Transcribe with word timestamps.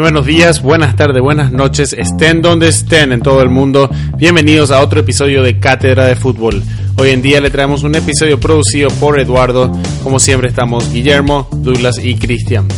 Buenos 0.00 0.26
días, 0.26 0.62
buenas 0.62 0.94
tardes, 0.94 1.20
buenas 1.20 1.50
noches, 1.50 1.92
estén 1.92 2.40
donde 2.40 2.68
estén 2.68 3.10
en 3.10 3.20
todo 3.20 3.42
el 3.42 3.50
mundo. 3.50 3.90
Bienvenidos 4.16 4.70
a 4.70 4.80
otro 4.80 5.00
episodio 5.00 5.42
de 5.42 5.58
Cátedra 5.58 6.06
de 6.06 6.14
Fútbol. 6.14 6.62
Hoy 6.96 7.10
en 7.10 7.20
día 7.20 7.40
le 7.40 7.50
traemos 7.50 7.82
un 7.82 7.96
episodio 7.96 8.38
producido 8.38 8.90
por 9.00 9.18
Eduardo. 9.18 9.72
Como 10.04 10.20
siempre 10.20 10.50
estamos 10.50 10.92
Guillermo, 10.92 11.48
Douglas 11.50 11.98
y 11.98 12.14
Cristian. 12.14 12.68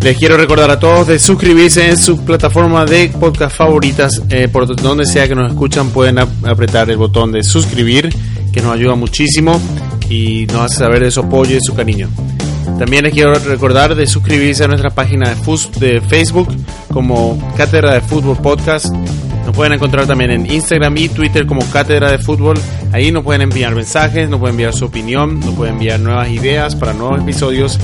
Les 0.00 0.18
quiero 0.18 0.36
recordar 0.36 0.72
a 0.72 0.80
todos 0.80 1.06
de 1.06 1.20
suscribirse 1.20 1.88
en 1.88 1.96
su 1.96 2.24
plataforma 2.24 2.84
de 2.84 3.10
podcast 3.10 3.56
favoritas. 3.56 4.20
Eh, 4.28 4.48
por 4.48 4.66
donde 4.74 5.06
sea 5.06 5.28
que 5.28 5.36
nos 5.36 5.52
escuchan 5.52 5.90
pueden 5.90 6.18
apretar 6.18 6.90
el 6.90 6.96
botón 6.96 7.30
de 7.30 7.44
suscribir, 7.44 8.12
que 8.52 8.60
nos 8.60 8.72
ayuda 8.74 8.96
muchísimo 8.96 9.60
y 10.10 10.46
nos 10.46 10.62
hace 10.62 10.78
saber 10.78 11.04
de 11.04 11.12
su 11.12 11.20
apoyo 11.20 11.56
y 11.56 11.60
su 11.60 11.76
cariño. 11.76 12.08
También 12.78 13.04
les 13.04 13.12
quiero 13.12 13.34
recordar 13.34 13.94
de 13.94 14.06
suscribirse 14.06 14.64
a 14.64 14.68
nuestra 14.68 14.90
página 14.90 15.34
de, 15.78 16.00
Facebook 16.00 16.48
como 16.92 17.38
Cátedra 17.56 17.94
de 17.94 18.00
Fútbol 18.00 18.36
Podcast. 18.38 18.86
Nos 19.46 19.54
pueden 19.54 19.74
encontrar 19.74 20.06
también 20.06 20.30
en 20.30 20.50
Instagram 20.50 20.96
y 20.96 21.08
Twitter 21.08 21.46
como 21.46 21.64
Cátedra 21.70 22.10
de 22.10 22.18
Fútbol. 22.18 22.58
Ahí 22.92 23.12
nos 23.12 23.22
pueden 23.22 23.42
enviar 23.42 23.74
mensajes, 23.74 24.28
nos 24.28 24.40
pueden 24.40 24.54
enviar 24.54 24.72
su 24.72 24.86
opinión, 24.86 25.40
nos 25.40 25.54
pueden 25.54 25.74
enviar 25.74 26.00
nuevas 26.00 26.28
ideas 26.30 26.74
para 26.74 26.92
nuevos 26.92 27.20
episodios. 27.20 27.78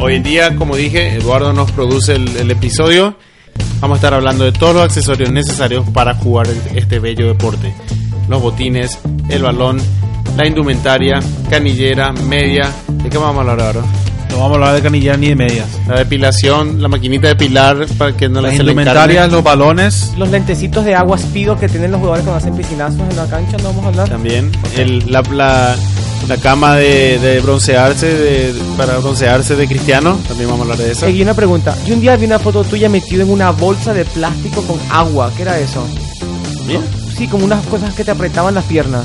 Hoy 0.00 0.14
en 0.14 0.22
día, 0.22 0.56
como 0.56 0.76
dije, 0.76 1.14
Eduardo 1.14 1.52
nos 1.52 1.70
produce 1.72 2.14
el, 2.14 2.36
el 2.36 2.50
episodio. 2.50 3.16
Vamos 3.80 3.96
a 3.96 3.98
estar 3.98 4.14
hablando 4.14 4.44
de 4.44 4.52
todos 4.52 4.74
los 4.74 4.84
accesorios 4.84 5.30
necesarios 5.30 5.88
para 5.90 6.14
jugar 6.14 6.46
este 6.74 6.98
bello 6.98 7.26
deporte. 7.28 7.74
Los 8.28 8.40
botines, 8.40 8.98
el 9.28 9.42
balón, 9.42 9.80
la 10.36 10.46
indumentaria, 10.46 11.20
canillera, 11.50 12.12
media. 12.12 12.70
¿De 12.88 13.08
qué 13.10 13.18
vamos 13.18 13.36
a 13.36 13.40
hablar 13.50 13.60
ahora? 13.66 13.80
No 14.30 14.40
vamos 14.40 14.52
a 14.52 14.54
hablar 14.54 14.74
de 14.74 14.82
canillera 14.82 15.16
ni 15.16 15.28
de 15.28 15.36
medias. 15.36 15.66
La 15.86 15.98
depilación, 15.98 16.82
la 16.82 16.88
maquinita 16.88 17.28
de 17.28 17.36
pilar 17.36 17.86
para 17.96 18.16
que 18.16 18.28
no 18.28 18.40
Las 18.40 18.56
se 18.56 18.64
le 18.64 18.72
indumentarias, 18.72 19.30
los 19.30 19.44
balones, 19.44 20.12
Los 20.16 20.28
lentecitos 20.30 20.84
de 20.84 20.94
agua 20.96 21.16
pido 21.32 21.56
que 21.56 21.68
tienen 21.68 21.92
los 21.92 22.00
jugadores 22.00 22.24
cuando 22.24 22.38
hacen 22.38 22.56
piscinazos 22.56 22.98
en 22.98 23.16
la 23.16 23.26
cancha, 23.26 23.56
no 23.58 23.64
vamos 23.64 23.84
a 23.84 23.88
hablar. 23.88 24.08
También 24.08 24.50
el, 24.76 25.04
la, 25.12 25.22
la, 25.30 25.76
la 26.26 26.36
cama 26.38 26.74
de, 26.74 27.20
de 27.20 27.38
broncearse, 27.40 28.06
de, 28.06 28.54
para 28.76 28.98
broncearse 28.98 29.54
de 29.54 29.68
cristiano. 29.68 30.18
También 30.26 30.48
vamos 30.50 30.66
a 30.66 30.72
hablar 30.72 30.84
de 30.84 30.92
eso. 30.92 31.08
Y 31.08 31.22
una 31.22 31.34
pregunta, 31.34 31.76
yo 31.86 31.94
un 31.94 32.00
día 32.00 32.16
vi 32.16 32.26
una 32.26 32.40
foto 32.40 32.64
tuya 32.64 32.88
metido 32.88 33.22
en 33.22 33.30
una 33.30 33.50
bolsa 33.52 33.94
de 33.94 34.04
plástico 34.04 34.62
con 34.62 34.80
agua, 34.90 35.30
¿qué 35.36 35.42
era 35.42 35.60
eso? 35.60 35.86
Bien. 36.66 36.80
Sí, 37.16 37.28
como 37.28 37.44
unas 37.44 37.64
cosas 37.66 37.94
que 37.94 38.02
te 38.02 38.10
apretaban 38.10 38.54
las 38.54 38.64
piernas. 38.64 39.04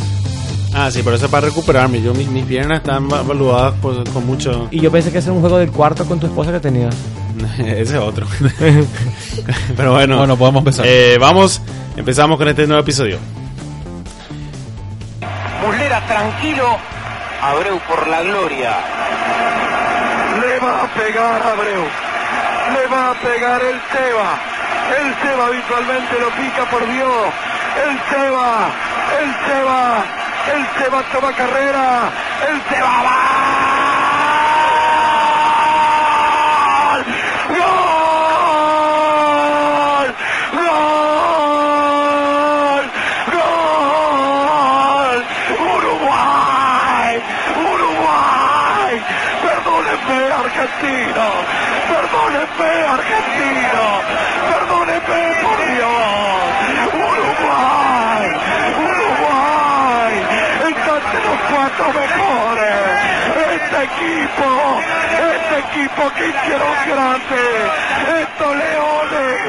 Ah, 0.73 0.92
sí, 0.92 1.02
pero 1.03 1.16
eso 1.16 1.25
es 1.25 1.31
para 1.31 1.48
recuperarme. 1.48 2.02
Yo, 2.02 2.14
mis, 2.14 2.28
mis 2.28 2.45
piernas 2.45 2.80
están 2.80 3.09
va- 3.12 3.23
valuadas 3.23 3.73
por- 3.81 4.08
con 4.12 4.25
mucho. 4.25 4.67
Y 4.72 4.80
yo 4.80 4.92
pensé 4.92 5.12
que 5.12 5.17
ese 5.17 5.28
era 5.30 5.34
un 5.34 5.42
juego 5.42 5.58
del 5.58 5.72
cuarto 5.72 6.06
con 6.06 6.20
tu 6.20 6.28
esposa 6.28 6.52
que 6.52 6.59
tenías. 6.59 6.95
Ese 7.59 7.81
es 7.81 7.94
otro. 7.95 8.28
pero 9.78 9.94
bueno, 9.94 10.17
bueno, 10.17 10.36
podemos 10.38 10.59
empezar. 10.59 10.86
eh, 10.88 11.17
vamos, 11.20 11.62
empezamos 11.95 12.38
con 12.38 12.47
este 12.50 12.67
nuevo 12.67 12.81
episodio. 12.81 13.17
Muslera 15.66 16.02
tranquilo, 16.06 16.78
Abreu 17.42 17.80
por 17.88 18.08
la 18.08 18.22
gloria. 18.23 18.78
Le 20.42 20.59
va 20.59 20.84
a 20.84 20.88
pegar 20.94 21.42
Abreu. 21.42 21.84
Le 22.73 22.88
va 22.94 23.12
a 23.12 23.14
pegar 23.16 23.62
el 23.62 23.80
Seba. 23.92 24.40
El 25.00 25.16
Seba 25.22 25.45
habitualmente 25.47 26.14
lo 26.20 26.30
pica 26.31 26.70
por 26.70 26.86
Dios. 26.92 27.34
El 27.88 27.97
Seba. 28.09 28.70
El 29.22 29.30
Seba. 29.47 30.06
El 30.48 30.68
Seba 30.78 31.04
toma 31.12 31.32
carrera. 31.34 32.12
El 32.50 32.62
Seba 32.70 33.04
va. 33.04 33.20
¡Gol! 38.70 40.16
¡Gol! 40.54 40.80
¡Gol! 43.34 45.18
¡Uruguay! 45.75 47.13
¡Uruguay! 47.72 48.94
¡Perdóneme, 49.44 50.19
argentino! 50.34 51.28
¡Perdóneme, 51.90 52.72
argentino! 52.96 53.84
¡Perdóneme, 54.50 55.22
por 55.44 55.59
Dios! 55.68 56.50
¡Uruguay! 56.94 58.28
¡Uruguay! 58.90 60.13
¡Está 60.69 60.94
entre 60.97 61.19
mejores! 61.88 62.75
¡Este 63.56 63.84
equipo! 63.84 64.47
¡Este 65.34 65.59
equipo 65.59 66.12
que 66.16 66.29
hicieron 66.29 66.73
grande! 66.88 67.41
¡Estos 68.22 68.56
leones! 68.56 69.40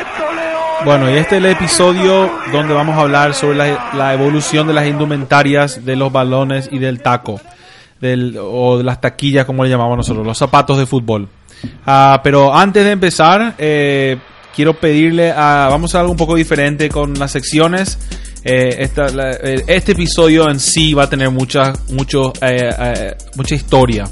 ¡Estos 0.00 0.34
leones! 0.34 0.84
Bueno, 0.84 1.10
y 1.10 1.16
este 1.16 1.36
es 1.36 1.44
el 1.44 1.50
episodio 1.50 2.30
donde 2.52 2.74
vamos 2.74 2.96
a 2.96 3.00
hablar 3.00 3.34
sobre 3.34 3.56
la, 3.56 3.90
la 3.94 4.14
evolución 4.14 4.66
de 4.66 4.74
las 4.74 4.86
indumentarias, 4.86 5.84
de 5.84 5.96
los 5.96 6.10
balones 6.12 6.68
y 6.72 6.78
del 6.78 7.02
taco, 7.02 7.40
del, 8.00 8.38
o 8.40 8.78
de 8.78 8.84
las 8.84 9.00
taquillas, 9.00 9.44
como 9.44 9.64
le 9.64 9.70
llamamos 9.70 9.96
nosotros, 9.96 10.26
los 10.26 10.38
zapatos 10.38 10.78
de 10.78 10.86
fútbol. 10.86 11.28
Ah, 11.86 12.20
pero 12.22 12.54
antes 12.54 12.84
de 12.84 12.90
empezar, 12.92 13.54
eh, 13.58 14.16
quiero 14.54 14.74
pedirle 14.74 15.30
a. 15.30 15.68
Vamos 15.70 15.94
a 15.94 16.00
algo 16.00 16.12
un 16.12 16.18
poco 16.18 16.34
diferente 16.34 16.88
con 16.88 17.18
las 17.18 17.32
secciones. 17.32 17.98
Eh, 18.44 18.76
esta- 18.78 19.08
la- 19.10 19.32
eh, 19.32 19.64
este 19.66 19.92
episodio 19.92 20.48
en 20.50 20.58
sí 20.60 20.94
va 20.94 21.04
a 21.04 21.10
tener 21.10 21.30
mucha, 21.30 21.72
mucho, 21.90 22.32
eh, 22.40 22.70
eh, 22.78 23.14
mucha 23.36 23.54
historia. 23.54 24.04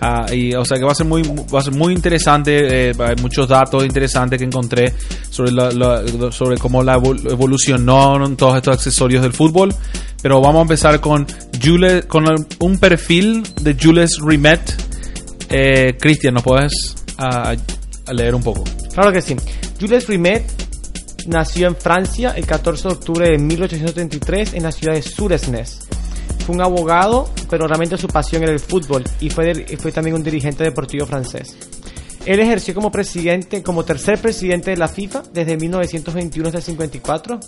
Ah, 0.00 0.26
y, 0.32 0.54
o 0.54 0.64
sea 0.64 0.78
que 0.78 0.84
va 0.84 0.92
a 0.92 0.94
ser 0.94 1.06
muy, 1.06 1.22
va 1.22 1.58
a 1.58 1.62
ser 1.62 1.74
muy 1.74 1.92
interesante. 1.92 2.90
eh, 2.90 2.92
hay 2.98 3.16
muchos 3.20 3.48
datos 3.48 3.84
interesantes 3.84 4.38
que 4.38 4.44
encontré 4.44 4.94
sobre, 5.30 5.50
la- 5.52 5.70
la- 5.72 6.30
sobre 6.32 6.56
cómo 6.56 6.82
la 6.84 6.96
evol- 6.96 7.30
evolucionaron 7.30 8.36
todos 8.36 8.56
estos 8.56 8.76
accesorios 8.76 9.22
del 9.22 9.32
fútbol. 9.32 9.74
Pero 10.22 10.40
vamos 10.40 10.58
a 10.60 10.62
empezar 10.62 11.00
con, 11.00 11.26
Jules, 11.62 12.04
con 12.06 12.24
un 12.60 12.78
perfil 12.78 13.42
de 13.60 13.76
Jules 13.80 14.18
Rimet. 14.20 14.60
Eh, 15.50 15.96
Cristian, 15.98 16.34
¿nos 16.34 16.42
puedes 16.42 16.94
ah, 17.18 17.54
leer 18.12 18.34
un 18.34 18.42
poco? 18.42 18.64
Claro 18.92 19.12
que 19.12 19.20
sí. 19.22 19.34
Jules 19.80 20.06
Rimet 20.08 20.44
nació 21.26 21.68
en 21.68 21.76
Francia 21.76 22.32
el 22.36 22.46
14 22.46 22.88
de 22.88 22.94
octubre 22.94 23.30
de 23.30 23.38
1833 23.38 24.54
en 24.54 24.62
la 24.62 24.72
ciudad 24.72 24.94
de 24.94 25.02
Suresnes. 25.02 25.80
Fue 26.44 26.54
un 26.54 26.62
abogado, 26.62 27.28
pero 27.50 27.66
realmente 27.66 27.98
su 27.98 28.08
pasión 28.08 28.42
era 28.42 28.52
el 28.52 28.60
fútbol 28.60 29.04
y 29.20 29.30
fue, 29.30 29.52
también 29.92 30.16
un 30.16 30.22
dirigente 30.22 30.64
deportivo 30.64 31.06
francés. 31.06 31.56
Él 32.24 32.40
ejerció 32.40 32.74
como 32.74 32.90
presidente, 32.90 33.62
como 33.62 33.84
tercer 33.84 34.18
presidente 34.18 34.70
de 34.70 34.76
la 34.76 34.88
FIFA 34.88 35.22
desde 35.32 35.56
1921 35.56 36.48
hasta 36.48 36.58
el 36.58 36.64
54, 36.64 37.40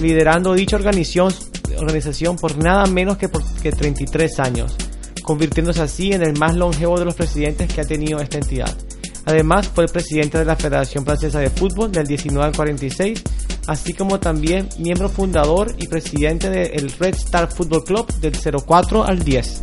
liderando 0.00 0.54
dicha 0.54 0.76
organización, 0.76 1.32
organización 1.78 2.36
por 2.36 2.56
nada 2.56 2.86
menos 2.86 3.16
que 3.16 3.28
por 3.28 3.42
que 3.62 3.72
33 3.72 4.38
años, 4.40 4.76
convirtiéndose 5.22 5.82
así 5.82 6.12
en 6.12 6.22
el 6.22 6.38
más 6.38 6.54
longevo 6.54 6.98
de 6.98 7.04
los 7.04 7.14
presidentes 7.14 7.72
que 7.72 7.80
ha 7.80 7.84
tenido 7.84 8.20
esta 8.20 8.38
entidad. 8.38 8.76
Además, 9.24 9.68
fue 9.68 9.86
presidente 9.86 10.38
de 10.38 10.44
la 10.44 10.56
Federación 10.56 11.04
Francesa 11.04 11.38
de 11.38 11.50
Fútbol 11.50 11.92
del 11.92 12.06
19 12.06 12.44
al 12.44 12.56
46, 12.56 13.22
así 13.66 13.92
como 13.92 14.18
también 14.18 14.68
miembro 14.78 15.08
fundador 15.08 15.72
y 15.78 15.86
presidente 15.86 16.50
del 16.50 16.90
Red 16.98 17.14
Star 17.14 17.50
Football 17.50 17.84
Club 17.84 18.12
del 18.20 18.32
04 18.36 19.04
al 19.04 19.22
10. 19.22 19.62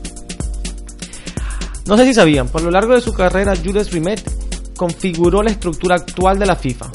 No 1.88 1.97
sé 1.97 2.06
si 2.06 2.14
sabían, 2.14 2.47
por 2.47 2.62
lo 2.62 2.72
largo 2.72 2.94
de 2.94 3.02
su 3.02 3.14
carrera, 3.14 3.56
Jules 3.56 3.92
Rimet 3.92 4.22
configuró 4.78 5.44
la 5.44 5.52
estructura 5.52 5.96
actual 5.96 6.40
de 6.40 6.46
la 6.46 6.56
FIFA, 6.56 6.90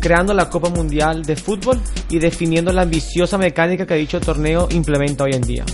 creando 0.00 0.34
la 0.34 0.50
Copa 0.50 0.68
Mundial 0.68 1.22
de 1.22 1.36
Fútbol 1.36 1.80
y 2.10 2.18
definiendo 2.18 2.72
la 2.72 2.82
ambiciosa 2.82 3.38
mecánica 3.38 3.86
que 3.86 3.94
dicho 3.94 4.20
torneo 4.20 4.68
implementa 4.72 5.24
hoy 5.24 5.32
en 5.32 5.42
día, 5.42 5.64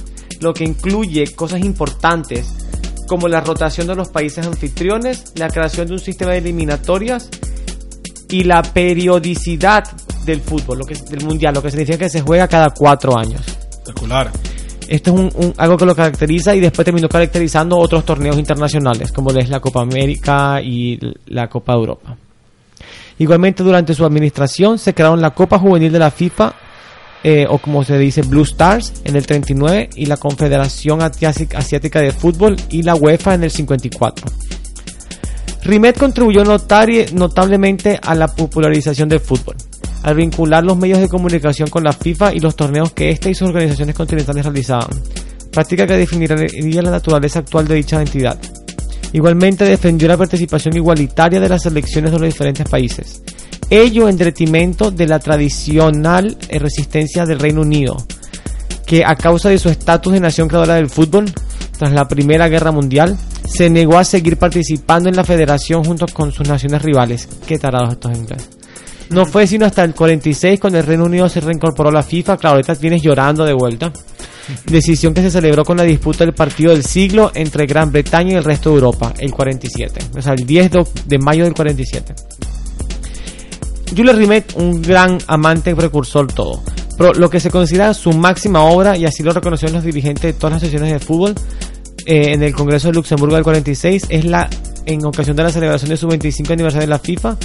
lo 0.41 0.55
que 0.55 0.65
incluye 0.65 1.35
cosas 1.35 1.61
importantes 1.61 2.55
como 3.07 3.29
la 3.29 3.41
rotación 3.41 3.87
de 3.87 3.95
los 3.95 4.09
países 4.09 4.47
anfitriones, 4.47 5.33
la 5.37 5.49
creación 5.49 5.87
de 5.87 5.95
un 5.95 5.99
sistema 5.99 6.33
de 6.33 6.39
eliminatorias 6.39 7.29
y 8.29 8.43
la 8.45 8.63
periodicidad 8.63 9.85
del 10.25 10.41
fútbol, 10.41 10.79
lo 10.79 10.85
que 10.85 10.95
del 11.09 11.25
mundial, 11.25 11.55
lo 11.55 11.63
que 11.63 11.71
significa 11.71 11.99
que 11.99 12.09
se 12.11 12.21
juega 12.21 12.49
cada 12.49 12.71
cuatro 12.71 13.17
años. 13.17 13.41
Espectacular. 13.47 14.31
Esto 14.89 15.11
es 15.13 15.17
un, 15.21 15.31
un- 15.35 15.55
algo 15.57 15.77
que 15.77 15.85
lo 15.87 15.95
caracteriza 15.97 16.55
y 16.55 16.61
después 16.61 16.85
terminó 16.85 17.09
caracterizando 17.09 17.77
otros 17.77 18.05
torneos 18.05 18.39
internacionales, 18.39 19.11
como 19.13 19.31
es 19.31 19.49
la 19.49 19.61
Copa 19.61 19.83
América 19.83 20.61
y 20.63 20.99
la 21.27 21.49
Copa 21.49 21.73
Europa. 21.75 22.17
Igualmente, 23.19 23.63
durante 23.63 23.95
su 23.95 24.05
administración 24.05 24.79
se 24.79 24.95
crearon 24.95 25.21
la 25.21 25.31
Copa 25.31 25.59
Juvenil 25.59 25.91
de 25.93 25.99
la 25.99 26.11
FIFA, 26.11 26.53
eh, 27.23 27.47
o 27.49 27.59
como 27.59 27.85
se 27.85 27.99
dice 27.99 28.23
Blue 28.23 28.43
Stars, 28.43 29.03
en 29.05 29.17
el 29.17 29.27
39, 29.27 29.91
y 29.97 30.07
la 30.07 30.17
Confederación 30.17 31.01
Asiática 31.03 32.01
de 32.01 32.13
Fútbol 32.13 32.57
y 32.71 32.83
la 32.83 32.95
UEFA 32.95 33.35
en 33.35 33.45
el 33.45 33.51
54. 33.51 34.27
Rimet 35.63 35.99
contribuyó 35.99 36.45
notablemente 36.45 37.99
a 38.01 38.15
la 38.15 38.29
popularización 38.29 39.09
del 39.09 39.19
fútbol, 39.19 39.57
al 40.05 40.15
vincular 40.15 40.63
los 40.63 40.79
medios 40.79 41.01
de 41.01 41.09
comunicación 41.09 41.69
con 41.69 41.83
la 41.83 41.93
FIFA 41.93 42.35
y 42.35 42.39
los 42.39 42.55
torneos 42.55 42.93
que 42.93 43.11
ésta 43.11 43.29
y 43.29 43.35
sus 43.35 43.49
organizaciones 43.49 43.97
continentales 43.97 44.45
realizaban, 44.45 44.91
práctica 45.51 45.85
que 45.85 45.97
definiría 45.97 46.83
la 46.83 46.93
naturaleza 46.93 47.41
actual 47.41 47.67
de 47.67 47.75
dicha 47.75 48.01
entidad. 48.01 48.39
Igualmente 49.13 49.65
defendió 49.65 50.07
la 50.07 50.17
participación 50.17 50.77
igualitaria 50.77 51.41
de 51.41 51.49
las 51.49 51.63
selecciones 51.63 52.13
de 52.13 52.19
los 52.19 52.29
diferentes 52.29 52.69
países. 52.69 53.23
Ello 53.71 54.09
en 54.09 54.17
detrimento 54.17 54.93
de 54.93 55.09
la 55.09 55.19
tradicional 55.19 56.37
eh, 56.49 56.59
resistencia 56.61 57.25
del 57.25 57.41
Reino 57.41 57.63
Unido, 57.63 57.97
que 58.87 59.05
a 59.05 59.17
causa 59.17 59.49
de 59.49 59.59
su 59.59 59.69
estatus 59.69 60.13
de 60.13 60.21
nación 60.21 60.47
creadora 60.47 60.75
del 60.75 60.89
fútbol, 60.89 61.25
tras 61.77 61.93
la 61.93 62.07
Primera 62.07 62.49
Guerra 62.49 62.71
Mundial, 62.71 63.19
se 63.45 63.69
negó 63.69 63.99
a 63.99 64.05
seguir 64.05 64.37
participando 64.37 65.09
en 65.09 65.17
la 65.17 65.25
federación 65.25 65.85
junto 65.85 66.07
con 66.07 66.31
sus 66.31 66.49
naciones 66.49 66.83
rivales. 66.83 67.29
Qué 67.45 67.59
tarados 67.59 67.95
estos 67.95 68.17
ingleses. 68.17 68.49
No 69.11 69.27
fue 69.27 69.47
sino 69.47 69.67
hasta 69.67 69.85
el 69.85 69.95
46 69.95 70.61
cuando 70.61 70.79
el 70.79 70.87
Reino 70.87 71.05
Unido 71.05 71.29
se 71.29 71.41
reincorporó 71.41 71.91
a 71.91 71.93
la 71.93 72.03
FIFA. 72.03 72.37
Claro, 72.37 72.57
ahorita 72.57 72.75
vienes 72.75 73.03
llorando 73.03 73.45
de 73.45 73.53
vuelta. 73.53 73.93
Decisión 74.67 75.13
que 75.13 75.23
se 75.23 75.31
celebró 75.31 75.65
con 75.65 75.77
la 75.77 75.83
disputa 75.83 76.25
del 76.25 76.35
partido 76.35 76.73
del 76.73 76.85
siglo 76.85 77.33
entre 77.35 77.67
Gran 77.67 77.91
Bretaña 77.91 78.33
y 78.33 78.37
el 78.37 78.45
resto 78.45 78.71
de 78.71 78.77
Europa, 78.77 79.13
el 79.19 79.33
47. 79.33 80.01
O 80.17 80.23
sea, 80.23 80.35
el 80.35 80.47
10 80.47 80.71
de, 80.71 80.87
de 81.07 81.19
mayo 81.19 81.45
del 81.45 81.55
47. 81.55 82.15
Jules 83.95 84.17
Rimet, 84.17 84.55
un 84.57 84.83
gran 84.83 85.19
amante 85.27 85.75
precursor 85.77 86.27
todo. 86.33 86.63
Pero 86.97 87.13
lo 87.13 87.29
que 87.29 87.41
se 87.41 87.51
considera 87.51 87.93
su 87.95 88.13
máxima 88.13 88.63
obra, 88.63 88.97
y 88.97 89.05
así 89.05 89.23
lo 89.23 89.33
reconocieron 89.33 89.77
los 89.77 89.85
dirigentes 89.85 90.23
de 90.23 90.33
todas 90.33 90.55
las 90.55 90.63
sesiones 90.63 90.93
de 90.93 90.99
fútbol, 90.99 91.35
eh, 92.07 92.33
en 92.33 92.43
el 92.43 92.55
Congreso 92.55 92.89
de 92.89 92.95
Luxemburgo 92.95 93.35
del 93.35 93.45
46, 93.45 94.07
es 94.09 94.25
la, 94.25 94.49
en 94.87 95.05
ocasión 95.05 95.37
de 95.37 95.43
la 95.43 95.51
celebración 95.51 95.91
de 95.91 95.97
su 95.97 96.09
25 96.09 96.53
aniversario 96.53 96.87
de 96.87 96.91
la 96.91 96.99
FIFA, 96.99 97.37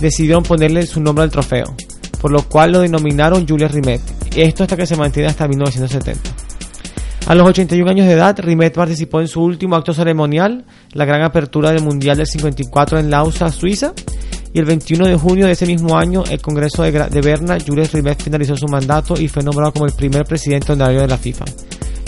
decidieron 0.00 0.42
ponerle 0.42 0.86
su 0.86 1.00
nombre 1.00 1.24
al 1.24 1.30
trofeo, 1.30 1.74
por 2.20 2.30
lo 2.30 2.42
cual 2.48 2.72
lo 2.72 2.80
denominaron 2.80 3.46
Jules 3.46 3.72
Rimet. 3.72 4.00
Esto 4.36 4.62
hasta 4.62 4.76
que 4.76 4.86
se 4.86 4.96
mantiene 4.96 5.28
hasta 5.28 5.48
1970. 5.48 6.20
A 7.26 7.34
los 7.34 7.46
81 7.46 7.88
años 7.88 8.06
de 8.06 8.14
edad, 8.14 8.36
Rimet 8.38 8.74
participó 8.74 9.20
en 9.20 9.28
su 9.28 9.42
último 9.42 9.76
acto 9.76 9.92
ceremonial, 9.92 10.64
la 10.92 11.04
gran 11.04 11.22
apertura 11.22 11.70
del 11.70 11.82
Mundial 11.82 12.16
del 12.16 12.26
54 12.26 12.98
en 12.98 13.10
Lausa, 13.10 13.50
Suiza, 13.50 13.92
y 14.54 14.58
el 14.58 14.64
21 14.66 15.06
de 15.06 15.16
junio 15.16 15.46
de 15.46 15.52
ese 15.52 15.66
mismo 15.66 15.96
año, 15.96 16.22
el 16.30 16.40
Congreso 16.40 16.82
de, 16.82 16.92
de 16.92 17.20
Berna, 17.20 17.56
Jules 17.66 17.92
Rimet 17.92 18.22
finalizó 18.22 18.56
su 18.56 18.66
mandato 18.68 19.14
y 19.18 19.28
fue 19.28 19.42
nombrado 19.42 19.72
como 19.72 19.86
el 19.86 19.92
primer 19.92 20.24
presidente 20.24 20.72
honorario 20.72 21.00
de 21.00 21.08
la 21.08 21.16
FIFA. 21.18 21.44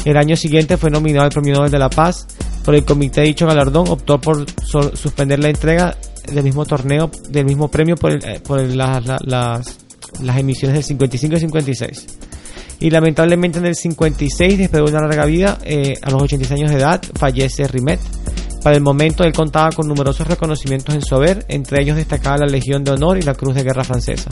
El 0.04 0.16
año 0.18 0.36
siguiente 0.36 0.76
fue 0.76 0.90
nominado 0.90 1.24
al 1.24 1.30
Premio 1.30 1.54
Nobel 1.54 1.70
de 1.70 1.78
la 1.78 1.88
Paz, 1.88 2.26
por 2.64 2.74
el 2.74 2.84
comité 2.84 3.22
de 3.22 3.28
dicho 3.28 3.46
galardón 3.46 3.88
optó 3.88 4.20
por 4.20 4.44
suspender 4.94 5.38
la 5.38 5.48
entrega 5.48 5.96
del 6.32 6.44
mismo 6.44 6.64
torneo, 6.66 7.10
del 7.30 7.44
mismo 7.44 7.68
premio 7.68 7.96
por, 7.96 8.10
el- 8.10 8.24
eh, 8.24 8.40
por 8.46 8.58
el- 8.60 8.76
la- 8.76 9.00
la- 9.00 9.18
las, 9.24 9.78
las 10.22 10.38
emisiones 10.38 10.74
del 10.76 10.84
55 10.84 11.36
y 11.36 11.40
56. 11.40 12.06
Y 12.80 12.90
lamentablemente 12.90 13.58
en 13.58 13.66
el 13.66 13.74
56, 13.74 14.58
después 14.58 14.82
de 14.84 14.90
una 14.90 15.06
larga 15.06 15.24
vida, 15.26 15.58
eh, 15.64 15.94
a 16.02 16.10
los 16.10 16.22
86 16.22 16.60
años 16.60 16.70
de 16.72 16.78
edad, 16.78 17.00
fallece 17.18 17.66
Rimet. 17.68 18.00
Para 18.64 18.76
el 18.76 18.82
momento 18.82 19.24
él 19.24 19.34
contaba 19.34 19.70
con 19.72 19.86
numerosos 19.86 20.26
reconocimientos 20.26 20.94
en 20.94 21.02
su 21.02 21.14
haber, 21.14 21.44
entre 21.48 21.82
ellos 21.82 21.96
destacaba 21.96 22.38
la 22.38 22.46
Legión 22.46 22.82
de 22.82 22.92
Honor 22.92 23.18
y 23.18 23.22
la 23.22 23.34
Cruz 23.34 23.54
de 23.54 23.62
Guerra 23.62 23.84
Francesa. 23.84 24.30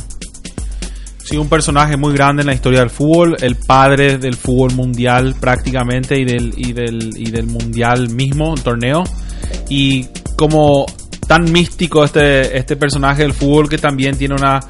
Sí, 1.23 1.37
un 1.37 1.51
personaje 1.51 1.99
muy 1.99 2.15
grande 2.15 2.41
en 2.41 2.47
la 2.47 2.55
historia 2.55 2.81
del 2.81 2.89
fútbol, 2.89 3.37
el 3.43 3.57
padre 3.57 4.17
del 4.17 4.35
fútbol 4.35 4.73
mundial 4.73 5.35
prácticamente 5.39 6.19
y 6.19 6.25
del, 6.25 6.55
y 6.57 6.73
del, 6.73 7.11
y 7.15 7.31
del 7.31 7.47
mundial 7.47 8.09
mismo, 8.09 8.55
el 8.55 8.63
torneo. 8.63 9.05
Y 9.69 10.07
como 10.35 10.87
tan 11.29 11.53
místico 11.53 12.03
este, 12.03 12.57
este 12.57 12.77
personaje 12.77 13.23
del 13.23 13.35
fútbol 13.35 13.69
que 13.69 13.77
también 13.77 14.17
tiene 14.17 14.35
una... 14.35 14.61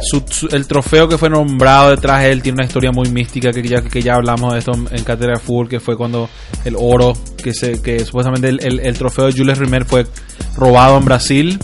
su- 0.00 0.24
su- 0.28 0.48
el 0.48 0.66
trofeo 0.66 1.08
que 1.08 1.18
fue 1.18 1.28
nombrado 1.28 1.90
detrás 1.90 2.22
de 2.22 2.32
él 2.32 2.42
tiene 2.42 2.56
una 2.56 2.64
historia 2.66 2.90
muy 2.92 3.08
mística 3.10 3.50
que 3.52 3.62
ya, 3.62 3.82
que 3.82 4.00
ya 4.02 4.14
hablamos 4.14 4.52
de 4.52 4.58
esto 4.60 4.72
en 4.72 5.04
cátedra 5.04 5.34
de 5.34 5.40
fútbol 5.40 5.68
que 5.68 5.80
fue 5.80 5.96
cuando 5.96 6.28
el 6.64 6.74
oro 6.78 7.12
que 7.42 7.52
se 7.52 7.80
que 7.82 8.04
supuestamente 8.04 8.48
el, 8.48 8.64
el- 8.64 8.80
el 8.80 8.98
trofeo 8.98 9.26
de 9.26 9.32
Jules 9.32 9.58
Rimet 9.58 9.86
fue 9.86 10.06
robado 10.56 10.96
en 10.98 11.04
Brasil 11.04 11.58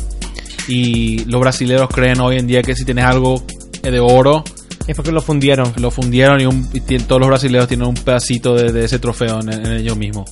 y 0.69 1.25
los 1.25 1.41
brasileños 1.41 1.89
creen 1.89 2.21
hoy 2.21 2.37
en 2.39 2.47
día 2.47 2.63
que 2.63 2.75
si 2.75 2.85
tienes 2.85 3.05
algo 3.05 3.43
de 3.83 4.01
oro 4.01 4.45
Es 4.87 4.95
porque 4.97 5.13
lo 5.13 5.21
fundieron. 5.23 5.73
lo 5.77 5.91
fundieron 5.91 6.41
y, 6.41 6.47
un- 6.47 6.69
y 6.75 6.81
tien- 6.81 7.07
todos 7.07 7.21
los 7.21 7.29
brasileños 7.29 7.69
tienen 7.69 7.87
un 7.89 7.95
pedacito 7.95 8.55
de, 8.55 8.73
de 8.73 8.85
ese 8.85 8.99
trofeo 8.99 9.41
en, 9.41 9.53
en 9.53 9.73
ellos 9.73 9.97
mismos. 9.97 10.31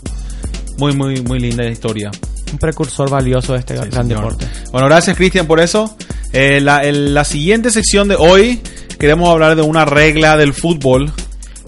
Muy, 0.79 0.95
muy, 0.95 1.23
muy 1.23 1.39
linda 1.41 1.65
historia. 1.67 2.11
Un 2.53 2.59
precursor 2.59 3.09
valioso 3.11 3.55
de 3.55 3.61
este 3.61 3.75
Sí, 3.77 3.89
gran 3.91 4.07
señor. 4.07 4.19
deporte. 4.25 4.47
Bueno, 4.73 4.87
gracias 4.89 5.17
Cristian 5.17 5.47
por 5.47 5.59
eso. 5.61 5.97
Eh, 6.33 6.61
la, 6.61 6.83
el- 6.83 7.15
la 7.15 7.25
siguiente 7.25 7.71
sección 7.71 8.09
de 8.09 8.17
hoy 8.17 8.61
queremos 8.99 9.29
hablar 9.31 9.57
de 9.57 9.63
una 9.63 9.85
regla 9.85 10.37
del 10.37 10.53
fútbol. 10.55 11.13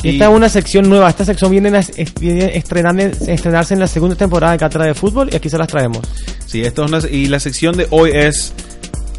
Y 0.02 0.10
esta 0.10 0.26
es 0.26 0.30
una 0.30 0.48
sección 0.48 0.88
nueva. 0.88 1.08
Esta 1.10 1.24
sección 1.24 1.50
viene 1.50 1.76
a 1.76 1.80
estrenarse 1.80 3.74
en 3.74 3.80
la 3.80 3.86
segunda 3.88 4.14
temporada 4.14 4.52
de 4.52 4.58
Cátedra 4.58 4.86
de 4.86 4.94
Fútbol 4.94 5.28
y 5.32 5.36
aquí 5.36 5.48
se 5.50 5.58
las 5.58 5.66
traemos. 5.68 6.00
Sí, 6.46 6.62
esto 6.62 6.84
es 6.84 6.90
una- 6.92 7.08
y 7.10 7.26
la 7.26 7.40
sección 7.40 7.76
de 7.76 7.86
hoy 7.90 8.12
es 8.14 8.52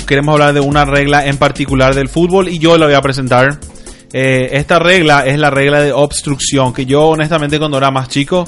queremos 0.07 0.33
hablar 0.33 0.53
de 0.53 0.59
una 0.61 0.85
regla 0.85 1.27
en 1.27 1.37
particular 1.37 1.93
del 1.93 2.09
fútbol 2.09 2.47
y 2.47 2.57
yo 2.59 2.77
la 2.77 2.85
voy 2.85 2.95
a 2.95 3.01
presentar. 3.01 3.59
Eh, 4.13 4.49
esta 4.53 4.79
regla 4.79 5.25
es 5.27 5.37
la 5.37 5.49
regla 5.51 5.81
de 5.81 5.91
obstrucción 5.93 6.73
que 6.73 6.85
yo 6.85 7.07
honestamente 7.09 7.59
cuando 7.59 7.77
era 7.77 7.91
más 7.91 8.07
chico 8.09 8.45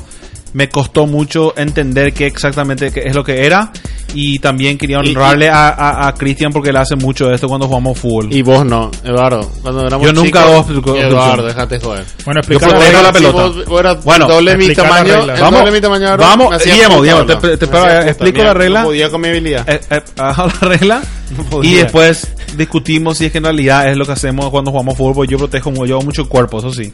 me 0.54 0.70
costó 0.70 1.06
mucho 1.06 1.54
entender 1.56 2.14
qué 2.14 2.26
exactamente 2.26 2.92
qué 2.92 3.02
es 3.06 3.14
lo 3.16 3.24
que 3.24 3.46
era 3.46 3.72
y 4.14 4.40
también 4.40 4.78
quería 4.78 4.98
Y- 5.04 5.10
honrarle 5.10 5.50
a, 5.50 5.70
a, 5.70 6.08
a 6.08 6.14
Cristian 6.14 6.52
porque 6.52 6.70
él 6.70 6.78
hace 6.78 6.96
mucho 6.96 7.26
de 7.28 7.36
esto 7.36 7.48
cuando 7.48 7.68
jugamos 7.68 7.98
fútbol. 8.00 8.34
Y 8.34 8.42
vos 8.42 8.66
no, 8.66 8.92
Eduardo. 9.04 9.50
Cuando 9.62 9.86
éramos 9.88 10.06
Yo 10.08 10.14
nunca 10.14 10.44
chicos- 10.46 10.68
obstru- 10.68 10.98
Eduardo, 10.98 11.46
déjate 11.46 11.80
joder. 11.80 12.06
Bueno, 12.26 12.42
Yo 12.48 12.54
explica 12.54 12.66
fui 12.66 12.72
la 12.72 12.78
bueno 12.78 12.92
regla. 12.92 13.02
la 13.04 13.14
pelota. 13.14 13.38
Si 13.38 13.54
vos- 13.54 13.66
vos 13.66 14.04
Bueno, 14.04 14.28
doble 14.28 14.58
mi 14.58 14.74
tamaño, 14.74 15.26
Vamos, 15.40 15.60
doble 15.60 15.72
mi 15.72 15.82
tamaño, 15.82 16.08
ahora 16.10 16.26
vamos, 16.28 16.64
guiemos, 16.64 17.06
¿no? 17.06 17.26
te- 17.40 17.58
te- 17.58 17.68
puta, 17.68 18.08
explico 18.10 18.44
la 18.44 18.54
regla. 18.54 18.82
No 18.82 18.88
podía 18.88 19.10
con 19.10 19.22
mi 19.22 19.28
habilidad. 19.30 19.70
Eh, 19.70 19.80
eh, 19.90 20.02
la 20.18 20.50
regla 20.62 21.02
No 21.38 21.44
podía. 21.44 21.72
y 21.72 21.74
después 21.76 22.28
discutimos 22.58 23.18
si 23.18 23.26
es 23.26 23.32
que 23.32 23.38
en 23.38 23.46
realidad 23.46 23.90
es 23.90 23.98
lo 23.98 24.06
que 24.06 24.12
hacemos 24.12 24.50
cuando 24.50 24.72
jugamos 24.72 24.98
fútbol. 24.98 25.14
porque 25.14 25.32
Yo 25.32 25.38
protejo, 25.38 25.72
yo 25.86 25.96
hago 25.96 26.04
mucho 26.06 26.24
el 26.24 26.28
cuerpo, 26.28 26.60
eso 26.60 26.74
sí. 26.74 26.94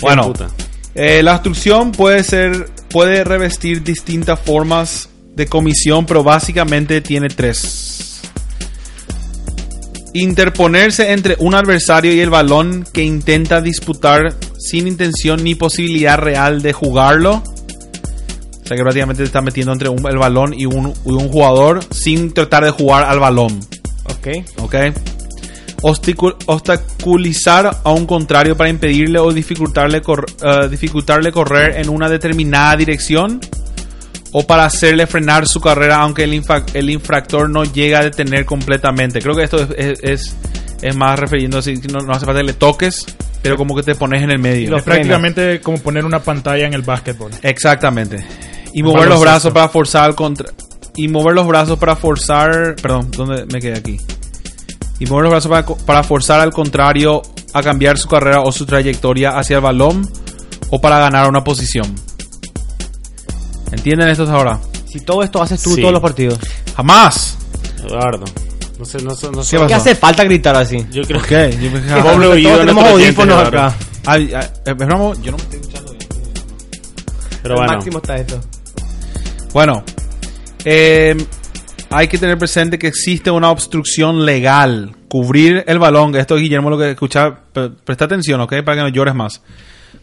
Bueno, 0.00 0.32
eh, 0.94 1.22
la 1.22 1.34
obstrucción 1.34 1.92
puede 1.92 2.24
ser, 2.24 2.68
puede 2.90 3.22
revestir 3.24 3.82
distintas 3.84 4.38
formas 4.40 5.08
de 5.34 5.46
comisión, 5.46 6.06
pero 6.06 6.22
básicamente 6.22 7.00
tiene 7.00 7.28
tres. 7.28 8.20
Interponerse 10.14 11.12
entre 11.12 11.36
un 11.38 11.54
adversario 11.54 12.12
y 12.12 12.20
el 12.20 12.28
balón 12.28 12.84
que 12.92 13.02
intenta 13.02 13.62
disputar 13.62 14.34
sin 14.58 14.86
intención 14.86 15.42
ni 15.42 15.54
posibilidad 15.54 16.18
real 16.18 16.60
de 16.60 16.74
jugarlo. 16.74 17.42
O 17.42 18.66
sea 18.66 18.76
que 18.76 18.82
prácticamente 18.82 19.22
te 19.22 19.26
está 19.26 19.40
metiendo 19.40 19.72
entre 19.72 19.88
un- 19.88 20.06
el 20.06 20.18
balón 20.18 20.52
y 20.54 20.66
un, 20.66 20.92
y 21.06 21.10
un 21.10 21.28
jugador 21.28 21.80
sin 21.90 22.32
tratar 22.34 22.64
de 22.64 22.70
jugar 22.70 23.04
al 23.04 23.20
balón. 23.20 23.58
Ok. 24.04 24.28
¿Ok? 24.58 24.74
Obstacu- 25.82 26.36
obstaculizar 26.46 27.80
a 27.82 27.90
un 27.90 28.06
contrario 28.06 28.56
para 28.56 28.68
impedirle 28.70 29.18
o 29.18 29.32
dificultarle, 29.32 30.00
cor- 30.02 30.26
eh, 30.44 30.68
dificultarle 30.68 31.32
correr 31.32 31.78
en 31.80 31.88
una 31.88 32.08
determinada 32.08 32.76
dirección 32.76 33.40
o 34.32 34.46
para 34.46 34.64
hacerle 34.64 35.06
frenar 35.06 35.46
su 35.46 35.60
carrera 35.60 35.96
aunque 35.96 36.24
el, 36.24 36.32
infa- 36.32 36.64
el 36.74 36.88
infractor 36.90 37.50
no 37.50 37.64
llega 37.64 37.98
a 38.00 38.02
detener 38.04 38.44
completamente. 38.46 39.20
Creo 39.20 39.34
que 39.34 39.44
esto 39.44 39.58
es, 39.76 39.98
es, 40.02 40.36
es- 40.82 40.96
más 40.96 41.18
refiriéndose, 41.18 41.74
no, 41.92 42.00
no 42.00 42.12
hace 42.12 42.26
falta 42.26 42.40
que 42.40 42.46
le 42.46 42.54
toques, 42.54 43.04
pero 43.40 43.56
como 43.56 43.76
que 43.76 43.82
te 43.84 43.94
pones 43.94 44.22
en 44.22 44.30
el 44.30 44.38
medio. 44.40 44.70
Es 44.78 44.82
prácticamente 44.84 45.60
como 45.60 45.78
poner 45.78 46.04
una 46.04 46.20
pantalla 46.20 46.66
en 46.66 46.74
el 46.74 46.82
básquetbol. 46.82 47.30
Exactamente. 47.42 48.16
Y 48.72 48.82
mover 48.82 49.06
los 49.08 49.20
brazos 49.20 49.52
para 49.52 49.68
forzar 49.68 50.04
al 50.04 50.14
contra 50.16 50.48
y 50.96 51.08
mover 51.08 51.34
los 51.34 51.46
brazos 51.46 51.78
para 51.78 51.94
forzar, 51.94 52.74
perdón, 52.82 53.10
¿dónde 53.10 53.46
me 53.52 53.60
quedé 53.60 53.78
aquí? 53.78 53.98
Y 54.98 55.06
mover 55.06 55.24
los 55.30 55.46
brazos 55.46 55.78
para 55.86 56.02
forzar 56.02 56.40
al 56.40 56.52
contrario 56.52 57.22
a 57.54 57.62
cambiar 57.62 57.98
su 57.98 58.08
carrera 58.08 58.40
o 58.40 58.50
su 58.52 58.64
trayectoria 58.66 59.38
hacia 59.38 59.56
el 59.56 59.62
balón 59.62 60.08
o 60.70 60.80
para 60.80 60.98
ganar 60.98 61.28
una 61.28 61.44
posición. 61.44 61.94
¿Entienden 63.72 64.08
esto 64.08 64.24
ahora? 64.30 64.58
Si 64.86 65.00
todo 65.00 65.22
esto 65.22 65.42
haces 65.42 65.62
tú 65.62 65.74
Sí. 65.74 65.80
todos 65.80 65.92
los 65.92 66.02
partidos. 66.02 66.38
Jamás. 66.76 67.38
Eduardo. 67.84 68.24
No 68.78 68.84
sé, 68.84 69.02
no 69.02 69.14
sé, 69.14 69.30
no 69.30 69.42
sé. 69.42 69.56
¿Qué 69.56 69.62
¿Qué 69.62 69.68
pasó? 69.74 69.76
hace 69.76 69.94
falta 69.94 70.24
gritar 70.24 70.54
así? 70.56 70.84
Yo 70.90 71.02
creo 71.02 71.22
que 71.22 71.56
yo 71.60 71.70
me- 71.70 71.80
doble 71.80 72.02
Todos 72.02 72.26
oído 72.26 72.58
tenemos 72.58 72.74
nuestro 72.84 72.92
audífonos 72.92 73.48
acá. 73.48 73.74
Ay, 74.06 74.30
ay, 74.34 74.46
eh, 74.66 74.74
yo 74.78 74.86
no 74.86 75.08
me 75.10 75.12
estoy 75.42 75.60
escuchando 75.60 75.92
bien. 75.92 76.06
Pero 77.42 77.54
Al 77.54 77.58
bueno. 77.60 77.72
máximo 77.74 77.98
está 77.98 78.16
esto. 78.16 78.40
Bueno, 79.52 79.84
eh, 80.64 81.16
hay 81.90 82.08
que 82.08 82.18
tener 82.18 82.38
presente 82.38 82.78
que 82.78 82.88
existe 82.88 83.30
una 83.30 83.50
obstrucción 83.50 84.24
legal. 84.24 84.96
Cubrir 85.08 85.64
el 85.66 85.78
balón, 85.78 86.14
esto 86.16 86.36
es 86.36 86.42
Guillermo 86.42 86.70
lo 86.70 86.78
que 86.78 86.90
escucha, 86.92 87.38
pre- 87.52 87.70
presta 87.70 88.06
atención, 88.06 88.40
¿ok? 88.40 88.54
Para 88.64 88.76
que 88.78 88.82
no 88.82 88.88
llores 88.88 89.14
más. 89.14 89.42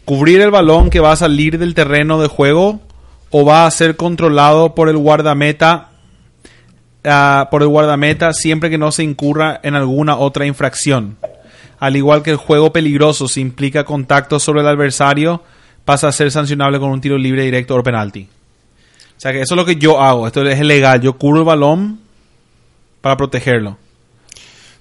Cubrir 0.04 0.40
el 0.40 0.50
balón 0.50 0.88
que 0.88 1.00
va 1.00 1.12
a 1.12 1.16
salir 1.16 1.58
del 1.58 1.74
terreno 1.74 2.20
de 2.20 2.28
juego 2.28 2.80
o 3.30 3.44
va 3.44 3.66
a 3.66 3.70
ser 3.70 3.96
controlado 3.96 4.74
por 4.74 4.88
el 4.88 4.96
guardameta 4.96 5.90
ah, 7.04 7.48
por 7.50 7.62
el 7.62 7.68
guardameta 7.68 8.32
siempre 8.32 8.70
que 8.70 8.78
no 8.78 8.92
se 8.92 9.02
incurra 9.02 9.60
en 9.62 9.74
alguna 9.74 10.16
otra 10.16 10.46
infracción. 10.46 11.16
Al 11.78 11.96
igual 11.96 12.22
que 12.22 12.30
el 12.30 12.36
juego 12.36 12.72
peligroso 12.72 13.26
si 13.28 13.40
implica 13.40 13.84
contacto 13.84 14.38
sobre 14.38 14.60
el 14.60 14.68
adversario, 14.68 15.42
pasa 15.84 16.08
a 16.08 16.12
ser 16.12 16.30
sancionable 16.30 16.78
con 16.78 16.90
un 16.90 17.00
tiro 17.00 17.16
libre 17.16 17.44
directo 17.44 17.74
o 17.74 17.82
penalti. 17.82 18.28
O 19.16 19.20
sea 19.20 19.32
que 19.32 19.40
eso 19.40 19.54
es 19.54 19.56
lo 19.56 19.64
que 19.64 19.76
yo 19.76 20.00
hago. 20.00 20.26
Esto 20.26 20.42
es 20.46 20.60
legal. 20.60 21.00
Yo 21.00 21.14
cubro 21.14 21.40
el 21.40 21.44
balón 21.44 22.00
para 23.00 23.16
protegerlo. 23.16 23.78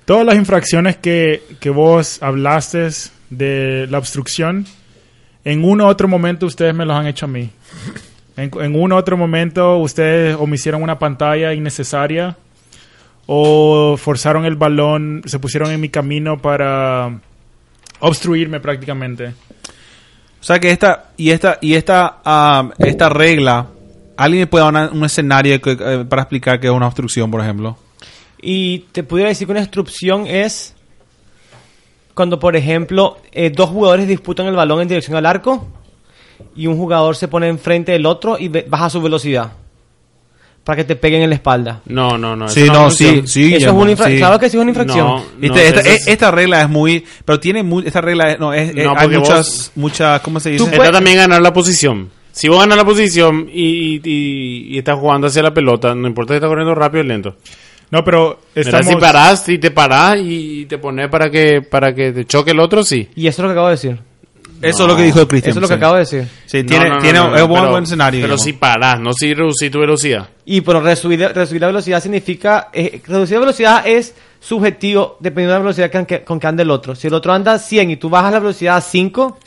Todas 0.05 0.25
las 0.25 0.35
infracciones 0.35 0.97
que, 0.97 1.43
que 1.59 1.69
vos 1.69 2.21
hablaste 2.21 2.89
de 3.29 3.87
la 3.89 3.97
obstrucción, 3.97 4.65
en 5.45 5.63
uno 5.63 5.85
u 5.85 5.87
otro 5.87 6.07
momento 6.07 6.45
ustedes 6.45 6.73
me 6.73 6.85
los 6.85 6.97
han 6.97 7.07
hecho 7.07 7.25
a 7.25 7.29
mí. 7.29 7.49
En, 8.43 8.51
en 8.61 8.75
uno 8.81 8.95
u 8.95 8.97
otro 8.97 9.17
momento 9.17 9.77
ustedes 9.77 10.35
o 10.39 10.45
me 10.47 10.55
hicieron 10.55 10.81
una 10.83 10.97
pantalla 10.99 11.53
innecesaria 11.53 12.37
o 13.25 13.95
forzaron 13.97 14.45
el 14.45 14.55
balón, 14.55 15.21
se 15.25 15.39
pusieron 15.39 15.71
en 15.71 15.79
mi 15.81 15.89
camino 15.89 16.41
para 16.41 17.19
obstruirme 17.99 18.59
prácticamente. 18.59 19.33
O 20.39 20.43
sea 20.43 20.59
que 20.59 20.71
esta 20.71 21.09
y 21.17 21.31
esta 21.31 21.57
y 21.61 21.73
esta 21.75 22.19
ah, 22.23 22.69
esta 22.79 23.09
regla, 23.09 23.67
alguien 24.17 24.41
me 24.43 24.47
puede 24.47 24.63
dar 24.63 24.71
una- 24.73 24.89
un 24.89 25.03
escenario 25.03 25.61
que- 25.61 25.77
eh, 25.79 26.05
para 26.07 26.21
explicar 26.23 26.59
que 26.59 26.67
es 26.67 26.73
una 26.73 26.87
obstrucción, 26.87 27.29
por 27.29 27.41
ejemplo. 27.41 27.77
Y 28.41 28.79
te 28.93 29.03
pudiera 29.03 29.29
decir 29.29 29.45
que 29.47 29.51
una 29.51 29.59
instrucción 29.61 30.25
es 30.25 30.73
cuando, 32.13 32.39
por 32.39 32.55
ejemplo, 32.55 33.17
eh, 33.31 33.49
dos 33.49 33.69
jugadores 33.69 34.07
disputan 34.07 34.47
el 34.47 34.55
balón 34.55 34.81
en 34.81 34.87
dirección 34.87 35.17
al 35.17 35.25
arco 35.25 35.67
y 36.55 36.67
un 36.67 36.77
jugador 36.77 37.15
se 37.15 37.27
pone 37.27 37.47
enfrente 37.47 37.91
del 37.91 38.05
otro 38.05 38.37
y 38.39 38.47
baja 38.49 38.89
su 38.89 39.01
velocidad 39.01 39.51
para 40.63 40.75
que 40.77 40.83
te 40.83 40.95
peguen 40.95 41.21
en 41.23 41.29
la 41.29 41.35
espalda. 41.35 41.81
No, 41.85 42.17
no, 42.17 42.35
no. 42.35 42.47
Sí, 42.47 42.61
eso 42.63 42.73
no, 42.73 42.91
sí, 42.91 43.23
sí. 43.25 43.55
Eso 43.55 43.67
es 43.69 43.73
una 43.75 43.91
infra- 43.91 44.07
sí. 44.07 44.17
Claro 44.17 44.37
que 44.39 44.49
sí 44.49 44.57
es 44.57 44.61
una 44.61 44.69
infracción. 44.71 45.05
No, 45.07 45.23
no, 45.39 45.55
esta, 45.55 45.79
eso 45.81 45.89
es- 45.89 46.07
esta 46.07 46.31
regla 46.31 46.61
es 46.61 46.69
muy, 46.69 47.03
pero 47.25 47.39
tiene 47.39 47.63
muy, 47.63 47.87
esta 47.87 48.01
regla 48.01 48.31
es- 48.33 48.39
no 48.39 48.53
es, 48.53 48.75
No, 48.75 48.93
hay 48.95 49.07
muchas, 49.07 49.47
vos- 49.47 49.71
muchas, 49.75 50.21
¿cómo 50.21 50.39
se 50.39 50.49
Tú 50.57 50.65
dice? 50.65 50.75
puedes- 50.75 50.89
Está 50.89 50.91
también 50.97 51.17
ganar 51.17 51.41
la 51.41 51.53
posición. 51.53 52.09
Si 52.31 52.47
vos 52.47 52.59
ganas 52.59 52.77
la 52.77 52.85
posición 52.85 53.49
y, 53.51 53.95
y, 53.95 54.01
y- 54.03 54.75
y 54.75 54.77
estás 54.77 54.97
jugando 54.99 55.27
hacia 55.27 55.41
la 55.41 55.53
pelota, 55.53 55.95
no 55.95 56.07
importa 56.07 56.33
si 56.33 56.35
estás 56.35 56.47
corriendo 56.49 56.75
rápido 56.75 57.01
o 57.01 57.07
lento. 57.07 57.35
No, 57.91 58.03
pero 58.03 58.39
Estamos... 58.53 58.85
Si 58.85 58.95
parás 58.97 59.49
y 59.49 59.57
te 59.57 59.71
parás 59.71 60.19
y 60.21 60.65
te 60.67 60.77
pones 60.77 61.09
para 61.09 61.31
que, 61.31 61.63
para 61.63 61.95
que 61.95 62.11
te 62.11 62.25
choque 62.25 62.51
el 62.51 62.59
otro, 62.59 62.83
sí. 62.83 63.09
Y 63.15 63.25
eso 63.25 63.41
es 63.41 63.43
lo 63.43 63.47
que 63.47 63.51
acabo 63.53 63.67
de 63.69 63.73
decir. 63.73 63.99
Eso 64.61 64.83
es 64.83 64.89
lo 64.89 64.95
que 64.95 65.03
dijo 65.03 65.27
Cristian. 65.27 65.51
Eso 65.51 65.59
es 65.59 65.61
lo 65.61 65.67
que 65.67 65.73
acabo 65.75 65.93
de 65.93 65.99
decir. 65.99 66.27
Sí, 66.45 66.63
tiene, 66.63 66.85
No, 66.85 66.89
no, 66.89 66.95
no, 66.95 67.01
tiene 67.01 67.19
no, 67.19 67.29
no, 67.29 67.35
es 67.35 67.47
buen, 67.47 67.61
pero- 67.61 67.71
buen 67.71 67.83
escenario. 67.83 68.17
Pero 68.21 68.27
digamos. 68.35 68.43
si 68.43 68.53
parás, 68.53 68.99
no 68.99 69.13
si 69.13 69.33
reducís 69.33 69.71
tu 69.71 69.79
velocidad. 69.79 70.29
Y 70.45 70.61
pero 70.61 70.81
reducir, 70.81 71.19
reducir 71.19 71.61
la 71.61 71.67
velocidad 71.67 72.01
significa... 72.03 72.69
eh, 72.73 73.01
reducir 73.07 73.35
la 73.35 73.39
velocidad 73.41 73.87
es 73.87 74.15
subjetivo 74.39 75.17
dependiendo 75.19 75.53
de 75.53 75.59
la 75.59 75.63
velocidad 75.63 75.91
con 75.91 76.05
que, 76.05 76.23
con 76.23 76.39
que 76.39 76.47
anda 76.47 76.63
el 76.63 76.71
otro. 76.71 76.95
Si 76.95 77.07
el 77.07 77.13
otro 77.13 77.33
anda 77.33 77.53
a 77.53 77.59
100 77.59 77.91
y 77.91 77.95
tú 77.97 78.09
bajas 78.09 78.31
la 78.33 78.39
velocidad 78.39 78.77
a 78.77 78.81
5, 78.81 79.37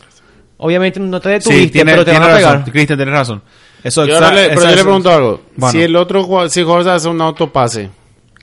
obviamente 0.59 1.01
no 1.01 1.21
te 1.21 1.29
detuviste, 1.31 1.65
Sí, 1.65 1.71
tiene, 1.71 1.93
pero 1.93 2.05
te 2.05 2.11
tiene 2.13 2.25
van 2.27 2.35
a 2.35 2.39
razón. 2.39 2.51
pegar. 2.61 2.73
Cristian, 2.73 2.99
tienes 2.99 3.15
razón. 3.15 3.43
Eso, 3.83 4.07
Yo 4.07 4.21
le- 4.21 4.49
pero 4.51 4.61
yo 4.63 4.67
le 4.77 4.83
pregunto 4.83 5.11
algo. 5.11 5.41
Bueno. 5.57 5.73
Si 5.73 5.83
el 5.83 5.97
otro 5.97 6.23
jugador, 6.23 6.51
si 6.51 6.61
el 6.61 6.67
jugador 6.67 6.89
hace 6.91 7.09
un 7.09 7.21
autopase, 7.21 7.91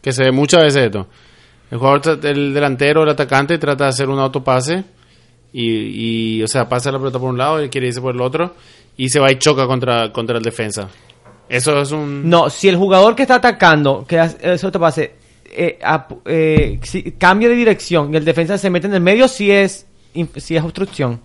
que 0.01 0.11
se 0.11 0.23
ve 0.25 0.31
muchas 0.31 0.63
veces 0.63 0.83
esto, 0.87 1.07
el 1.71 1.77
jugador, 1.77 2.19
el 2.25 2.53
delantero, 2.53 3.03
el 3.03 3.09
atacante 3.09 3.57
trata 3.57 3.85
de 3.85 3.89
hacer 3.91 4.09
un 4.09 4.19
autopase 4.19 4.83
y, 5.51 6.37
y, 6.37 6.43
o 6.43 6.47
sea, 6.47 6.69
pasa 6.69 6.91
la 6.91 6.99
pelota 6.99 7.19
por 7.19 7.29
un 7.29 7.37
lado 7.37 7.63
y 7.63 7.69
quiere 7.69 7.87
irse 7.87 8.01
por 8.01 8.13
el 8.13 8.21
otro 8.21 8.55
y 8.97 9.09
se 9.09 9.19
va 9.19 9.31
y 9.31 9.37
choca 9.39 9.65
contra, 9.65 10.11
contra 10.11 10.37
el 10.37 10.43
defensa. 10.43 10.89
Eso 11.47 11.81
es 11.81 11.91
un... 11.91 12.29
No, 12.29 12.49
si 12.49 12.67
el 12.67 12.75
jugador 12.75 13.15
que 13.15 13.23
está 13.23 13.35
atacando, 13.35 14.05
que 14.07 14.19
eso 14.41 14.71
te 14.71 14.77
pase, 14.77 15.13
eh, 15.45 15.79
eh, 16.25 16.79
si 16.83 17.11
cambia 17.13 17.49
de 17.49 17.55
dirección 17.55 18.13
y 18.13 18.17
el 18.17 18.25
defensa 18.25 18.57
se 18.57 18.69
mete 18.69 18.87
en 18.87 18.93
el 18.93 19.01
medio, 19.01 19.27
si 19.27 19.49
es, 19.49 19.87
sí 20.35 20.55
es 20.55 20.63
obstrucción. 20.63 21.19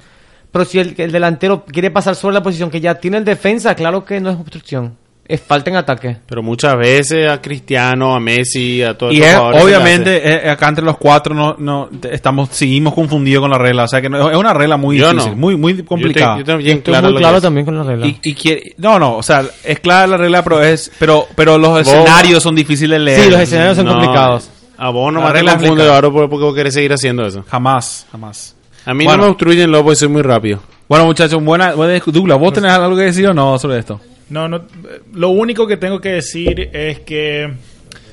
Pero 0.50 0.64
si 0.64 0.78
el, 0.78 0.95
el 0.97 1.12
delantero 1.12 1.64
quiere 1.64 1.90
pasar 1.90 2.14
sobre 2.14 2.35
la 2.35 2.43
posición 2.43 2.71
que 2.71 2.81
ya 2.81 2.95
tiene 2.95 3.19
el 3.19 3.25
defensa, 3.25 3.75
claro 3.75 4.04
que 4.04 4.21
no 4.21 4.31
es 4.31 4.37
obstrucción. 4.37 4.97
Es 5.26 5.40
falta 5.40 5.71
en 5.71 5.76
ataque. 5.76 6.19
Pero 6.26 6.43
muchas 6.43 6.76
veces 6.76 7.31
a 7.31 7.40
Cristiano, 7.40 8.14
a 8.14 8.21
Messi, 8.21 8.83
a 8.83 8.93
todos 8.99 9.14
Y 9.14 9.16
estos 9.23 9.31
es, 9.31 9.37
jugadores 9.38 9.64
obviamente, 9.64 10.31
eh, 10.47 10.50
acá 10.50 10.69
entre 10.69 10.85
los 10.85 10.99
cuatro 10.99 11.35
no, 11.35 11.57
no 11.59 11.88
te- 11.99 12.14
estamos, 12.14 12.50
seguimos 12.50 12.93
confundidos 12.93 13.40
con 13.40 13.50
la 13.50 13.57
regla. 13.57 13.85
O 13.85 13.88
sea 13.88 14.02
que 14.02 14.11
no- 14.11 14.31
es 14.31 14.37
una 14.37 14.52
regla 14.52 14.76
muy 14.76 14.99
Yo 14.99 15.09
difícil, 15.09 15.31
no. 15.33 15.37
muy, 15.38 15.57
muy 15.57 15.76
Yo 15.78 15.85
complicada. 15.87 16.37
te- 16.37 16.45
yo 16.45 16.59
bien 16.59 16.78
Estoy 16.78 16.93
claro 16.93 17.09
muy 17.11 17.19
claro 17.19 17.40
también 17.40 17.64
con 17.64 17.76
la 17.78 17.85
regla. 17.85 18.07
y, 18.07 18.19
y 18.23 18.35
quiere- 18.35 18.75
no, 18.76 18.99
no, 18.99 19.16
o 19.16 19.23
sea, 19.23 19.43
es 19.64 19.81
clara 19.81 20.07
la 20.07 20.16
regla, 20.19 20.45
pero 20.45 20.62
es, 20.62 20.93
pero, 20.99 21.26
pero 21.35 21.57
los 21.57 21.81
escenarios 21.81 22.43
son 22.43 22.54
difíciles 22.54 22.99
de 22.99 23.04
leer. 23.04 23.21
Sí, 23.23 23.31
los 23.31 23.40
escenarios 23.40 23.76
son 23.76 23.87
No, 23.87 23.93
complicados. 23.93 24.50
A 24.76 24.90
vos 24.90 25.11
no 25.11 25.23
me 25.23 25.33
regla 25.33 25.52
confunde 25.52 25.85
explica. 25.85 25.95
ahora 25.95 26.11
porque 26.11 26.28
porque 26.28 26.45
vos 26.45 26.54
querés 26.54 26.75
seguir 26.75 26.93
haciendo 26.93 27.25
eso. 27.25 27.43
Jamás, 27.49 28.07
jamás. 28.12 28.54
A 28.85 28.93
mí 28.93 29.04
Bueno. 29.04 29.19
no 29.19 29.25
me 29.25 29.31
obstruyen 29.31 29.71
y 29.75 29.95
soy 29.97 30.09
muy 30.09 30.21
rápido. 30.21 30.61
Bueno, 30.87 31.07
muchachos, 31.07 31.43
buena, 31.43 31.73
buena 31.73 31.99
Douglas, 32.04 32.38
¿vos 32.38 32.52
tenés 32.52 32.73
algo 32.73 32.95
que 32.95 33.04
decir 33.04 33.26
o 33.28 33.33
no 33.33 33.59
sobre 33.59 33.78
esto? 33.78 33.99
No, 34.31 34.49
no. 34.49 34.64
Lo 35.12 35.28
único 35.31 35.66
que 35.66 35.76
tengo 35.76 36.00
que 36.00 36.11
decir 36.11 36.71
es 36.73 37.00
que 37.00 37.52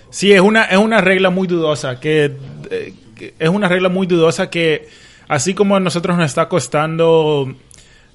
sí 0.10 0.32
es 0.34 0.42
una 0.42 0.66
es 0.66 0.78
una 0.78 1.02
regla 1.02 1.30
muy 1.30 1.48
dudosa 1.48 2.00
que, 2.00 2.34
eh, 2.70 2.94
es 3.40 3.50
una 3.50 3.68
regla 3.68 3.90
muy 3.90 4.08
dudosa 4.08 4.50
que 4.50 4.88
así 5.28 5.54
como 5.54 5.76
a 5.76 5.80
nosotros 5.80 6.18
nos 6.18 6.26
está 6.26 6.50
costando 6.50 7.54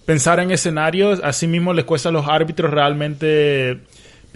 pensar 0.04 0.38
en 0.40 0.50
escenarios, 0.50 1.20
así 1.24 1.46
mismo 1.46 1.72
les 1.72 1.84
cuesta 1.84 2.10
a 2.10 2.12
los 2.12 2.28
árbitros 2.28 2.70
realmente 2.70 3.80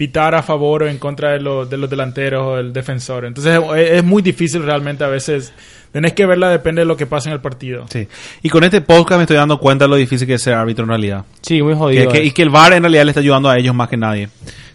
pitar 0.01 0.33
a 0.33 0.41
favor 0.41 0.81
o 0.81 0.87
en 0.87 0.97
contra 0.97 1.29
de, 1.33 1.39
los 1.39 1.69
de 1.69 1.77
los 1.77 1.87
delanteros 1.87 2.41
o 2.47 2.55
del 2.55 2.73
defensor. 2.73 3.23
Entonces 3.23 3.61
es, 3.77 3.91
es 3.91 4.03
muy 4.03 4.23
difícil 4.23 4.63
realmente 4.63 5.03
a 5.03 5.07
veces. 5.07 5.53
Tenés 5.91 6.13
que 6.13 6.25
verla 6.25 6.49
depende 6.49 6.81
de 6.81 6.85
lo 6.87 6.97
que 6.97 7.05
pasa 7.05 7.29
en 7.29 7.33
el 7.33 7.39
partido. 7.39 7.85
Sí. 7.87 8.07
Y 8.41 8.49
con 8.49 8.63
este 8.63 8.81
podcast 8.81 9.17
me 9.19 9.25
estoy 9.25 9.37
dando 9.37 9.59
cuenta 9.59 9.85
de 9.85 9.89
lo 9.89 9.95
difícil 9.97 10.25
que 10.25 10.33
es 10.33 10.41
ser 10.41 10.55
árbitro 10.55 10.85
en 10.85 10.89
realidad. 10.89 11.23
Sí, 11.43 11.61
muy 11.61 11.75
jodido. 11.75 12.11
que- 12.11 12.17
eh. 12.17 12.25
y 12.25 12.31
que 12.31 12.41
el 12.41 12.49
VAR 12.49 12.73
en 12.73 12.81
realidad 12.81 13.03
le 13.05 13.11
está 13.11 13.19
ayudando 13.19 13.47
a 13.47 13.59
ellos 13.59 13.75
más 13.75 13.89
que 13.89 13.97
nadie. 13.97 14.27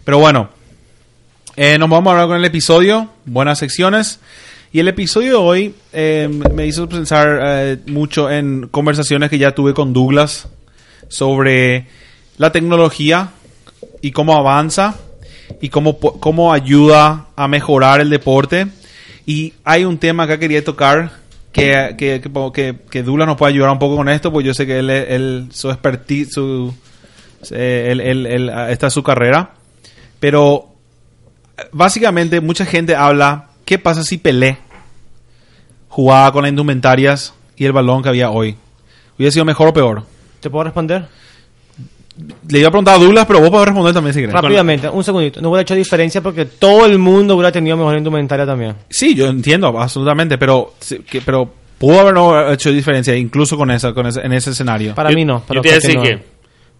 Pero 0.05 0.17
bueno, 0.19 0.47
eh, 1.57 1.77
nos 1.77 1.89
vamos 1.89 2.09
a 2.09 2.13
hablar 2.13 2.27
con 2.29 2.37
el 2.37 2.45
episodio. 2.45 3.09
Buenas 3.25 3.59
secciones. 3.59 4.21
Y 4.71 4.79
el 4.79 4.87
episodio 4.87 5.31
de 5.31 5.35
hoy 5.35 5.75
eh, 5.91 6.29
me 6.53 6.65
hizo 6.67 6.87
pensar 6.87 7.37
eh, 7.43 7.77
mucho 7.87 8.31
en 8.31 8.69
conversaciones 8.71 9.29
que 9.29 9.37
ya 9.37 9.51
tuve 9.51 9.73
con 9.73 9.91
Douglas 9.91 10.47
sobre 11.09 11.85
la 12.37 12.53
tecnología 12.53 13.31
y 14.01 14.11
cómo 14.11 14.37
avanza 14.37 14.95
y 15.61 15.69
cómo, 15.69 15.97
cómo 15.99 16.53
ayuda 16.53 17.27
a 17.35 17.47
mejorar 17.47 18.01
el 18.01 18.09
deporte. 18.09 18.67
Y 19.25 19.53
hay 19.63 19.83
un 19.85 19.97
tema 19.97 20.27
que 20.27 20.39
quería 20.39 20.63
tocar 20.63 21.11
que, 21.51 21.95
que, 21.97 22.21
que, 22.53 22.75
que, 22.89 23.03
Douglas 23.03 23.27
nos 23.27 23.35
puede 23.37 23.53
ayudar 23.53 23.71
un 23.71 23.79
poco 23.79 23.95
con 23.95 24.09
esto, 24.09 24.31
pues 24.31 24.45
yo 24.45 24.53
sé 24.53 24.65
que 24.67 24.79
él, 24.79 24.89
él 24.89 25.47
su 25.51 25.69
expertise, 25.69 26.31
su, 26.31 26.73
eh, 27.51 27.87
él- 27.91 28.01
él- 28.01 28.25
él, 28.27 28.49
ah, 28.49 28.69
esta 28.71 28.87
es 28.87 28.93
su 28.93 29.01
carrera. 29.03 29.51
Pero 30.19 30.69
básicamente 31.71 32.41
mucha 32.41 32.65
gente 32.65 32.95
habla, 32.95 33.49
¿qué 33.65 33.79
pasa 33.79 34.03
si 34.03 34.17
Pelé 34.17 34.57
jugaba 35.89 36.31
con 36.31 36.43
las 36.43 36.49
indumentarias 36.49 37.33
y 37.55 37.65
el 37.65 37.73
balón 37.73 38.03
que 38.03 38.09
había 38.09 38.29
hoy? 38.29 38.55
¿Hubiera 39.17 39.31
sido 39.31 39.45
mejor 39.45 39.69
o 39.69 39.73
peor? 39.73 40.03
¿Te 40.39 40.49
puedo 40.49 40.63
responder? 40.65 41.07
Le 42.49 42.59
iba 42.59 42.67
a 42.69 42.71
preguntar 42.71 42.95
a 42.95 42.97
Douglas, 42.97 43.25
pero 43.27 43.39
vos 43.41 43.49
podés 43.49 43.65
responder 43.67 43.93
también 43.93 44.13
si 44.13 44.21
querés. 44.21 44.33
Rápidamente, 44.33 44.89
un 44.89 45.03
segundito. 45.03 45.39
No 45.41 45.49
hubiera 45.49 45.61
hecho 45.61 45.75
diferencia 45.75 46.21
porque 46.21 46.45
todo 46.45 46.85
el 46.85 46.97
mundo 46.97 47.35
hubiera 47.35 47.51
tenido 47.51 47.77
mejor 47.77 47.97
indumentaria 47.97 48.45
también. 48.45 48.75
Sí, 48.89 49.13
yo 49.13 49.27
entiendo, 49.27 49.67
absolutamente, 49.79 50.37
pero, 50.37 50.73
que- 51.09 51.21
pero 51.21 51.51
pudo 51.77 51.99
haber 51.99 52.13
no 52.15 52.51
hecho 52.51 52.71
diferencia 52.71 53.15
incluso 53.15 53.55
con 53.55 53.69
esa, 53.69 53.93
con 53.93 54.07
ese, 54.07 54.21
en 54.21 54.33
ese 54.33 54.49
escenario. 54.49 54.95
Para 54.95 55.11
Yo- 55.11 55.15
mí 55.15 55.25
no. 55.25 55.43
Pero 55.47 55.59
Yo 55.59 55.61
te 55.61 55.67
iba 55.69 55.77
a 55.77 55.79
decir 55.79 55.99
que 56.01 56.23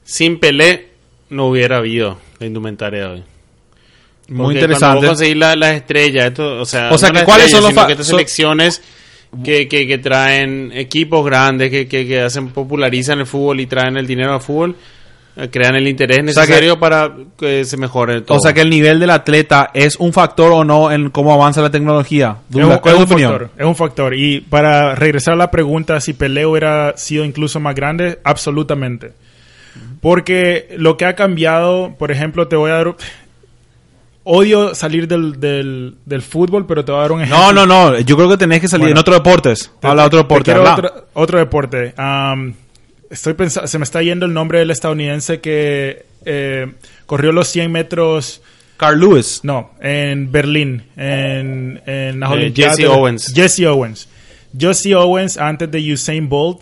sin 0.03 0.39
Pelé 0.39 0.87
no 1.29 1.47
hubiera 1.49 1.77
habido 1.77 2.17
la 2.39 2.47
indumentaria 2.47 3.01
de 3.01 3.05
hoy. 3.05 3.23
Muy 4.29 4.55
interesante. 4.55 4.97
Vos 5.01 5.05
conseguís 5.07 5.37
la- 5.37 5.55
las 5.55 5.73
estrellas, 5.75 6.25
esto, 6.25 6.59
o 6.61 6.65
sea, 6.65 6.89
O 6.91 6.97
sea, 6.97 7.09
no 7.11 7.19
que 7.19 7.25
¿cuáles 7.25 7.51
son 7.51 7.61
los 7.63 7.73
que 7.85 7.91
estas 7.91 8.07
selecciones 8.07 8.81
que, 9.43 9.67
que, 9.67 9.87
que 9.87 9.97
traen 9.99 10.71
equipos 10.73 11.23
grandes, 11.25 11.69
que, 11.69 11.87
que, 11.87 12.07
que 12.07 12.21
hacen 12.21 12.49
popularizan 12.49 13.19
el 13.19 13.25
fútbol 13.25 13.59
y 13.59 13.67
traen 13.67 13.97
el 13.97 14.07
dinero 14.07 14.33
al 14.33 14.41
fútbol, 14.41 14.75
crean 15.51 15.75
el 15.75 15.87
interés 15.87 16.17
sea 16.17 16.23
que- 16.45 16.49
necesario 16.49 16.79
para 16.79 17.11
que 17.39 17.63
se 17.65 17.77
mejore 17.77 18.21
todo. 18.21 18.37
O 18.37 18.41
sea 18.41 18.53
que 18.53 18.61
el 18.61 18.69
nivel 18.69 18.99
del 18.99 19.09
atleta 19.11 19.69
es 19.73 19.95
un 19.97 20.11
factor 20.13 20.51
o 20.51 20.63
no 20.63 20.91
en 20.91 21.09
cómo 21.11 21.33
avanza 21.33 21.61
la 21.61 21.69
tecnología. 21.69 22.37
Es 22.49 22.55
un, 22.55 22.77
¿cuál 22.77 22.79
es 22.83 22.93
es 22.93 22.93
un 22.93 23.07
tu 23.07 23.13
opinión? 23.13 23.31
factor, 23.31 23.49
es 23.57 23.65
un 23.65 23.75
factor. 23.75 24.13
Y 24.15 24.41
para 24.41 24.95
regresar 24.95 25.33
a 25.35 25.37
la 25.37 25.51
pregunta, 25.51 25.99
si 26.01 26.13
Pelé 26.13 26.45
hubiera 26.45 26.97
sido 26.97 27.23
incluso 27.25 27.59
más 27.59 27.75
grande, 27.75 28.19
absolutamente. 28.23 29.11
Porque 30.01 30.73
lo 30.77 30.97
que 30.97 31.05
ha 31.05 31.15
cambiado, 31.15 31.95
por 31.99 32.11
ejemplo, 32.11 32.47
te 32.47 32.55
voy 32.55 32.71
a 32.71 32.75
dar... 32.75 32.95
Odio 34.29 34.75
salir 34.75 35.07
del, 35.07 35.39
del, 35.39 35.95
del 36.05 36.21
fútbol, 36.21 36.65
pero 36.67 36.83
te 36.83 36.91
voy 36.91 36.99
a 36.99 37.01
dar 37.03 37.11
un 37.13 37.21
ejemplo. 37.21 37.53
No, 37.53 37.65
no, 37.65 37.91
no. 37.91 37.99
Yo 37.99 38.17
creo 38.17 38.27
que 38.27 38.35
tenés 38.35 38.59
que 38.59 38.67
salir 38.67 38.87
Bueno. 38.87 38.95
en 38.95 38.99
otros 38.99 39.15
deportes. 39.17 39.71
Te- 39.79 39.87
Habla 39.87 40.01
de 40.01 40.07
otro 40.07 40.19
te 40.19 40.23
deporte. 40.23 40.51
Otro, 40.53 41.05
otro 41.13 41.39
deporte. 41.39 41.93
Estoy 43.09 43.33
pensando, 43.33 43.67
se 43.67 43.77
me 43.77 43.83
está 43.83 44.01
yendo 44.01 44.25
el 44.25 44.33
nombre 44.33 44.59
del 44.59 44.71
estadounidense 44.71 45.39
que 45.41 46.05
eh, 46.25 46.73
corrió 47.05 47.31
los 47.31 47.47
100 47.47 47.71
metros, 47.71 48.41
Carl 48.77 48.99
Lewis. 48.99 49.41
no, 49.43 49.71
en 49.81 50.31
Berlín, 50.31 50.83
en, 50.97 51.81
en 51.85 52.19
las 52.19 52.31
Eh. 52.33 52.53
Jesse 52.55 52.77
de- 52.77 52.87
Owens. 52.87 53.33
Jesse 53.33 53.65
Owens. 53.65 54.07
Jesse 54.57 54.93
Owens, 54.95 55.37
antes 55.37 55.69
de 55.71 55.93
Usain 55.93 56.29
Bolt, 56.29 56.61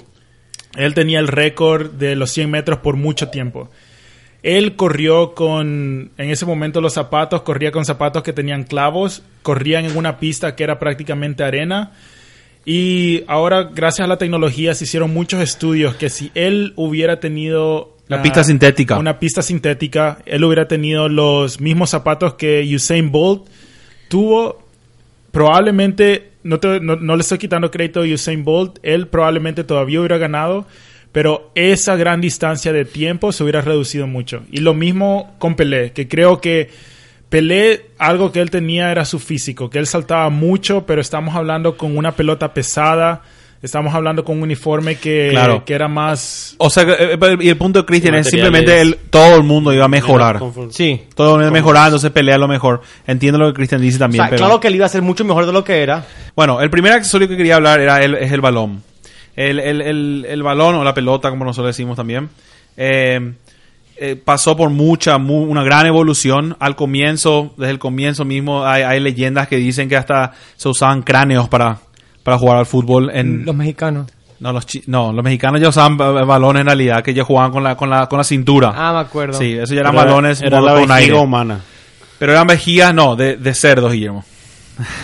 él 0.75 0.93
tenía 0.93 1.19
el 1.19 1.27
récord 1.27 1.91
de 1.91 2.15
los 2.15 2.31
100 2.31 2.49
metros 2.51 2.79
por 2.79 2.95
mucho 2.95 3.29
tiempo. 3.29 3.69
Él 4.43 4.75
corrió 4.75 5.33
con, 5.33 6.11
en 6.17 6.29
ese 6.29 6.45
momento 6.45 6.79
los 6.81 6.93
zapatos, 6.93 7.41
corría 7.41 7.71
con 7.71 7.83
zapatos 7.85 8.21
que 8.21 8.33
tenían 8.33 8.63
clavos, 8.63 9.23
corrían 9.41 9.85
en 9.85 9.97
una 9.97 10.19
pista 10.19 10.55
que 10.55 10.63
era 10.63 10.77
prácticamente 10.77 11.43
arena. 11.43 11.93
Y 12.65 13.23
ahora, 13.27 13.69
gracias 13.73 14.05
a 14.05 14.07
la 14.07 14.17
tecnología, 14.17 14.73
se 14.73 14.85
hicieron 14.85 15.13
muchos 15.13 15.39
estudios 15.41 15.95
que 15.95 16.09
si 16.09 16.31
él 16.33 16.73
hubiera 16.75 17.19
tenido... 17.19 17.95
La 18.07 18.17
ah, 18.17 18.21
pista 18.21 18.43
sintética. 18.43 18.97
Una 18.97 19.19
pista 19.19 19.41
sintética, 19.41 20.19
él 20.25 20.43
hubiera 20.43 20.67
tenido 20.67 21.07
los 21.09 21.59
mismos 21.61 21.91
zapatos 21.91 22.35
que 22.35 22.61
Usain 22.75 23.11
Bolt 23.11 23.43
tuvo. 24.07 24.63
Probablemente, 25.31 26.31
no, 26.43 26.59
te- 26.59 26.79
no- 26.79 26.95
no 26.95 27.15
le 27.15 27.21
estoy 27.21 27.37
quitando 27.37 27.69
crédito 27.71 28.01
a 28.01 28.03
Usain 28.05 28.43
Bolt, 28.43 28.79
él 28.83 29.07
probablemente 29.07 29.63
todavía 29.63 29.99
hubiera 29.99 30.17
ganado, 30.17 30.65
pero 31.11 31.51
esa 31.55 31.95
gran 31.95 32.21
distancia 32.21 32.71
de 32.71 32.85
tiempo 32.85 33.31
se 33.31 33.43
hubiera 33.43 33.61
reducido 33.61 34.07
mucho. 34.07 34.43
Y 34.51 34.59
lo 34.59 34.73
mismo 34.73 35.35
con 35.39 35.55
Pelé, 35.55 35.91
que 35.91 36.07
creo 36.07 36.39
que 36.41 36.69
Pelé, 37.35 37.87
algo 37.97 38.31
que 38.31 38.39
él 38.39 38.49
tenía 38.49 38.91
era 38.91 39.03
su 39.03 39.19
físico, 39.19 39.69
que 39.69 39.77
él 39.77 39.87
saltaba 39.87 40.29
mucho, 40.29 40.85
pero 40.85 41.01
estamos 41.01 41.35
hablando 41.35 41.75
con 41.75 41.97
una 41.97 42.13
pelota 42.13 42.53
pesada, 42.53 43.23
estamos 43.61 43.93
hablando 43.93 44.23
con 44.23 44.37
un 44.37 44.43
uniforme 44.43 44.95
que, 44.95 45.27
Claro. 45.31 45.65
que 45.65 45.73
era 45.73 45.89
más... 45.89 46.55
O 46.59 46.69
sea, 46.69 46.83
eh, 46.83 47.17
pero- 47.19 47.41
y 47.43 47.49
el 47.49 47.57
punto 47.57 47.79
de 47.79 47.85
Christian 47.85 48.15
es 48.15 48.29
simplemente 48.29 48.79
el, 48.79 48.95
todo 49.09 49.35
el 49.35 49.43
mundo 49.43 49.73
iba 49.73 49.83
a 49.83 49.89
mejorar. 49.89 50.39
Sí. 50.69 51.01
Todo 51.13 51.27
el 51.27 51.31
mundo 51.31 51.43
iba 51.43 51.49
a 51.49 51.51
mejorar, 51.61 51.87
entonces 51.87 52.09
pelea 52.11 52.37
lo 52.37 52.47
mejor. 52.47 52.79
Entiendo 53.05 53.37
lo 53.37 53.47
que 53.47 53.53
Christian 53.55 53.81
dice 53.81 53.97
O 53.97 53.99
también. 53.99 54.23
sea, 54.23 54.29
pero... 54.29 54.37
claro 54.45 54.59
que 54.61 54.69
él 54.69 54.75
iba 54.75 54.85
a 54.85 54.89
ser 54.89 55.01
mucho 55.01 55.25
mejor 55.25 55.45
de 55.45 55.51
lo 55.51 55.65
que 55.65 55.83
era. 55.83 56.05
Bueno, 56.37 56.61
el 56.61 56.69
primer 56.69 56.93
accesorio 56.93 57.27
que 57.27 57.35
quería 57.35 57.57
hablar 57.57 57.81
era 57.81 58.01
el, 58.01 58.15
es 58.15 58.31
el 58.31 58.39
balón. 58.39 58.81
El, 59.35 59.59
el- 59.59 59.81
el- 59.81 60.25
el 60.29 60.41
balón 60.41 60.75
o 60.75 60.85
la 60.85 60.93
pelota, 60.93 61.29
como 61.31 61.43
nosotros 61.43 61.75
decimos 61.75 61.97
también, 61.97 62.29
eh, 62.77 63.33
eh, 63.97 64.15
pasó 64.15 64.55
por 64.57 64.69
mucha, 64.69 65.17
mu- 65.17 65.43
una 65.43 65.63
gran 65.63 65.85
evolución. 65.85 66.55
Al 66.59 66.75
comienzo, 66.75 67.53
desde 67.57 67.71
el 67.71 67.79
comienzo 67.79 68.25
mismo, 68.25 68.65
hay, 68.65 68.83
hay 68.83 68.99
leyendas 68.99 69.47
que 69.47 69.57
dicen 69.57 69.87
que 69.89 69.95
hasta 69.97 70.33
se 70.55 70.67
usaban 70.69 71.01
cráneos 71.01 71.47
para, 71.49 71.77
para 72.23 72.37
jugar 72.37 72.57
al 72.57 72.65
fútbol. 72.65 73.09
En, 73.13 73.45
Los 73.45 73.55
mexicanos. 73.55 74.07
no, 74.39 74.51
los, 74.53 74.65
chi- 74.65 74.83
no, 74.87 75.13
los 75.13 75.23
mexicanos 75.23 75.61
ya 75.61 75.69
usaban 75.69 75.97
ba- 75.97 76.11
balones 76.25 76.61
en 76.61 76.65
realidad, 76.67 77.03
que 77.03 77.11
ellos 77.11 77.25
jugaban 77.27 77.51
con 77.51 77.63
la, 77.63 77.75
con 77.77 77.89
la, 77.89 78.07
con 78.07 78.17
la 78.17 78.23
cintura. 78.23 78.73
Ah, 78.75 78.93
me 78.93 78.99
acuerdo. 78.99 79.37
sí, 79.37 79.53
eso 79.53 79.73
ya 79.73 79.81
eran 79.81 79.93
Era- 79.93 80.03
balones 80.05 80.41
era 80.41 80.59
la 80.61 80.71
con 80.71 80.81
vejiga 80.81 80.95
aire. 80.95 81.13
humana. 81.17 81.59
Pero 82.19 82.31
eran 82.31 82.47
vejigas, 82.47 82.93
no, 82.93 83.15
de, 83.15 83.37
de 83.37 83.53
cerdos, 83.53 83.91
Guillermo. 83.93 84.23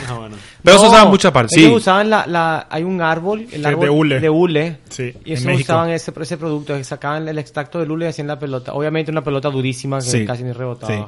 Ah, 0.10 0.14
bueno. 0.18 0.36
Pero 0.64 0.76
No, 0.78 0.82
se 0.84 0.88
usaban 0.90 1.08
muchas 1.10 1.32
partes. 1.32 1.52
Sí. 1.56 1.66
Ellos 1.66 1.78
usaban 1.82 2.10
la, 2.10 2.26
la, 2.28 2.68
hay 2.70 2.84
un 2.84 3.02
árbol, 3.02 3.48
el 3.52 3.62
de 3.64 3.68
árbol 3.68 3.90
hule. 3.90 4.20
de 4.20 4.30
hule. 4.30 4.78
Sí, 4.90 5.14
Y 5.26 5.34
eso 5.34 5.50
usaban 5.52 5.90
ese, 5.90 6.14
ese 6.22 6.38
producto, 6.38 6.76
que 6.76 6.84
sacaban 6.84 7.28
el 7.28 7.38
extracto 7.40 7.80
del 7.80 7.90
hule 7.92 8.06
y 8.06 8.10
hacían 8.10 8.28
la 8.28 8.38
pelota. 8.38 8.74
Obviamente 8.74 9.12
una 9.12 9.24
pelota 9.24 9.50
durísima 9.50 9.98
que 9.98 10.04
Sí. 10.06 10.26
casi 10.26 10.44
ni 10.44 10.52
rebotaba. 10.52 10.94
Sí. 10.94 11.04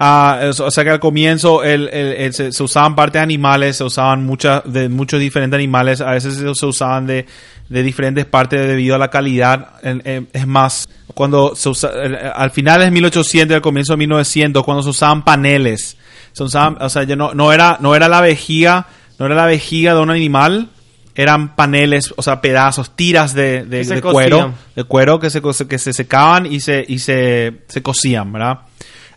Ah, 0.00 0.38
eso, 0.42 0.66
o 0.66 0.70
sea 0.70 0.84
que 0.84 0.90
al 0.90 1.00
comienzo 1.00 1.64
el- 1.64 1.88
el- 1.88 2.12
el- 2.12 2.32
se, 2.32 2.52
se 2.52 2.62
usaban 2.62 2.94
partes 2.94 3.20
animales, 3.20 3.76
se 3.78 3.84
usaban 3.84 4.24
muchas 4.24 4.62
de 4.64 4.88
muchos 4.88 5.18
diferentes 5.18 5.56
animales, 5.56 6.00
a 6.00 6.12
veces 6.12 6.34
se, 6.36 6.54
se 6.54 6.66
usaban 6.66 7.06
de, 7.06 7.26
de 7.68 7.82
diferentes 7.82 8.24
partes 8.24 8.60
debido 8.64 8.94
a 8.94 8.98
la 8.98 9.08
calidad. 9.08 9.70
En- 9.82 10.00
en- 10.04 10.28
es 10.32 10.46
más, 10.46 10.88
cuando 11.14 11.56
se 11.56 11.68
usa, 11.70 11.90
el- 12.00 12.14
al 12.14 12.50
final 12.52 12.82
es 12.82 12.92
1800 12.92 13.52
y 13.52 13.56
al 13.56 13.60
comienzo 13.62 13.94
de 13.94 13.96
1900, 13.96 14.62
cuando 14.64 14.84
se 14.84 14.90
usaban 14.90 15.24
paneles, 15.24 15.96
se 16.32 16.44
usaban, 16.44 16.76
o 16.80 16.88
sea, 16.88 17.02
ya 17.02 17.16
no, 17.16 17.34
no 17.34 17.52
era 17.52 17.78
no 17.80 17.96
era 17.96 18.06
la 18.08 18.20
vejiga, 18.20 18.86
no 19.18 19.26
era 19.26 19.34
la 19.34 19.46
vejiga 19.46 19.94
de 19.94 20.00
un 20.00 20.10
animal, 20.10 20.68
eran 21.14 21.56
paneles, 21.56 22.14
o 22.16 22.22
sea, 22.22 22.40
pedazos, 22.40 22.94
tiras 22.94 23.34
de, 23.34 23.64
de- 23.64 23.84
cuero, 24.12 24.36
cosían. 24.38 24.54
de 24.76 24.84
cuero 24.84 25.18
que 25.18 25.30
se, 25.30 25.42
que 25.66 25.78
se 25.78 25.92
secaban 25.92 26.46
y 26.46 26.60
se, 26.60 26.84
y 26.86 27.00
se, 27.00 27.62
se 27.66 27.82
cocían, 27.82 28.32
¿verdad? 28.32 28.60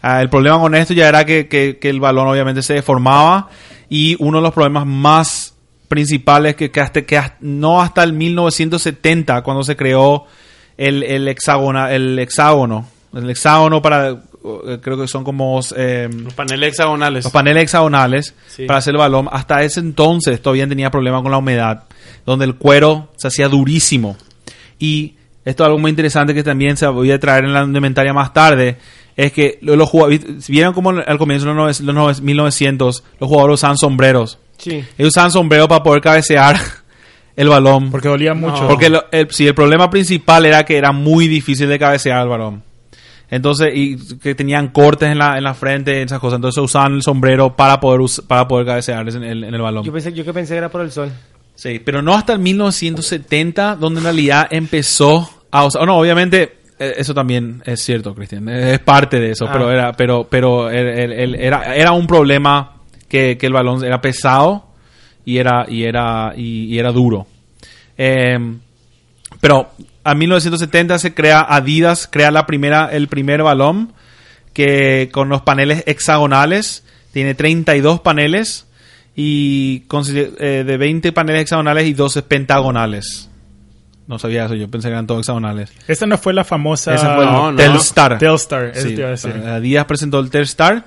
Ah, 0.02 0.22
el 0.22 0.30
problema 0.30 0.60
con 0.60 0.74
esto 0.74 0.94
ya 0.96 1.08
era 1.08 1.26
que, 1.26 1.48
que- 1.48 1.78
que 1.80 1.90
el 1.90 2.00
balón 2.00 2.28
obviamente 2.28 2.64
se 2.64 2.74
deformaba 2.74 3.50
y 3.88 4.16
uno 4.20 4.40
de 4.40 4.44
los 4.44 4.54
problemas 4.54 4.88
más 4.88 5.54
principales 5.88 6.56
que, 6.56 6.72
que 6.72 6.82
hasta, 6.82 7.04
que 7.04 7.18
hasta- 7.18 7.38
no 7.42 7.82
hasta 7.84 8.02
el 8.04 8.14
1970 8.14 9.44
cuando 9.44 9.64
se 9.64 9.76
creó 9.76 10.26
el, 10.78 11.04
el, 11.04 11.28
hexágono, 11.28 11.88
el 11.88 12.18
hexágono, 12.18 12.88
el 13.14 13.30
hexágono 13.30 13.82
para, 13.82 14.16
creo 14.82 14.98
que 15.00 15.08
son 15.08 15.24
como 15.24 15.60
eh, 15.76 16.10
Los 16.12 16.34
paneles 16.34 16.70
hexagonales. 16.70 17.24
los 17.26 17.34
paneles 17.34 17.64
hexagonales 17.64 18.34
Sí. 18.48 18.66
para 18.66 18.80
hacer 18.80 18.94
el 18.94 18.98
balón. 19.00 19.30
Hasta 19.32 19.62
ese 19.64 19.80
entonces 19.80 20.42
todavía 20.42 20.68
tenía 20.68 20.90
problemas 20.90 21.22
con 21.22 21.32
la 21.32 21.38
humedad, 21.38 21.84
donde 22.26 22.46
el 22.46 22.56
cuero 22.56 23.12
se 23.18 23.28
hacía 23.28 23.48
durísimo. 23.48 24.18
Y 24.80 25.16
esto 25.46 25.64
es 25.64 25.68
algo 25.68 25.80
muy 25.80 25.90
interesante 25.90 26.34
que 26.34 26.44
también 26.44 26.78
se 26.78 26.88
voy 26.88 27.12
a 27.12 27.20
traer 27.20 27.46
en 27.46 27.54
la 27.54 27.64
indumentaria 27.64 28.14
más 28.14 28.34
tarde. 28.34 28.78
Es 29.16 29.32
que 29.34 29.60
lo- 29.62 29.76
los 29.76 29.90
jugadores, 29.90 30.48
vieron 30.48 30.74
como 30.74 30.90
al 30.92 31.18
comienzo 31.18 31.48
de 31.48 31.54
los, 31.54 31.82
nove- 31.82 31.84
los 31.86 31.96
nove- 31.96 32.22
1900, 32.22 33.04
los 33.20 33.28
jugadores 33.30 33.56
usaban 33.56 33.78
sombreros. 33.78 34.40
Sí. 34.58 34.84
Ellos 34.98 35.10
usaban 35.10 35.32
sombreros 35.32 35.68
para 35.68 35.84
poder 35.84 36.02
cabecear 36.02 36.56
el 37.36 37.50
balón. 37.50 37.92
Porque 37.92 38.08
dolía 38.08 38.34
mucho. 38.34 38.68
Porque 38.68 38.90
lo- 38.90 39.06
el, 39.12 39.30
sí, 39.32 39.46
el 39.46 39.54
problema 39.54 39.90
principal 39.90 40.46
era 40.46 40.64
que 40.64 40.78
era 40.78 40.92
muy 40.92 41.28
difícil 41.28 41.68
de 41.68 41.78
cabecear 41.78 42.22
el 42.24 42.30
balón. 42.30 42.64
Entonces, 43.32 43.70
y 43.74 43.98
que 44.20 44.36
tenían 44.36 44.68
cortes 44.68 45.10
en 45.10 45.18
la, 45.18 45.38
en 45.38 45.44
la 45.44 45.54
frente, 45.56 46.02
esas 46.04 46.20
cosas. 46.20 46.36
Entonces 46.38 46.62
usaban 46.62 46.94
el 46.96 47.02
sombrero 47.02 47.56
para 47.56 47.80
poder 47.80 48.02
para 48.28 48.48
poder 48.48 48.68
cabecear 48.68 49.08
en 49.10 49.24
el, 49.24 49.44
en 49.46 49.54
el 49.56 49.62
balón. 49.62 49.84
Yo 49.86 49.92
pensé, 49.94 50.12
yo 50.14 50.24
que 50.24 50.34
pensé 50.34 50.54
que 50.54 50.58
era 50.60 50.70
por 50.70 50.82
el 50.82 50.92
sol. 50.92 51.10
Sí, 51.56 51.80
pero 51.84 52.02
no 52.02 52.14
hasta 52.14 52.34
el 52.34 52.40
1970, 52.40 53.76
donde 53.78 54.00
en 54.00 54.04
realidad 54.04 54.48
empezó 54.52 55.30
a 55.50 55.66
usar. 55.66 55.86
No, 55.86 55.98
obviamente, 55.98 56.58
eh, 56.78 56.96
eso 56.98 57.14
también 57.14 57.62
es 57.66 57.82
cierto, 57.82 58.14
Cristian. 58.14 58.50
Es 58.50 58.80
parte 58.80 59.20
de 59.20 59.32
eso, 59.32 59.46
Ah. 59.48 59.52
pero 59.54 59.72
era, 59.72 59.94
pero, 59.94 60.28
pero 60.30 60.70
el- 60.70 60.88
el- 60.88 61.12
el- 61.14 61.36
era, 61.36 61.76
era 61.76 61.92
un 61.94 62.08
problema 62.08 62.74
que, 63.08 63.38
que 63.38 63.46
el 63.48 63.54
balón 63.54 63.84
era 63.86 64.02
pesado 64.02 64.66
y 65.24 65.38
era, 65.38 65.66
y 65.70 65.84
era, 65.84 66.34
y, 66.36 66.66
y 66.66 66.80
era 66.80 66.92
duro. 66.92 67.28
Eh, 67.98 68.38
pero 69.40 69.70
a 70.04 70.16
1970 70.16 71.00
se 71.00 71.14
crea 71.14 71.42
Adidas, 71.42 72.08
crea 72.12 72.32
la 72.32 72.46
primera, 72.46 72.90
el 72.92 73.08
primer 73.08 73.44
balón 73.44 73.94
que 74.54 75.10
con 75.12 75.30
los 75.30 75.42
paneles 75.42 75.84
hexagonales 75.86 76.84
tiene 77.14 77.36
32 77.36 78.00
paneles 78.02 78.68
y 79.16 79.84
eh, 79.90 80.64
de 80.66 80.78
20 80.78 81.12
paneles 81.12 81.44
hexagonales 81.44 81.86
y 81.88 81.94
12 81.94 82.24
pentagonales. 82.24 83.30
No 84.08 84.20
sabía 84.20 84.46
eso, 84.46 84.56
yo 84.56 84.70
pensé 84.70 84.88
que 84.88 84.94
eran 84.94 85.08
todos 85.08 85.22
hexagonales. 85.22 85.72
Esa 85.88 86.06
no 86.06 86.18
fue 86.18 86.34
la 86.34 86.44
famosa... 86.44 86.96
Ese 86.96 87.06
fue 87.06 87.24
el 87.24 87.32
no, 87.32 87.52
no. 87.52 87.58
Telstar. 87.58 88.18
Telstar, 88.18 88.66
eso 88.66 88.88
Sí, 88.88 88.96
te 88.96 89.02
iba 89.02 89.08
a 89.08 89.12
decir. 89.12 89.32
Adidas 89.32 89.86
presentó 89.86 90.20
el 90.20 90.30
Telstar 90.30 90.86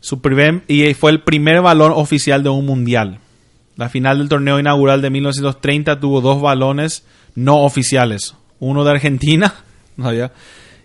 su 0.00 0.20
primer, 0.20 0.62
y 0.68 0.94
fue 0.94 1.10
el 1.10 1.20
primer 1.20 1.60
balón 1.62 1.92
oficial 1.94 2.42
de 2.42 2.48
un 2.48 2.66
mundial. 2.66 3.18
La 3.76 3.88
final 3.88 4.18
del 4.18 4.28
torneo 4.28 4.58
inaugural 4.58 5.00
de 5.00 5.10
1930 5.10 6.00
tuvo 6.00 6.20
dos 6.20 6.42
balones 6.42 7.04
no 7.34 7.58
oficiales. 7.58 8.34
Uno 8.64 8.84
de 8.84 8.90
Argentina, 8.92 9.52
no 9.96 10.04
sabía, 10.04 10.30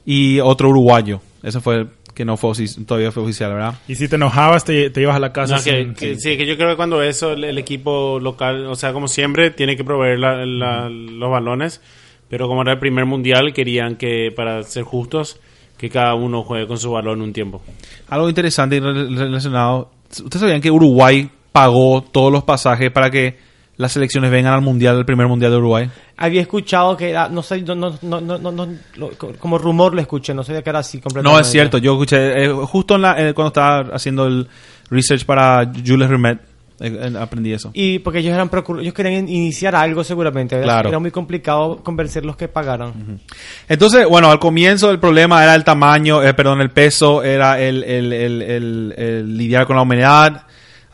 y 0.05 0.39
otro 0.39 0.69
uruguayo. 0.69 1.21
Ese 1.43 1.59
fue 1.61 1.75
el 1.75 1.87
que 2.15 2.25
no 2.25 2.35
fue 2.35 2.51
todavía 2.87 3.11
fue 3.11 3.21
oficial, 3.21 3.53
¿verdad? 3.53 3.75
Y 3.87 3.93
si 3.93 4.07
te 4.07 4.15
enojabas, 4.15 4.65
te, 4.65 4.89
te 4.89 5.01
ibas 5.01 5.15
a 5.15 5.19
la 5.19 5.31
casa. 5.31 5.57
No, 5.57 5.63
que, 5.63 5.69
sin- 5.83 5.93
que- 5.93 6.15
sí, 6.15 6.35
que 6.35 6.47
yo 6.47 6.57
creo 6.57 6.69
que 6.71 6.75
cuando 6.75 7.03
eso, 7.03 7.33
el, 7.33 7.43
el 7.43 7.57
equipo 7.59 8.19
local, 8.19 8.65
o 8.65 8.73
sea, 8.75 8.91
como 8.91 9.07
siempre, 9.07 9.51
tiene 9.51 9.75
que 9.77 9.83
proveer 9.83 10.17
la- 10.17 10.43
la- 10.43 10.89
los 10.89 11.29
balones, 11.29 11.79
pero 12.27 12.47
como 12.47 12.63
era 12.63 12.73
el 12.73 12.79
primer 12.79 13.05
mundial, 13.05 13.53
querían 13.53 13.97
que, 13.97 14.31
para 14.35 14.63
ser 14.63 14.81
justos, 14.83 15.39
que 15.77 15.89
cada 15.91 16.15
uno 16.15 16.41
juegue 16.41 16.65
con 16.65 16.79
su 16.79 16.89
balón 16.89 17.21
un 17.21 17.33
tiempo. 17.33 17.61
Algo 18.09 18.27
interesante 18.27 18.77
y 18.77 18.79
re- 18.79 18.93
relacionado. 19.15 19.91
¿Ustedes 20.09 20.39
sabían 20.41 20.59
que 20.61 20.71
Uruguay 20.71 21.29
pagó 21.51 22.01
todos 22.01 22.31
los 22.31 22.43
pasajes 22.43 22.89
para 22.91 23.11
que 23.11 23.37
las 23.77 23.91
selecciones 23.91 24.31
vengan 24.31 24.53
al 24.53 24.61
mundial, 24.61 24.97
el 24.97 25.05
primer 25.05 25.27
mundial 25.27 25.51
de 25.51 25.57
Uruguay? 25.57 25.89
Había 26.17 26.41
escuchado 26.41 26.97
que 26.97 27.11
era, 27.11 27.29
no 27.29 27.41
sé, 27.43 27.61
no, 27.61 27.75
no, 27.75 27.97
no, 28.01 28.19
no, 28.21 28.37
no, 28.39 28.51
no, 28.51 28.67
lo- 28.95 29.11
como 29.39 29.57
rumor 29.57 29.93
lo 29.93 30.01
escuché, 30.01 30.33
no 30.33 30.43
sabía 30.43 30.61
que 30.63 30.69
era 30.71 30.79
así 30.79 30.99
completamente. 30.99 31.33
No, 31.35 31.39
es 31.39 31.47
cierto. 31.47 31.77
Yo 31.77 31.93
escuché, 31.93 32.45
eh, 32.45 32.49
justo 32.49 32.95
en 32.95 33.03
la, 33.03 33.19
eh, 33.29 33.33
cuando 33.33 33.49
estaba 33.49 33.95
haciendo 33.95 34.25
el 34.25 34.47
research 34.89 35.25
para 35.25 35.71
Jules 35.85 36.09
Rimet, 36.09 36.39
eh, 36.79 37.11
eh, 37.13 37.17
aprendí 37.19 37.53
eso. 37.53 37.71
Y 37.73 37.99
porque 37.99 38.19
ellos 38.19 38.33
eran 38.33 38.49
ellos 38.79 38.93
querían 38.93 39.27
iniciar 39.29 39.75
algo 39.75 40.03
seguramente. 40.03 40.59
Claro. 40.61 40.89
Era 40.89 40.99
muy 40.99 41.11
complicado 41.11 41.77
convencerlos 41.83 42.35
que 42.35 42.47
pagaran. 42.47 43.19
Entonces, 43.67 44.07
bueno, 44.07 44.29
al 44.31 44.39
comienzo 44.39 44.89
el 44.91 44.99
problema 44.99 45.43
era 45.43 45.55
el 45.55 45.63
tamaño, 45.63 46.23
eh, 46.23 46.33
perdón, 46.33 46.61
el 46.61 46.69
peso, 46.71 47.21
era 47.23 47.59
el- 47.59 47.83
el- 47.83 48.93
el 48.97 49.37
lidiar 49.37 49.65
con 49.65 49.75
la 49.75 49.81
humedad. 49.83 50.43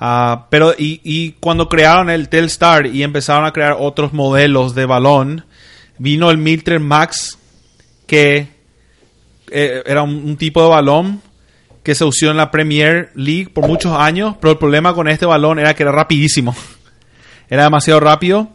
Ah, 0.06 0.48
pero, 0.50 0.74
y, 0.78 1.00
y 1.04 1.32
cuando 1.40 1.70
crearon 1.70 2.10
el 2.10 2.28
Telstar 2.28 2.88
y 2.88 3.04
empezaron 3.04 3.46
a 3.46 3.54
crear 3.54 3.78
otros 3.80 4.12
modelos 4.14 4.76
de 4.76 4.86
balón, 4.86 5.46
vino 5.98 6.30
el 6.30 6.38
Milter 6.38 6.80
Max, 6.80 7.38
que 8.06 8.48
eh, 9.50 9.84
era 9.86 10.04
un, 10.04 10.36
tipo 10.38 10.62
de 10.62 10.70
balón 10.70 11.22
que 11.84 11.96
se 11.96 12.04
usó 12.06 12.32
en 12.32 12.38
la 12.38 12.52
Premier 12.52 13.12
League 13.16 13.50
por 13.50 13.68
muchos 13.68 13.94
años, 13.94 14.36
pero 14.42 14.52
el 14.54 14.58
problema 14.58 14.94
con 14.94 15.08
este 15.08 15.26
balón 15.26 15.60
era 15.60 15.74
que 15.74 15.84
era 15.84 15.92
rapidísimo. 15.92 16.56
Era 17.50 17.64
demasiado 17.66 18.00
rápido 18.00 18.50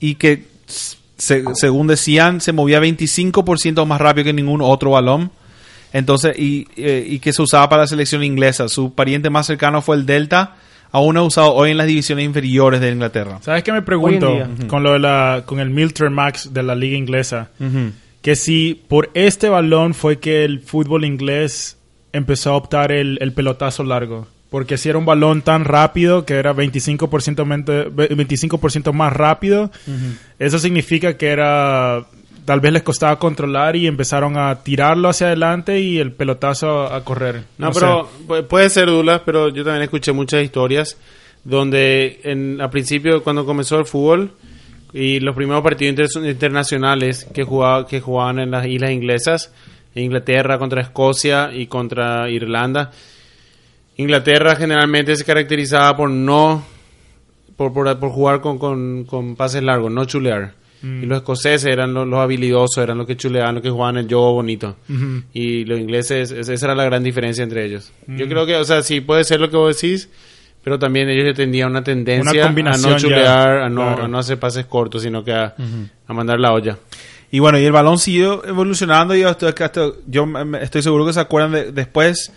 y 0.00 0.16
que, 0.16 0.44
se- 0.66 1.44
según 1.54 1.86
decían, 1.86 2.40
se 2.42 2.52
movía 2.52 2.78
25% 2.80 3.86
más 3.86 4.00
rápido 4.00 4.24
que 4.26 4.32
ningún 4.34 4.60
otro 4.60 4.90
balón. 4.90 5.30
Entonces, 5.94 6.34
eh, 6.36 7.06
y 7.08 7.18
que 7.20 7.32
se 7.32 7.40
usaba 7.40 7.68
para 7.70 7.82
la 7.82 7.86
selección 7.86 8.22
inglesa. 8.22 8.68
Su 8.68 8.92
pariente 8.92 9.30
más 9.30 9.46
cercano 9.46 9.80
fue 9.80 9.96
el 9.96 10.04
Delta, 10.04 10.56
aún 10.94 11.16
es 11.18 11.22
usado 11.24 11.52
hoy 11.54 11.72
en 11.72 11.76
las 11.76 11.86
divisiones 11.86 12.24
inferiores 12.24 12.80
de 12.80 12.90
Inglaterra. 12.90 13.38
¿Sabes 13.42 13.62
qué 13.64 13.72
me 13.72 13.82
pregunto 13.82 14.28
con 14.68 14.82
lo 14.82 14.92
de 14.94 15.00
la 15.00 15.42
con 15.44 15.58
el 15.60 15.68
Milton 15.70 16.12
Max 16.14 16.54
de 16.54 16.62
la 16.62 16.74
liga 16.74 16.96
inglesa? 16.96 17.50
Que 18.22 18.36
si 18.36 18.80
por 18.88 19.10
este 19.12 19.48
balón 19.50 19.92
fue 19.92 20.18
que 20.18 20.44
el 20.44 20.60
fútbol 20.60 21.04
inglés 21.04 21.76
empezó 22.12 22.52
a 22.52 22.56
optar 22.56 22.92
el, 22.92 23.18
el 23.20 23.32
pelotazo 23.32 23.82
largo. 23.84 24.28
Porque 24.50 24.78
si 24.78 24.88
era 24.88 24.98
un 24.98 25.04
balón 25.04 25.42
tan 25.42 25.64
rápido, 25.64 26.24
que 26.24 26.34
era 26.34 26.54
25%, 26.54 27.44
mente- 27.44 27.88
ve- 27.90 28.08
25% 28.16 28.92
más 28.92 29.12
rápido, 29.12 29.72
eso 30.38 30.58
significa 30.60 31.16
que 31.16 31.26
era 31.26 32.06
tal 32.44 32.60
vez 32.60 32.72
les 32.72 32.82
costaba 32.82 33.18
controlar 33.18 33.76
y 33.76 33.86
empezaron 33.86 34.36
a 34.36 34.62
tirarlo 34.62 35.08
hacia 35.08 35.28
adelante 35.28 35.80
y 35.80 35.98
el 35.98 36.12
pelotazo 36.12 36.82
a, 36.82 36.96
a 36.96 37.04
correr. 37.04 37.44
No, 37.58 37.72
pero 37.72 38.08
pu- 38.26 38.46
puede 38.46 38.68
ser 38.70 38.86
Dulas, 38.86 39.22
pero 39.24 39.48
yo 39.48 39.64
también 39.64 39.82
escuché 39.84 40.12
muchas 40.12 40.42
historias 40.42 40.98
donde 41.44 42.20
en, 42.24 42.60
al 42.60 42.70
principio 42.70 43.22
cuando 43.22 43.44
comenzó 43.44 43.78
el 43.78 43.84
fútbol 43.86 44.30
y 44.92 45.20
los 45.20 45.34
primeros 45.34 45.62
partidos 45.62 45.90
inter- 46.14 46.30
internacionales 46.30 47.26
que, 47.34 47.44
jugaba, 47.44 47.86
que 47.86 48.00
jugaban 48.00 48.38
en 48.38 48.50
las 48.50 48.66
islas 48.66 48.92
inglesas, 48.92 49.52
Inglaterra 49.94 50.58
contra 50.58 50.80
Escocia 50.82 51.50
y 51.52 51.66
contra 51.66 52.28
Irlanda, 52.30 52.90
Inglaterra 53.96 54.56
generalmente 54.56 55.14
se 55.16 55.24
caracterizaba 55.24 55.96
por 55.96 56.10
no 56.10 56.64
por, 57.56 57.72
por, 57.72 57.98
por 58.00 58.10
jugar 58.10 58.40
con, 58.40 58.58
con, 58.58 59.04
con 59.04 59.36
pases 59.36 59.62
largos, 59.62 59.92
no 59.92 60.04
chulear. 60.04 60.52
Y 61.02 61.06
los 61.06 61.18
escoceses 61.18 61.64
eran 61.64 61.94
los, 61.94 62.06
los 62.06 62.18
habilidosos, 62.20 62.76
eran 62.78 62.98
los 62.98 63.06
que 63.06 63.16
chuleaban, 63.16 63.54
los 63.54 63.62
que 63.62 63.70
jugaban 63.70 63.96
el 63.96 64.06
juego 64.06 64.34
bonito. 64.34 64.76
Y 65.32 65.64
los 65.64 65.80
ingleses, 65.80 66.30
es- 66.30 66.48
esa 66.48 66.66
era 66.66 66.74
la 66.74 66.84
gran 66.84 67.02
diferencia 67.02 67.42
entre 67.42 67.64
ellos. 67.64 67.90
Yo 68.06 68.28
creo 68.28 68.44
que, 68.44 68.56
o 68.56 68.64
sea, 68.64 68.82
sí 68.82 69.00
puede 69.00 69.24
ser 69.24 69.40
lo 69.40 69.48
que 69.50 69.56
vos 69.56 69.74
decís, 69.80 70.08
pero 70.62 70.78
también 70.78 71.08
ellos 71.08 71.34
tenían 71.34 71.70
una 71.70 71.82
tendencia 71.84 72.30
Una 72.32 72.70
a 72.74 72.76
no 72.76 72.90
ya, 72.90 72.96
chulear, 72.96 73.58
a, 73.58 73.68
no, 73.68 73.82
claro. 73.82 74.04
a 74.04 74.08
no 74.08 74.18
hacer 74.18 74.38
pases 74.38 74.66
cortos, 74.66 75.02
sino 75.02 75.24
que 75.24 75.32
a, 75.32 75.54
a 76.06 76.12
mandar 76.12 76.38
la 76.40 76.52
olla. 76.52 76.78
Y 77.30 77.38
bueno, 77.38 77.58
y 77.58 77.64
el 77.64 77.72
balón 77.72 77.98
siguió 77.98 78.44
evolucionando 78.46 79.14
y 79.14 79.20
yo 79.22 79.30
estoy, 79.30 79.52
yo 80.06 80.26
estoy 80.60 80.82
seguro 80.82 81.04
que 81.06 81.12
se 81.12 81.20
acuerdan 81.20 81.52
de, 81.52 81.72
después, 81.72 82.32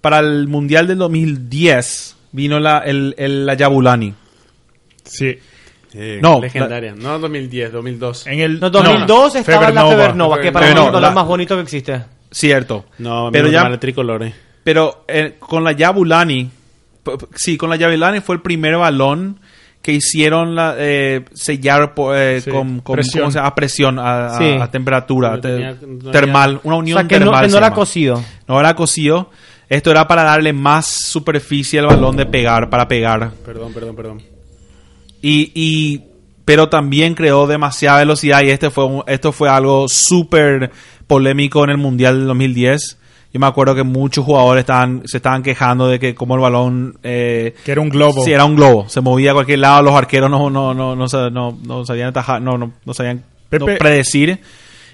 para 0.00 0.20
el 0.20 0.48
Mundial 0.48 0.86
del 0.86 0.98
2010, 0.98 2.16
vino 2.32 2.58
la, 2.60 2.78
el, 2.78 3.14
el- 3.18 3.44
la 3.46 3.54
Yabulani. 3.54 4.14
Sí. 5.04 5.38
No, 6.20 6.40
Legendaria. 6.40 6.94
No 6.94 7.18
2010, 7.18 7.72
2002. 7.72 8.26
En 8.26 8.40
el 8.40 8.60
No, 8.60 8.70
2002 8.70 9.36
estaba 9.36 9.70
la 9.70 9.86
Febernova, 9.88 10.40
que 10.40 10.52
para 10.52 10.66
mí 10.66 10.70
es 10.70 10.74
Febernova. 10.74 11.00
balón 11.00 11.14
más 11.14 11.26
bonito 11.26 11.56
que 11.56 11.62
existe. 11.62 12.02
Cierto. 12.30 12.84
No, 12.98 13.30
pero 13.32 13.48
ya, 13.48 13.62
el 13.62 13.78
tricolor. 13.78 14.22
eh. 14.22 14.34
pero 14.62 15.04
eh, 15.08 15.36
con 15.38 15.64
la 15.64 15.72
Yabulani, 15.72 16.50
sí, 17.34 17.56
con 17.56 17.70
la 17.70 17.76
Yabulani 17.76 18.20
fue 18.20 18.34
el 18.36 18.42
primer 18.42 18.76
balón 18.76 19.40
que 19.80 19.92
hicieron 19.92 20.54
la, 20.54 20.74
eh, 20.76 21.24
sellar 21.32 21.94
eh, 22.14 22.40
Sí, 22.44 22.50
con, 22.50 22.80
con- 22.80 22.96
presión. 22.96 23.32
a 23.38 23.54
presión, 23.54 23.98
a, 23.98 24.26
a- 24.26 24.38
Sí. 24.38 24.44
a 24.60 24.70
temperatura, 24.70 25.30
No 25.36 25.40
te- 25.40 25.48
tenía- 25.48 25.76
no 25.86 26.10
termal, 26.10 26.60
una 26.64 26.76
O 26.76 26.78
unión 26.80 26.98
sea, 26.98 27.08
que 27.08 27.14
no, 27.18 27.26
termal. 27.26 27.40
que 27.42 27.46
no 27.46 27.52
se 27.52 27.58
era 27.58 27.72
cocido. 27.72 28.22
No 28.46 28.60
era 28.60 28.74
cocido. 28.74 29.30
Esto 29.70 29.90
era 29.90 30.06
para 30.08 30.24
darle 30.24 30.52
más 30.52 30.86
superficie 30.86 31.78
al 31.78 31.86
balón 31.86 32.16
de 32.16 32.26
pegar, 32.26 32.68
para 32.68 32.88
pegar. 32.88 33.30
Perdón, 33.46 33.72
perdón, 33.72 33.96
perdón. 33.96 34.22
Y, 35.22 35.50
y 35.54 36.02
pero 36.44 36.68
también 36.68 37.14
creó 37.14 37.46
demasiada 37.46 37.98
velocidad 37.98 38.42
y 38.42 38.50
este 38.50 38.70
fue 38.70 38.84
un- 38.86 39.02
esto 39.06 39.32
fue 39.32 39.48
algo 39.48 39.88
súper 39.88 40.70
polémico 41.06 41.64
en 41.64 41.70
el 41.70 41.78
Mundial 41.78 42.18
del 42.18 42.26
2010. 42.28 42.98
Yo 43.34 43.40
me 43.40 43.46
acuerdo 43.46 43.74
que 43.74 43.82
muchos 43.82 44.24
jugadores 44.24 44.60
estaban, 44.62 45.02
se 45.04 45.18
estaban 45.18 45.42
quejando 45.42 45.86
de 45.88 45.98
que 45.98 46.14
como 46.14 46.34
el 46.34 46.40
balón 46.40 46.98
eh, 47.02 47.54
Que 47.64 47.72
era 47.72 47.82
un 47.82 47.90
globo. 47.90 48.24
Sí, 48.24 48.32
era 48.32 48.46
un 48.46 48.56
globo. 48.56 48.88
Se 48.88 49.02
movía 49.02 49.32
a 49.32 49.34
cualquier 49.34 49.58
lado. 49.58 49.82
Los 49.82 49.94
arqueros 49.94 50.30
no, 50.30 50.48
no, 50.48 50.72
no, 50.72 50.96
no, 50.96 51.06
no, 51.30 51.58
no 51.62 51.84
sabían 51.84 52.08
atajar, 52.08 52.40
no, 52.40 52.56
no, 52.56 52.72
no 52.86 52.94
sabían 52.94 53.18
no 53.18 53.66
predecir. 53.78 54.40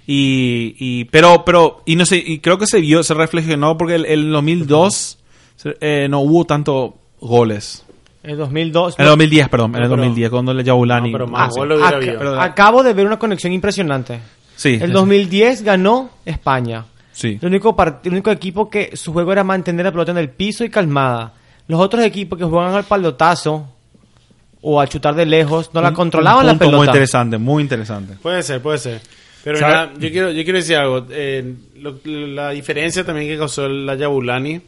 Y, 0.06 0.74
y, 0.78 1.04
pero, 1.06 1.44
pero, 1.44 1.82
y 1.86 1.96
no 1.96 2.04
sé, 2.04 2.16
y 2.24 2.40
creo 2.40 2.58
que 2.58 2.66
se 2.66 2.80
vio, 2.80 3.02
se 3.04 3.14
reflexionó 3.14 3.78
porque 3.78 3.94
el, 3.94 4.04
el 4.06 4.30
2002 4.32 5.18
se- 5.56 5.76
eh, 5.80 6.08
no 6.10 6.20
hubo 6.20 6.44
tanto 6.44 6.96
goles. 7.20 7.84
En 8.24 8.36
2002. 8.38 8.94
En 8.98 9.02
el 9.04 9.08
2010, 9.10 9.48
perdón, 9.48 9.70
en 9.76 9.82
el 9.82 9.88
pero- 9.88 9.96
2010, 10.02 10.30
cuando 10.30 10.54
le 10.54 10.64
Yabulani. 10.64 11.12
No, 11.12 11.18
pero 11.18 11.26
más 11.28 11.52
Ah, 11.56 11.64
lo 11.64 11.78
Ac- 11.78 11.94
habido. 11.94 12.18
Pero- 12.18 12.40
acabo 12.40 12.82
de 12.82 12.92
ver 12.94 13.06
una 13.06 13.18
conexión 13.18 13.52
impresionante. 13.52 14.18
Sí. 14.56 14.78
El 14.80 14.92
2010 14.92 15.62
ganó 15.62 16.10
España. 16.24 16.84
Sí. 17.12 17.38
El 17.40 17.48
único, 17.48 17.76
el 18.02 18.12
único 18.12 18.30
equipo 18.30 18.68
que 18.70 18.96
su 18.96 19.12
juego 19.12 19.30
era 19.32 19.44
mantener 19.44 19.84
la 19.84 19.92
pelota 19.92 20.12
en 20.12 20.18
el 20.18 20.30
piso 20.30 20.64
y 20.64 20.70
calmada. 20.70 21.32
Los 21.68 21.80
otros 21.80 22.02
equipos 22.04 22.38
que 22.38 22.44
jugaban 22.44 22.74
al 22.74 22.84
palotazo 22.84 23.68
o 24.62 24.80
a 24.80 24.86
chutar 24.86 25.14
de 25.14 25.26
lejos 25.26 25.70
no 25.74 25.80
la 25.82 25.92
controlaban 25.92 26.40
un 26.46 26.52
la 26.52 26.58
pelota. 26.58 26.76
Muy 26.78 26.86
interesante, 26.86 27.38
muy 27.38 27.62
interesante. 27.62 28.14
Puede 28.22 28.42
ser, 28.42 28.60
puede 28.62 28.78
ser. 28.78 29.00
Pero 29.44 29.58
yo 29.98 30.10
quiero, 30.10 30.30
yo 30.32 30.42
quiero 30.42 30.58
decir 30.58 30.76
algo. 30.76 31.06
Eh, 31.10 31.54
lo- 31.76 31.98
la 32.04 32.50
diferencia 32.50 33.04
también 33.04 33.28
que 33.28 33.36
causó 33.36 33.68
la 33.68 33.94
Yabulani 33.94 34.60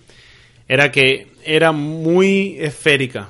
era 0.68 0.92
que 0.92 1.28
era 1.44 1.72
muy 1.72 2.56
esférica. 2.58 3.28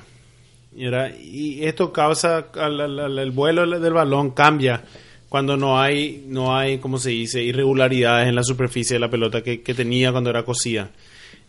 Y, 0.77 0.85
era- 0.85 1.09
y 1.09 1.65
esto 1.65 1.91
causa 1.91 2.45
al- 2.53 3.17
el 3.19 3.31
vuelo 3.31 3.79
del 3.79 3.93
balón 3.93 4.31
cambia 4.31 4.83
cuando 5.27 5.57
no 5.57 5.79
hay, 5.81 6.23
no 6.27 6.55
hay, 6.55 6.77
¿cómo 6.77 6.99
se 6.99 7.09
dice? 7.09 7.41
Irregularidades 7.43 8.29
en 8.29 8.35
la 8.35 8.43
superficie 8.43 8.93
de 8.93 8.99
la 8.99 9.09
pelota 9.09 9.41
que, 9.41 9.61
que 9.61 9.73
tenía 9.73 10.11
cuando 10.11 10.29
era 10.29 10.43
cosida. 10.43 10.91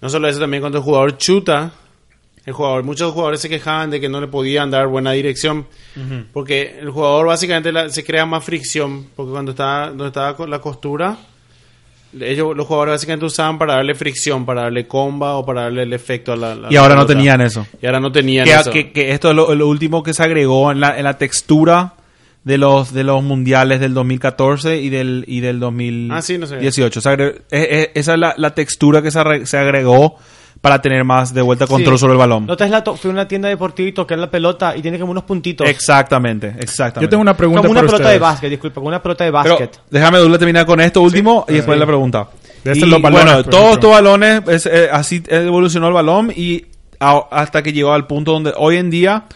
No 0.01 0.09
solo 0.09 0.29
eso, 0.29 0.41
también 0.41 0.63
cuando 0.63 0.79
el 0.79 0.85
jugador 0.85 1.17
chuta, 1.19 1.73
el 2.47 2.53
jugador, 2.55 2.83
muchos 2.85 3.13
jugadores 3.13 3.41
se 3.41 3.49
quejaban 3.51 3.91
de 3.91 4.01
que 4.01 4.09
no 4.09 4.21
le 4.21 4.27
podían 4.29 4.71
dar 4.71 4.87
buena 4.89 5.13
dirección 5.13 5.67
porque 6.33 6.79
el 6.81 6.89
jugador 6.91 7.27
básicamente 7.27 7.71
la- 7.71 7.91
se 7.91 8.05
crea 8.05 8.25
más 8.25 8.43
fricción 8.45 9.09
porque 9.15 9.33
cuando 9.33 9.51
estaba 9.51 9.89
donde 9.89 10.07
estaba 10.07 10.35
con 10.37 10.49
la 10.51 10.61
costura 10.61 11.19
ellos 12.19 12.57
los 12.57 12.67
jugadores 12.67 12.95
básicamente 12.95 13.27
usaban 13.27 13.59
para 13.59 13.75
darle 13.75 13.95
fricción 13.95 14.47
para 14.47 14.63
darle 14.63 14.87
comba 14.87 15.35
o 15.37 15.45
para 15.45 15.63
darle 15.63 15.83
el 15.83 15.93
efecto 15.93 16.33
a 16.33 16.37
la, 16.37 16.55
la- 16.55 16.69
Y 16.73 16.77
ahora 16.77 16.95
la 16.95 17.01
no 17.03 17.07
tenían 17.07 17.41
eso. 17.41 17.67
y 17.83 17.87
ahora 17.87 18.01
no 18.01 18.11
tenían 18.13 18.45
Que, 18.47 18.55
eso 18.55 18.71
que- 18.71 18.93
que 18.93 19.11
esto 19.13 19.31
es 19.31 19.37
lo, 19.37 19.55
lo 19.55 19.69
último 19.69 20.03
que 20.03 20.15
se 20.15 20.23
agregó 20.23 20.73
en 20.73 20.81
la, 20.81 20.97
en 20.99 21.05
la 21.05 21.19
textura 21.19 21.95
de 22.45 22.57
los 22.57 22.95
de 22.95 23.05
los 23.05 23.23
mundiales 23.23 23.79
del 23.81 23.93
2014 23.95 24.81
y 24.81 24.89
del 24.89 25.25
y 25.27 25.41
del 25.41 25.61
2018. 25.61 26.15
Ah, 26.17 26.23
sí, 26.23 26.39
no. 26.39 26.47
Se 26.47 26.57
eh, 27.25 27.35
eh, 27.51 27.91
esa 27.95 28.15
es 28.15 28.19
la, 28.19 28.35
la 28.39 28.55
textura 28.55 29.03
que 29.03 29.11
se, 29.11 29.45
se 29.47 29.59
agregó 29.59 30.17
para 30.61 30.81
tener 30.83 31.05
más 31.05 31.33
de 31.33 31.41
vuelta 31.43 31.67
control 31.67 31.97
Sí. 31.97 32.01
sobre 32.01 32.13
el 32.15 32.19
balón. 32.19 32.51
Otra 32.51 32.67
vez 32.67 32.73
la 32.73 32.95
fui 32.97 33.09
a 33.11 33.13
una 33.13 33.29
tienda 33.29 33.49
deportiva 33.49 33.89
y 33.89 33.93
toqué 33.93 34.17
la 34.17 34.29
pelota 34.31 34.77
y 34.77 34.83
tiene 34.83 34.99
como 34.99 35.13
unos 35.13 35.25
puntitos. 35.25 35.69
Exactamente, 35.69 36.49
exactamente. 36.59 37.01
Yo 37.07 37.09
tengo 37.09 37.21
una 37.23 37.37
pregunta 37.37 37.61
como 37.63 37.71
una 37.73 37.81
para 37.81 37.93
pelota 37.93 38.11
de 38.11 38.19
básquet, 38.19 38.51
disculpa, 38.51 38.75
como 38.77 38.89
una 38.89 39.03
pelota 39.03 39.25
de 39.25 39.31
Pero 39.33 39.45
básquet. 39.45 39.81
déjame 39.91 40.19
Dula, 40.19 40.37
terminar 40.39 40.67
con 40.67 40.81
esto 40.81 41.01
último 41.01 41.45
y 41.49 41.55
después 41.55 41.77
Sí. 41.77 41.81
la 41.81 41.87
pregunta. 41.87 42.29
De 42.65 42.77
Y, 42.77 42.81
los 42.81 43.01
balones, 43.01 43.25
bueno, 43.25 43.45
todos 43.45 43.73
estos 43.75 43.91
balones, 43.91 44.43
es, 44.49 44.67
eh, 44.67 44.89
así 44.93 45.23
evolucionó 45.29 45.87
el 45.89 45.95
balón 45.95 46.33
y 46.35 46.67
a- 46.99 47.23
hasta 47.31 47.63
que 47.63 47.73
llegó 47.73 47.93
al 47.93 48.09
punto 48.09 48.33
donde 48.33 48.53
hoy 48.57 48.77
en 48.79 48.91
día 48.91 49.27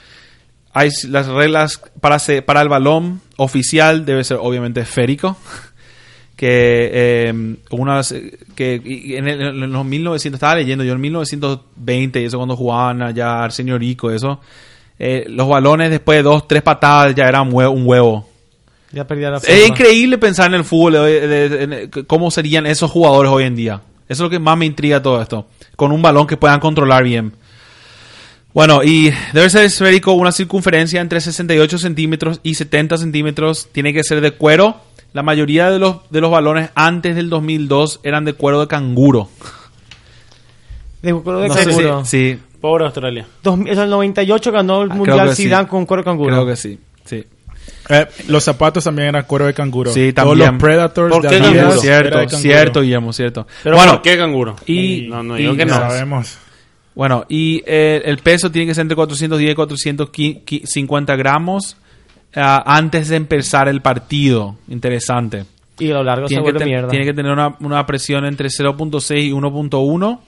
hay 0.75 0.91
las 1.09 1.29
reglas 1.29 1.81
para, 2.01 2.19
se- 2.19 2.43
para 2.43 2.63
el 2.63 2.69
balón 2.69 3.21
oficial 3.37 4.05
debe 4.05 4.25
ser 4.25 4.39
obviamente 4.41 4.81
esférico. 4.81 5.37
Que 6.43 6.91
eh, 7.29 7.55
unas 7.71 8.13
que 8.57 8.75
en, 9.17 9.29
el- 9.29 9.63
en 9.63 9.71
los 9.73 9.85
1900 9.85 10.37
estaba 10.39 10.57
leyendo 10.57 10.83
yo 10.83 10.93
en 10.95 11.01
1920 11.01 12.21
y 12.21 12.25
eso 12.25 12.37
cuando 12.39 12.57
jugaban 12.57 13.01
allá 13.01 13.45
Arsenio 13.45 13.79
Rico 13.79 14.11
eso 14.11 14.41
eh, 14.99 15.25
los 15.29 15.47
balones 15.49 15.91
después 15.91 16.19
de 16.19 16.25
dos 16.25 16.49
tres 16.49 16.63
patadas 16.63 17.15
ya 17.15 17.29
eran 17.29 17.47
un 17.55 17.85
huevo 17.87 18.29
Ya 18.91 19.07
perdí 19.07 19.23
la 19.23 19.37
es 19.37 19.45
forma. 19.47 19.67
increíble 19.69 20.19
pensar 20.19 20.49
en 20.49 20.55
el 20.55 20.65
fútbol, 20.65 20.95
de- 20.95 21.29
de- 21.29 21.49
de- 21.49 21.63
en- 21.63 21.91
cómo 22.09 22.29
serían 22.33 22.67
esos 22.67 22.91
jugadores 22.91 23.31
hoy 23.31 23.45
en 23.45 23.55
día. 23.55 23.75
Eso 24.09 24.25
es 24.25 24.27
lo 24.27 24.31
que 24.31 24.41
más 24.41 24.59
me 24.59 24.67
intriga 24.67 25.01
todo 25.01 25.23
esto. 25.23 25.47
Con 25.77 25.93
un 25.93 26.03
balón 26.03 26.27
que 26.27 26.37
puedan 26.37 26.59
controlar 26.59 27.05
bien. 27.05 27.33
Bueno, 28.53 28.83
y 28.83 29.13
debe 29.33 29.49
ser 29.49 29.65
esférico 29.65 30.13
una 30.13 30.33
circunferencia 30.33 31.01
entre 31.01 31.21
68 31.21 31.79
centímetros 31.79 32.41
y 32.43 32.55
70 32.55 32.99
centímetros. 32.99 33.69
Tiene 33.73 33.95
que 33.95 34.03
ser 34.05 34.21
de 34.21 34.33
cuero. 34.33 34.77
La 35.13 35.23
mayoría 35.23 35.71
de 35.71 35.79
los, 35.79 35.97
de 36.11 36.21
los 36.21 36.31
balones 36.31 36.71
antes 36.75 37.15
del 37.15 37.29
2002 37.29 38.01
eran 38.03 38.25
de 38.25 38.33
cuero 38.33 38.61
de 38.61 38.67
canguro. 38.67 39.29
De 41.03 41.13
cuero 41.15 41.41
de 41.41 41.49
No 41.49 41.55
canguro. 41.55 42.05
sí, 42.05 42.39
pobre 42.61 42.85
Australia 42.85 43.27
Dos- 43.43 43.59
en 43.59 43.67
el 43.79 43.91
98 43.91 44.53
ganó 44.53 44.83
el 44.83 44.91
Ah, 44.93 44.95
Mundial 44.95 45.35
sí. 45.35 45.45
Zidane 45.45 45.69
con 45.69 45.85
cuero 45.85 46.03
de 46.03 46.05
canguro. 46.05 46.31
creo 46.35 46.47
que 46.47 46.57
sí. 46.57 46.79
sí. 47.05 47.25
Eh, 47.89 48.07
los 48.29 48.43
zapatos 48.45 48.85
también 48.85 49.09
eran 49.09 49.25
cuero 49.25 49.47
de 49.47 49.55
canguro. 49.55 49.93
Sí, 49.93 50.13
Todos 50.13 50.29
también. 50.31 50.53
los 50.53 50.61
Predators 50.63 51.13
¿Por 51.13 51.23
qué 51.29 51.39
canguro? 51.41 51.77
Cierto, 51.81 52.19
de 52.19 52.27
canguro. 52.27 52.39
cierto, 52.39 52.81
Guillermo, 52.83 53.13
cierto. 53.13 53.47
pero 53.63 53.77
bueno, 53.77 53.93
¿por 53.95 54.03
qué 54.03 54.17
canguro 54.17 54.57
y- 54.67 55.09
no 55.11 55.23
no 55.23 55.37
y- 55.37 55.43
digo 55.43 55.57
que 55.57 55.67
No 55.67 55.75
no 55.75 55.81
sabemos. 55.81 56.39
Bueno, 56.95 57.25
y 57.29 57.63
eh, 57.67 58.03
el 58.05 58.19
peso 58.19 58.51
tiene 58.51 58.67
que 58.69 58.75
ser 58.75 58.83
entre 58.83 58.95
410 58.97 59.53
y 59.53 59.55
450 59.55 61.17
gramos 61.17 61.77
antes 62.35 63.09
de 63.09 63.17
empezar 63.17 63.69
el 63.69 63.81
partido. 63.83 64.57
Interesante. 64.69 65.45
Y 65.79 65.91
a 65.91 65.95
lo 65.95 66.05
largo 66.05 66.29
se 66.29 66.35
Tiene 66.35 66.53
que, 66.53 66.59
ten- 66.59 66.69
mierda. 66.69 66.89
tiene 66.89 67.05
que 67.05 67.15
tener 67.15 67.33
una, 67.33 67.57
una 67.61 67.85
presión 67.87 68.25
entre 68.25 68.49
0.6 68.49 69.23
y 69.27 69.33
1.1 69.33 70.21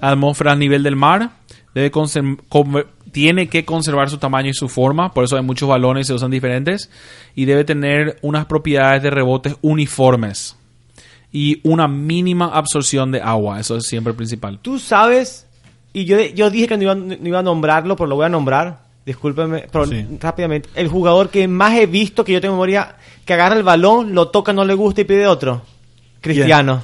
atmósfera 0.00 0.52
a 0.52 0.56
nivel 0.56 0.82
del 0.82 0.96
mar. 0.96 1.30
Debe 1.74 1.90
tiene 3.12 3.48
que 3.48 3.64
conservar 3.64 4.10
su 4.10 4.18
tamaño 4.18 4.50
y 4.50 4.54
su 4.54 4.68
forma, 4.68 5.12
por 5.14 5.24
eso 5.24 5.36
hay 5.36 5.42
muchos 5.42 5.68
balones 5.68 6.06
y 6.06 6.08
se 6.08 6.14
usan 6.14 6.30
diferentes. 6.30 6.90
Y 7.34 7.44
debe 7.44 7.64
tener 7.64 8.18
unas 8.22 8.46
propiedades 8.46 9.02
de 9.02 9.10
rebotes 9.10 9.56
uniformes 9.62 10.56
y 11.32 11.60
una 11.62 11.88
mínima 11.88 12.46
absorción 12.46 13.12
de 13.12 13.20
agua. 13.20 13.60
Eso 13.60 13.76
es 13.76 13.86
siempre 13.86 14.10
el 14.12 14.16
principal. 14.16 14.58
Tú 14.60 14.78
sabes, 14.78 15.46
y 15.92 16.04
yo, 16.04 16.18
yo 16.34 16.50
dije 16.50 16.66
que 16.68 16.76
no 16.76 16.82
iba, 16.84 16.94
no 16.94 17.14
iba 17.28 17.38
a 17.38 17.42
nombrarlo, 17.42 17.96
pero 17.96 18.08
lo 18.08 18.16
voy 18.16 18.26
a 18.26 18.30
nombrar. 18.30 18.87
Discúlpeme, 19.08 19.64
pero 19.72 19.86
Sí. 19.86 20.06
rápidamente. 20.20 20.68
El 20.74 20.88
jugador 20.88 21.30
que 21.30 21.48
más 21.48 21.74
he 21.78 21.86
visto, 21.86 22.22
que 22.24 22.32
yo 22.32 22.42
tengo 22.42 22.54
memoria, 22.54 22.94
que 23.24 23.32
agarra 23.32 23.56
el 23.56 23.62
balón, 23.62 24.14
lo 24.14 24.28
toca, 24.28 24.52
no 24.52 24.66
le 24.66 24.74
gusta 24.74 25.00
y 25.00 25.04
pide 25.04 25.26
otro. 25.26 25.62
Cristiano. 26.20 26.82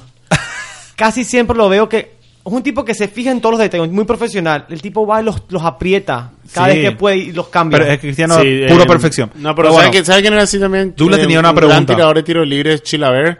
Casi 0.95 1.23
siempre 1.23 1.55
lo 1.55 1.69
veo 1.69 1.87
que 1.87 1.97
es 1.99 2.05
un 2.43 2.63
tipo 2.63 2.83
que 2.83 2.95
se 2.95 3.07
fija 3.07 3.29
en 3.29 3.41
todos 3.41 3.53
los 3.53 3.59
detalles, 3.61 3.91
muy 3.91 4.05
profesional. 4.05 4.65
El 4.69 4.81
tipo 4.81 5.05
va 5.05 5.21
y 5.21 5.25
los, 5.25 5.43
los 5.49 5.61
aprieta 5.63 6.31
cada 6.51 6.71
Sí. 6.71 6.77
vez 6.79 6.89
que 6.89 6.95
puede 6.95 7.17
y 7.17 7.31
los 7.31 7.47
cambia. 7.49 7.77
Pero 7.77 7.91
es 7.91 7.99
Cristiano 7.99 8.39
Sí, 8.41 8.61
puro 8.69 8.83
eh, 8.83 8.87
perfección. 8.87 9.29
No, 9.35 9.53
pero, 9.53 9.55
Pero 9.55 9.67
¿sabe, 9.69 9.75
bueno, 9.75 9.91
que- 9.91 10.05
sabe 10.05 10.21
quién 10.21 10.33
era 10.33 10.41
así 10.43 10.59
también? 10.59 10.93
Douglas 10.97 11.19
Eh, 11.19 11.23
tenía 11.23 11.39
una 11.39 11.49
un 11.51 11.55
pregunta. 11.55 11.93
tirador 11.93 12.15
de 12.15 12.23
tiros 12.23 12.47
libres, 12.47 12.81
Chilaver. 12.81 13.39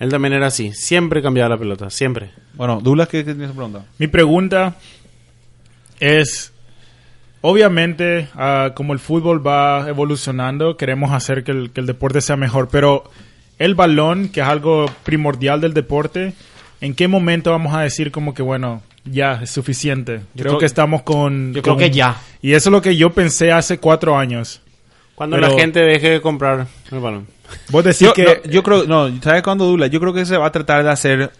Él 0.00 0.08
también 0.10 0.32
era 0.34 0.48
así. 0.48 0.72
Siempre 0.72 1.22
cambiaba 1.22 1.50
la 1.50 1.58
pelota. 1.58 1.90
Siempre. 1.90 2.30
bueno, 2.54 2.80
Douglas, 2.82 3.06
¿qué, 3.08 3.24
qué 3.24 3.34
tienes 3.34 3.52
pregunta? 3.52 3.84
Mi 3.98 4.08
pregunta 4.08 4.74
es, 6.00 6.49
obviamente, 7.40 8.28
ah, 8.34 8.72
como 8.74 8.92
el 8.92 8.98
fútbol 8.98 9.46
va 9.46 9.88
evolucionando, 9.88 10.76
queremos 10.76 11.12
hacer 11.12 11.44
que 11.44 11.52
el, 11.52 11.70
que 11.70 11.80
el 11.80 11.86
deporte 11.86 12.20
sea 12.20 12.36
mejor, 12.36 12.68
pero 12.70 13.04
el 13.58 13.74
balón, 13.74 14.28
que 14.28 14.40
es 14.40 14.46
algo 14.46 14.86
primordial 15.04 15.60
del 15.60 15.74
deporte, 15.74 16.34
¿en 16.80 16.94
qué 16.94 17.08
momento 17.08 17.50
vamos 17.50 17.74
a 17.74 17.80
decir 17.80 18.10
como 18.10 18.34
que, 18.34 18.42
bueno, 18.42 18.82
ya, 19.04 19.40
es 19.42 19.50
suficiente? 19.50 20.20
creo, 20.34 20.44
creo- 20.52 20.58
que 20.58 20.66
estamos 20.66 21.02
con... 21.02 21.52
yo 21.54 21.62
creo 21.62 21.74
con- 21.74 21.82
que 21.84 21.90
ya. 21.90 22.16
Y 22.42 22.52
eso 22.52 22.68
es 22.70 22.72
lo 22.72 22.82
que 22.82 22.96
yo 22.96 23.10
pensé 23.10 23.52
hace 23.52 23.78
cuatro 23.78 24.16
años. 24.18 24.60
Cuando 25.14 25.36
Pero- 25.36 25.48
la 25.48 25.54
gente 25.60 25.80
deje 25.80 26.08
de 26.10 26.20
comprar 26.22 26.66
el 26.90 26.98
balón. 27.00 27.26
Vos 27.68 27.84
decís 27.84 28.00
Yo, 28.06 28.12
que... 28.14 28.24
no, 28.44 28.50
yo 28.50 28.62
creo, 28.62 28.84
no, 28.84 29.10
¿sabes 29.22 29.42
cuándo 29.42 29.66
Douglas? 29.66 29.90
Yo 29.90 30.00
creo 30.00 30.14
que 30.14 30.24
se 30.24 30.36
va 30.38 30.46
a 30.46 30.52
tratar 30.52 30.82
de 30.84 30.90
hacer 30.90 31.30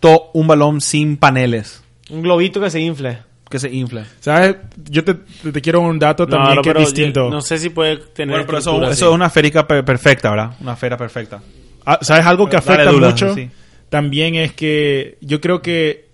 to- 0.00 0.30
un 0.32 0.46
balón 0.46 0.80
sin 0.80 1.16
paneles 1.16 1.82
Un 2.08 2.22
globito 2.22 2.60
que 2.60 2.70
se 2.70 2.80
infle. 2.80 3.18
Que 3.50 3.58
se 3.58 3.70
infle. 3.70 4.04
¿Sabes? 4.20 4.56
Yo 4.90 5.02
te, 5.04 5.14
te- 5.14 5.52
te 5.52 5.60
quiero 5.60 5.80
un 5.80 5.98
dato 5.98 6.26
también 6.26 6.56
no, 6.56 6.62
que 6.62 6.70
es 6.70 6.76
distinto. 6.78 7.24
yo- 7.24 7.30
No 7.30 7.40
sé 7.40 7.58
si 7.58 7.70
puede 7.70 7.96
tener. 7.96 8.34
Bueno, 8.34 8.46
pero 8.46 8.58
eso, 8.58 8.90
es 8.90 9.02
una 9.02 9.26
esférica 9.26 9.66
per- 9.66 9.84
perfecta, 9.84 10.30
¿verdad? 10.30 10.52
Una 10.60 10.72
esfera 10.74 10.96
perfecta. 10.96 11.40
Ah, 11.86 11.98
¿Sabes 12.02 12.26
algo 12.26 12.46
que 12.48 12.56
Dale, 12.58 12.82
afecta 12.82 12.92
mucho? 12.92 13.34
sí. 13.34 13.48
También 13.88 14.34
es 14.34 14.52
que 14.52 15.16
yo 15.22 15.40
creo 15.40 15.62
que 15.62 16.08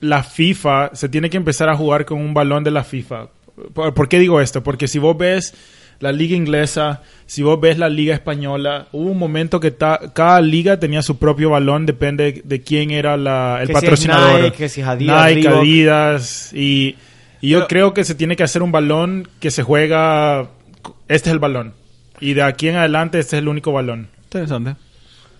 la 0.00 0.22
FIFA 0.22 0.90
se 0.94 1.08
tiene 1.10 1.28
que 1.28 1.36
empezar 1.36 1.68
a 1.68 1.76
jugar 1.76 2.06
con 2.06 2.18
un 2.20 2.32
balón 2.32 2.64
de 2.64 2.70
la 2.70 2.84
FIFA. 2.84 3.28
¿Por, 3.74 3.92
por 3.92 4.08
qué 4.08 4.18
digo 4.18 4.40
esto? 4.40 4.62
Porque 4.62 4.88
si 4.88 4.98
vos 4.98 5.16
ves 5.18 5.52
la 6.00 6.12
liga 6.12 6.36
inglesa, 6.36 7.02
si 7.26 7.42
vos 7.42 7.60
ves 7.60 7.76
la 7.78 7.88
liga 7.88 8.14
española, 8.14 8.86
hubo 8.92 9.10
un 9.10 9.18
momento 9.18 9.58
que 9.60 9.70
ta- 9.72 10.00
cada 10.14 10.40
liga 10.40 10.78
tenía 10.78 11.02
su 11.02 11.18
propio 11.18 11.50
balón, 11.50 11.86
depende 11.86 12.42
de 12.44 12.60
quién 12.62 12.90
era 12.92 13.16
la, 13.16 13.58
el 13.60 13.66
Que 13.68 13.72
si 13.72 13.76
es 13.78 13.82
patrocinador. 13.82 14.40
Nike, 14.42 14.56
que 14.56 14.68
si 14.68 14.80
es 14.80 14.86
Adidas, 14.86 15.34
Nike. 15.34 15.48
Adidas, 15.48 16.52
y, 16.54 16.96
y 17.40 17.48
yo 17.50 17.58
Pero- 17.58 17.68
creo 17.68 17.94
que 17.94 18.04
se 18.04 18.14
tiene 18.14 18.36
que 18.36 18.42
hacer 18.44 18.62
un 18.62 18.70
balón 18.72 19.28
que 19.40 19.50
se 19.50 19.62
juega, 19.62 20.48
este 21.08 21.30
es 21.30 21.32
el 21.32 21.38
balón. 21.40 21.74
Y 22.20 22.34
de 22.34 22.42
aquí 22.42 22.68
en 22.68 22.76
adelante 22.76 23.18
este 23.18 23.36
es 23.36 23.42
el 23.42 23.48
único 23.48 23.72
balón. 23.72 24.08
Interesante. 24.24 24.74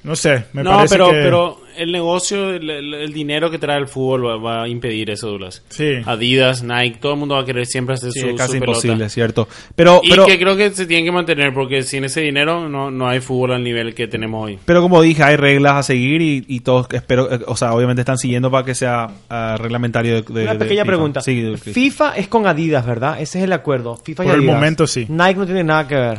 No 0.08 0.16
sé, 0.16 0.44
me 0.54 0.62
no, 0.64 0.70
parece 0.70 0.94
pero, 0.94 1.06
que... 1.10 1.12
pero 1.16 1.60
el 1.76 1.92
negocio, 1.92 2.50
el, 2.54 2.68
el- 2.70 2.94
el 2.94 3.12
dinero 3.12 3.50
que 3.50 3.58
trae 3.58 3.78
el 3.78 3.86
fútbol 3.86 4.26
va, 4.26 4.36
va 4.38 4.62
a 4.64 4.68
impedir 4.68 5.10
eso, 5.10 5.28
Douglas. 5.28 5.62
Sí. 5.68 5.96
Adidas, 6.06 6.62
Nike, 6.62 6.96
todo 6.98 7.12
el 7.12 7.18
mundo 7.18 7.34
va 7.36 7.42
a 7.42 7.44
querer 7.44 7.66
siempre 7.66 7.94
hacer 7.94 8.10
Sí, 8.12 8.20
su, 8.20 8.28
es 8.30 8.34
casi 8.36 8.54
su 8.54 8.58
pelota. 8.60 8.78
imposible, 8.78 9.08
¿cierto? 9.10 9.46
Pero, 9.76 10.00
Y 10.02 10.10
pero, 10.10 10.24
que 10.26 10.38
creo 10.38 10.56
que 10.56 10.70
se 10.70 10.86
tienen 10.86 11.04
que 11.04 11.12
mantener 11.12 11.52
porque 11.52 11.82
sin 11.82 12.04
ese 12.04 12.22
dinero 12.22 12.68
no, 12.68 12.90
no 12.90 13.06
hay 13.06 13.20
fútbol 13.20 13.52
al 13.52 13.62
nivel 13.62 13.94
que 13.94 14.08
tenemos 14.08 14.44
hoy. 14.46 14.58
pero 14.64 14.80
como 14.80 15.02
dije, 15.02 15.22
hay 15.22 15.36
reglas 15.36 15.74
a 15.74 15.82
seguir 15.82 16.22
y, 16.22 16.44
y 16.48 16.60
todos, 16.60 16.86
espero, 16.90 17.30
eh, 17.32 17.40
o 17.46 17.54
sea, 17.56 17.74
obviamente 17.74 18.00
están 18.00 18.16
siguiendo 18.18 18.50
para 18.50 18.64
que 18.64 18.74
sea 18.74 19.08
ah, 19.28 19.56
reglamentario 19.60 20.14
de, 20.14 20.22
de- 20.22 20.42
Una 20.44 20.52
de 20.54 20.58
pequeña 20.58 20.82
FIFA. 20.84 20.86
pregunta. 20.86 21.20
Sí, 21.20 21.54
FIFA 21.56 22.16
es 22.16 22.28
con 22.28 22.46
Adidas, 22.46 22.84
¿verdad? 22.86 23.20
Ese 23.20 23.38
es 23.38 23.44
el 23.44 23.52
acuerdo. 23.52 23.96
FIFA 23.96 24.24
y 24.24 24.26
Por 24.26 24.34
el 24.36 24.40
Adidas. 24.40 24.54
momento, 24.56 24.86
sí. 24.86 25.06
Nike 25.08 25.34
no 25.34 25.44
tiene 25.44 25.64
nada 25.64 25.86
que 25.86 25.94
ver. 25.96 26.18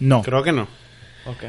No. 0.00 0.22
Creo 0.22 0.42
que 0.42 0.52
no. 0.52 0.66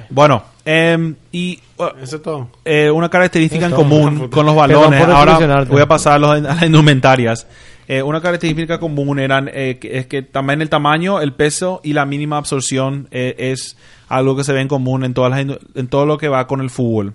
Bueno, 0.09 0.43
em, 0.63 1.15
y 1.31 1.59
uh, 1.77 1.83
Eso 2.01 2.15
es 2.17 2.21
todo. 2.21 2.47
eh, 2.63 2.89
una 2.91 3.09
característica 3.09 3.65
en 3.65 3.71
común 3.73 4.29
con 4.29 4.45
los 4.45 4.55
balones. 4.55 4.99
Ahora 5.15 5.33
voy 5.73 5.81
a 5.81 5.87
pasar 5.87 6.13
a, 6.13 6.19
los- 6.19 6.31
a 6.31 6.39
las 6.39 6.63
indumentarias. 6.63 7.47
Eh, 7.87 8.01
una 8.01 8.19
característica 8.21 8.79
común 8.79 9.19
eran 9.19 9.49
eh, 9.53 9.77
que- 9.79 9.97
es 9.99 10.07
que 10.07 10.21
también 10.23 10.61
el 10.61 10.69
tamaño, 10.69 11.21
el 11.21 11.33
peso 11.33 11.81
y 11.83 11.93
la 11.93 12.05
mínima 12.05 12.37
absorción 12.37 13.07
eh, 13.11 13.35
es 13.37 13.77
algo 14.09 14.35
que 14.35 14.43
se 14.43 14.53
ve 14.53 14.61
en 14.61 14.67
común 14.67 15.03
en 15.03 15.13
todas 15.13 15.29
las 15.31 15.57
en 15.75 15.87
todo 15.87 16.05
lo 16.05 16.17
que 16.17 16.27
va 16.27 16.47
con 16.47 16.61
el 16.61 16.69
fútbol. 16.69 17.13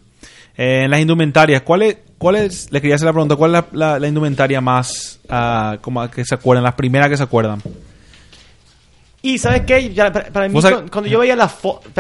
Eh, 0.57 0.83
en 0.85 0.90
las 0.90 1.01
indumentarias, 1.01 1.62
¿cuál 1.62 1.83
es, 1.83 1.96
cuál 2.18 2.37
es, 2.37 2.70
le 2.70 2.81
quería 2.81 2.96
hacer 2.96 3.07
la 3.07 3.12
pregunta, 3.12 3.35
cuál 3.37 3.55
es 3.55 3.64
la, 3.73 3.88
la- 3.92 3.99
la 3.99 4.09
indumentaria 4.09 4.61
más 4.61 5.18
ah, 5.29 5.79
como 5.81 6.09
que 6.11 6.25
se 6.25 6.35
acuerdan, 6.35 6.62
las 6.64 6.75
primeras 6.75 7.09
que 7.09 7.16
se 7.16 7.23
acuerdan? 7.23 7.61
Y 9.22 9.37
¿sabes 9.38 9.62
qué? 9.66 9.92
Ya, 9.92 10.11
para, 10.11 10.30
para 10.30 10.48
mí, 10.48 10.59
cuando 10.90 11.06
yo 11.06 11.18
veía 11.18 11.37
la 11.37 11.48
foto, 11.48 11.90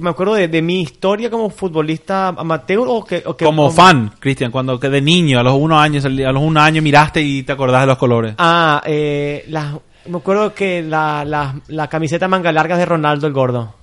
me 0.00 0.08
acuerdo 0.10 0.34
de, 0.34 0.48
de 0.48 0.62
mi 0.62 0.80
historia 0.80 1.28
como 1.28 1.50
futbolista 1.50 2.28
amateur 2.28 2.86
o 2.88 3.04
que... 3.04 3.22
o 3.26 3.36
que- 3.36 3.44
como 3.44 3.70
fan, 3.70 4.12
Cristian, 4.18 4.50
cuando 4.50 4.80
que 4.80 4.88
de 4.88 5.02
niño, 5.02 5.38
a 5.38 5.42
los 5.42 5.54
unos 5.54 5.78
años, 5.78 6.06
a 6.06 6.08
los 6.08 6.42
un 6.42 6.56
año 6.56 6.80
miraste 6.80 7.20
y 7.20 7.42
te 7.42 7.52
acordás 7.52 7.82
de 7.82 7.86
los 7.88 7.98
colores. 7.98 8.34
Ah, 8.38 8.80
eh, 8.86 9.44
las- 9.48 9.74
me 10.06 10.16
acuerdo 10.16 10.54
que 10.54 10.80
la, 10.82 11.22
la, 11.26 11.54
la 11.68 11.86
camiseta 11.88 12.28
manga 12.28 12.50
larga 12.50 12.78
de 12.78 12.86
Ronaldo 12.86 13.26
el 13.26 13.34
Gordo, 13.34 13.74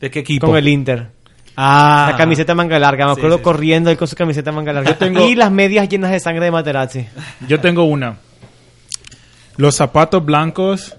¿De 0.00 0.10
qué 0.10 0.18
equipo? 0.18 0.48
con 0.48 0.56
el 0.58 0.68
Inter. 0.68 1.12
Ah, 1.56 2.08
La 2.12 2.16
camiseta 2.18 2.54
manga 2.54 2.78
larga, 2.78 3.06
me 3.06 3.14
Sí, 3.14 3.20
acuerdo 3.20 3.38
sí. 3.38 3.42
corriendo 3.42 3.90
él 3.90 3.96
con 3.96 4.06
su 4.06 4.14
camiseta 4.16 4.52
manga 4.52 4.74
larga. 4.74 4.98
tengo- 4.98 5.26
Y 5.26 5.34
las 5.34 5.50
medias 5.50 5.88
llenas 5.88 6.10
de 6.10 6.20
sangre 6.20 6.44
de 6.44 6.50
Materazzi. 6.50 7.06
Yo 7.48 7.58
tengo 7.58 7.84
una. 7.84 8.18
Los 9.56 9.74
zapatos 9.76 10.24
blancos 10.24 10.94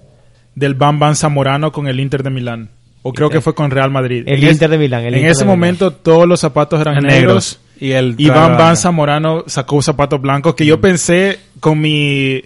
del 0.59 0.73
Bam 0.75 0.99
Bam 0.99 1.15
Zamorano 1.15 1.71
con 1.71 1.87
el 1.87 1.99
Inter 1.99 2.21
de 2.23 2.29
Milán. 2.29 2.69
O 3.01 3.13
creo 3.13 3.29
que 3.29 3.39
fue 3.41 3.55
con 3.55 3.71
Real 3.71 3.89
Madrid. 3.91 4.23
El 4.27 4.43
En 4.43 4.51
Inter 4.51 4.69
de 4.69 4.77
Milán, 4.77 5.01
el 5.05 5.13
en 5.13 5.19
Inter 5.21 5.31
ese 5.31 5.45
momento 5.45 5.91
todos 5.91 6.27
los 6.27 6.39
zapatos 6.39 6.81
eran 6.81 6.95
negros. 6.95 7.13
negros. 7.13 7.59
Y 7.79 7.91
el 7.91 8.15
Y 8.17 8.27
Bam 8.29 8.57
Bam 8.57 8.75
Zamorano 8.75 9.45
sacó 9.47 9.81
zapatos 9.81 10.21
blancos 10.21 10.53
que 10.55 10.65
yo 10.65 10.81
pensé 10.81 11.39
con 11.61 11.79
mi 11.79 12.41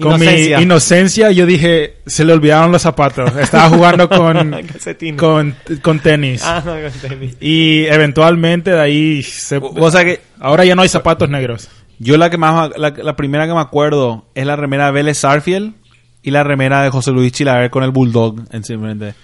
con 0.00 0.14
Inocencia. 0.20 0.56
mi 0.56 0.62
inocencia 0.64 1.30
yo 1.30 1.46
dije 1.46 1.98
se 2.04 2.24
le 2.24 2.32
olvidaron 2.32 2.72
los 2.72 2.82
zapatos 2.82 3.30
estaba 3.36 3.68
jugando 3.68 4.08
con 4.08 4.52
con, 5.16 5.54
con 5.82 6.00
tenis 6.00 6.42
Ah, 6.44 6.60
no, 6.66 6.72
con 6.72 6.90
tenis. 7.10 7.36
y 7.40 7.84
eventualmente 7.84 8.72
de 8.72 8.80
ahí 8.80 9.22
se, 9.22 9.58
O 9.58 9.90
sea 9.92 10.04
que 10.04 10.20
ahora 10.40 10.64
ya 10.64 10.74
no 10.74 10.82
hay 10.82 10.88
zapatos 10.88 11.30
negros 11.30 11.68
yo 12.00 12.16
la 12.16 12.28
que 12.28 12.36
más 12.38 12.70
la, 12.76 12.90
la 12.90 13.14
primera 13.14 13.46
que 13.46 13.54
me 13.54 13.60
acuerdo 13.60 14.24
es 14.34 14.44
la 14.44 14.56
remera 14.56 14.86
de 14.86 14.92
Vélez 14.92 15.18
Sarfield 15.18 15.74
y 16.24 16.30
la 16.30 16.42
remera 16.42 16.82
de 16.82 16.90
José 16.90 17.12
Luis 17.12 17.30
Chilaver 17.32 17.70
con 17.70 17.84
el 17.84 17.90
Bulldog 17.92 18.40
en 18.50 18.64
simplemente. 18.64 19.14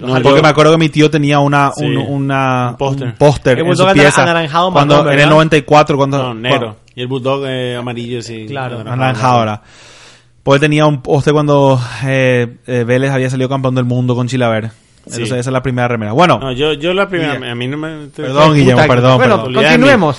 No, 0.00 0.08
Porque 0.08 0.28
yo- 0.38 0.42
me 0.42 0.48
acuerdo 0.48 0.72
que 0.72 0.78
mi 0.78 0.88
tío 0.90 1.10
tenía 1.10 1.38
una 1.38 1.70
Sí, 1.74 1.84
un, 1.86 1.96
una, 1.96 2.70
un 2.70 2.76
póster. 3.16 3.58
en 3.60 3.76
su 3.76 3.86
pieza 3.94 4.22
anaranjado 4.24 4.70
cuando 4.72 5.00
en 5.02 5.08
el 5.12 5.16
¿verdad? 5.16 5.30
94 5.30 5.96
cuando 5.96 6.18
No, 6.22 6.34
negro. 6.34 6.76
Y 6.94 7.00
el 7.02 7.06
bulldog 7.06 7.44
eh, 7.46 7.76
amarillo, 7.76 8.20
sí. 8.20 8.44
Claro. 8.46 8.80
Anaranjado. 8.80 8.92
anaranjado 8.92 9.38
ahora. 9.38 9.62
Pues 10.42 10.56
él 10.56 10.60
tenía 10.60 10.86
un 10.86 11.00
póster 11.02 11.32
cuando 11.32 11.80
eh, 12.04 12.56
eh, 12.66 12.84
Vélez 12.86 13.10
había 13.10 13.30
salido 13.30 13.48
campeón 13.48 13.74
del 13.74 13.84
mundo 13.84 14.14
con 14.14 14.28
Chilaver. 14.28 14.70
Entonces 14.98 15.30
esa 15.30 15.38
es 15.38 15.46
la 15.46 15.62
primera 15.62 15.88
remera. 15.88 16.12
Bueno, 16.12 16.38
No, 16.40 16.52
yo, 16.52 16.72
yo 16.74 16.92
la 16.92 17.08
primera, 17.08 17.34
a 17.50 17.54
mí 17.54 17.66
no 17.68 17.76
me... 17.76 18.08
perdón 18.08 18.54
Guillermo, 18.54 18.82
perdón, 18.88 19.16
Bueno, 19.18 19.44
perdón. 19.44 19.54
Continuemos. 19.54 20.18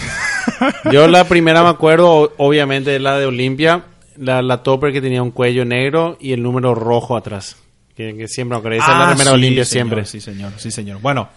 Yo 0.92 1.08
la 1.08 1.24
primera 1.26 1.62
me 1.64 1.70
acuerdo, 1.70 2.34
obviamente, 2.38 2.96
es 2.96 3.02
la 3.02 3.18
de 3.20 3.26
Olimpia, 3.26 3.84
la, 4.18 4.42
la 4.42 4.64
topper 4.64 4.92
que 4.92 5.02
tenía 5.02 5.22
un 5.24 5.32
cuello 5.32 5.66
negro 5.66 6.18
y 6.20 6.34
el 6.34 6.44
número 6.44 6.76
rojo 6.76 7.16
atrás. 7.18 7.58
Que, 7.96 8.16
que 8.16 8.28
siempre, 8.28 8.56
aunque 8.56 8.78
esa 8.78 8.92
es 8.92 8.98
la 8.98 9.08
Ah, 9.08 9.10
remera 9.12 9.32
sí, 9.32 9.36
Olimpia 9.36 9.66
siempre. 9.66 10.06
Sí, 10.06 10.22
señor, 10.22 10.52
sí, 10.58 10.70
señor. 10.70 11.02
Bueno, 11.02 11.30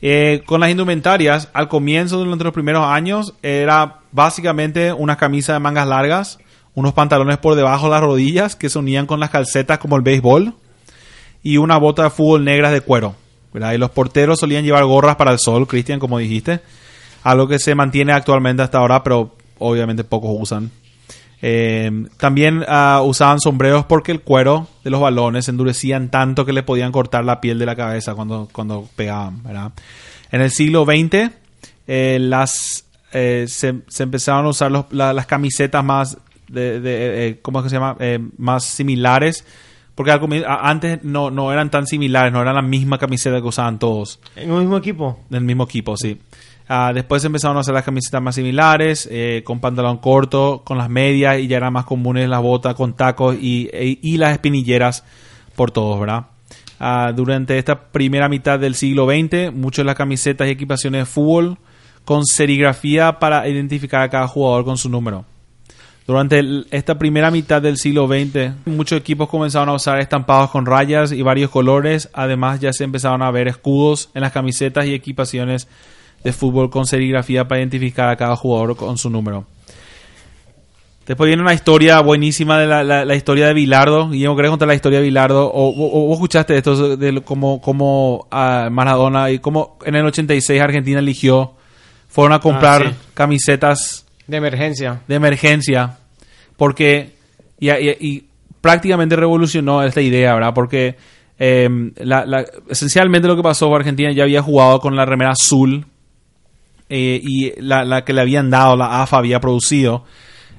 eh, 0.00 0.42
con 0.46 0.60
las 0.60 0.70
indumentarias, 0.70 1.48
al 1.52 1.68
comienzo, 1.68 2.18
durante 2.18 2.44
los 2.44 2.52
primeros 2.52 2.84
años, 2.86 3.34
era 3.42 4.00
básicamente 4.12 4.92
unas 4.92 5.16
camisas 5.16 5.56
de 5.56 5.60
mangas 5.60 5.88
largas, 5.88 6.38
unos 6.74 6.92
pantalones 6.92 7.38
por 7.38 7.56
debajo 7.56 7.86
de 7.86 7.90
las 7.92 8.02
rodillas 8.02 8.54
que 8.54 8.70
se 8.70 8.78
unían 8.78 9.06
con 9.06 9.18
las 9.18 9.30
calcetas 9.30 9.78
como 9.78 9.96
el 9.96 10.02
béisbol 10.02 10.54
y 11.42 11.56
una 11.56 11.78
bota 11.78 12.04
de 12.04 12.10
fútbol 12.10 12.44
negras 12.44 12.72
de 12.72 12.80
cuero. 12.80 13.16
¿verdad? 13.52 13.72
Y 13.72 13.78
los 13.78 13.90
porteros 13.90 14.40
solían 14.40 14.64
llevar 14.64 14.84
gorras 14.84 15.16
para 15.16 15.30
el 15.32 15.38
sol, 15.38 15.66
Cristian, 15.66 16.00
como 16.00 16.18
dijiste. 16.18 16.60
Algo 17.22 17.46
que 17.48 17.58
se 17.58 17.74
mantiene 17.74 18.12
actualmente 18.12 18.62
hasta 18.62 18.78
ahora, 18.78 19.02
pero 19.02 19.34
obviamente 19.58 20.04
pocos 20.04 20.30
usan. 20.38 20.70
Eh, 21.46 21.90
también 22.16 22.64
ah, 22.68 23.02
usaban 23.04 23.38
sombreros 23.38 23.84
porque 23.84 24.12
el 24.12 24.20
cuero 24.22 24.66
de 24.82 24.88
los 24.88 24.98
balones 25.00 25.46
endurecían 25.48 26.08
tanto 26.08 26.46
que 26.46 26.54
le 26.54 26.62
podían 26.62 26.90
cortar 26.90 27.22
la 27.26 27.40
piel 27.42 27.58
de 27.58 27.66
la 27.66 27.76
cabeza 27.76 28.14
cuando, 28.14 28.48
cuando 28.50 28.88
pegaban, 28.96 29.42
¿verdad? 29.42 29.72
En 30.32 30.40
el 30.40 30.50
siglo 30.50 30.86
XX, 30.86 31.30
eh, 31.86 32.18
las, 32.18 32.86
eh, 33.12 33.44
se, 33.46 33.74
se 33.88 34.02
empezaron 34.04 34.46
a 34.46 34.48
usar 34.48 34.70
los- 34.72 34.86
la- 34.90 35.12
las 35.12 35.26
camisetas 35.26 35.84
más, 35.84 36.16
de, 36.48 36.80
de, 36.80 37.28
eh, 37.28 37.38
¿cómo 37.42 37.58
es 37.58 37.64
que 37.64 37.68
se 37.68 37.76
llama? 37.76 37.96
Más 38.38 38.64
similares, 38.64 39.44
porque 39.94 40.12
antes 40.48 41.04
no, 41.04 41.30
no 41.30 41.52
eran 41.52 41.70
tan 41.70 41.86
similares, 41.86 42.32
no 42.32 42.40
eran 42.40 42.54
la 42.54 42.62
misma 42.62 42.96
camiseta 42.98 43.36
que 43.40 43.46
usaban 43.46 43.78
todos. 43.78 44.18
En 44.34 44.50
un 44.50 44.60
mismo 44.60 44.78
equipo. 44.78 45.20
Del 45.28 45.42
mismo 45.42 45.64
equipo, 45.64 45.94
sí. 45.96 46.18
Ah, 46.68 46.92
después 46.94 47.22
empezaron 47.24 47.56
a 47.58 47.60
hacer 47.60 47.74
las 47.74 47.84
camisetas 47.84 48.22
más 48.22 48.34
similares, 48.34 49.06
eh, 49.10 49.42
con 49.44 49.60
pantalón 49.60 49.98
corto, 49.98 50.62
con 50.64 50.78
las 50.78 50.88
medias, 50.88 51.38
y 51.38 51.46
ya 51.46 51.58
eran 51.58 51.72
más 51.74 51.84
comunes 51.84 52.28
las 52.28 52.40
botas 52.40 52.74
con 52.74 52.94
tacos 52.94 53.36
y, 53.38 53.68
e- 53.72 53.98
y 54.00 54.16
las 54.16 54.32
espinilleras 54.32 55.04
por 55.56 55.70
todos, 55.70 56.00
¿verdad? 56.00 56.26
Ah, 56.80 57.12
durante 57.14 57.58
esta 57.58 57.92
primera 57.92 58.28
mitad 58.28 58.58
del 58.58 58.74
siglo 58.74 59.06
XX, 59.06 59.52
muchas 59.54 59.84
de 59.84 59.84
las 59.84 59.94
camisetas 59.94 60.48
y 60.48 60.52
equipaciones 60.52 61.02
de 61.02 61.06
fútbol 61.06 61.58
con 62.04 62.24
serigrafía 62.24 63.18
para 63.18 63.46
identificar 63.48 64.02
a 64.02 64.08
cada 64.10 64.26
jugador 64.26 64.64
con 64.64 64.76
su 64.78 64.88
número. 64.88 65.24
Durante 66.06 66.42
esta 66.70 66.98
primera 66.98 67.30
mitad 67.30 67.62
del 67.62 67.78
siglo 67.78 68.06
XX, 68.06 68.66
muchos 68.66 68.98
equipos 68.98 69.28
comenzaron 69.28 69.70
a 69.70 69.74
usar 69.74 69.98
estampados 70.00 70.50
con 70.50 70.66
rayas 70.66 71.12
y 71.12 71.22
varios 71.22 71.50
colores. 71.50 72.10
Además, 72.12 72.60
ya 72.60 72.74
se 72.74 72.84
empezaron 72.84 73.22
a 73.22 73.30
ver 73.30 73.48
escudos 73.48 74.10
en 74.12 74.20
las 74.20 74.32
camisetas 74.32 74.84
y 74.84 74.92
equipaciones 74.92 75.66
de 76.24 76.32
fútbol 76.32 76.70
con 76.70 76.86
serigrafía 76.86 77.46
para 77.46 77.60
identificar 77.60 78.08
a 78.08 78.16
cada 78.16 78.34
jugador 78.36 78.74
con 78.76 78.96
su 78.98 79.10
número. 79.10 79.44
Después 81.06 81.28
viene 81.28 81.42
una 81.42 81.52
historia 81.52 82.00
buenísima 82.00 82.58
de 82.58 82.66
la, 82.66 82.82
la- 82.82 83.04
la 83.04 83.14
historia 83.14 83.46
de 83.46 83.52
Bilardo. 83.52 84.08
Guillermo, 84.08 84.36
¿querés 84.36 84.50
contar 84.50 84.68
la 84.68 84.74
historia 84.74 85.00
de 85.00 85.04
Bilardo? 85.04 85.46
O, 85.50 85.68
o- 85.68 86.06
vos 86.06 86.14
escuchaste 86.14 86.56
esto 86.56 86.96
de 86.96 87.20
cómo, 87.20 87.60
cómo 87.60 88.26
ah, 88.30 88.68
Maradona 88.72 89.30
y 89.30 89.38
cómo 89.38 89.78
en 89.84 89.96
el 89.96 90.06
86 90.06 90.60
Argentina 90.62 91.00
eligió, 91.00 91.52
fueron 92.08 92.32
a 92.32 92.38
comprar 92.40 92.88
sí. 92.88 92.94
camisetas 93.12 94.06
De 94.26 94.38
emergencia. 94.38 95.02
de 95.06 95.14
emergencia 95.14 95.98
porque 96.56 97.12
y, 97.60 97.70
y- 97.70 97.96
y 98.00 98.24
prácticamente 98.62 99.14
revolucionó 99.14 99.82
esta 99.82 100.00
idea, 100.00 100.32
¿verdad? 100.32 100.54
Porque 100.54 100.96
eh, 101.38 101.68
la- 101.96 102.44
esencialmente 102.70 103.28
lo 103.28 103.36
que 103.36 103.42
pasó 103.42 103.68
fue 103.68 103.76
Argentina 103.76 104.10
ya 104.10 104.22
había 104.22 104.40
jugado 104.40 104.80
con 104.80 104.96
la 104.96 105.04
remera 105.04 105.32
azul 105.32 105.84
eh, 106.88 107.20
y 107.22 107.52
la, 107.60 107.84
la 107.84 108.04
que 108.04 108.12
le 108.12 108.20
habían 108.20 108.50
dado, 108.50 108.76
la 108.76 109.02
AFA 109.02 109.18
había 109.18 109.40
producido. 109.40 110.04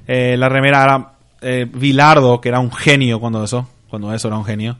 Eh, 0.06 0.36
la 0.36 0.48
remera 0.48 0.82
era 0.84 1.12
eh, 1.42 1.66
Vilardo, 1.72 2.40
que 2.40 2.48
era 2.48 2.60
un 2.60 2.72
genio 2.72 3.18
cuando 3.20 3.42
eso, 3.44 3.68
cuando 3.88 4.12
eso 4.14 4.28
era 4.28 4.36
un 4.38 4.44
genio. 4.44 4.78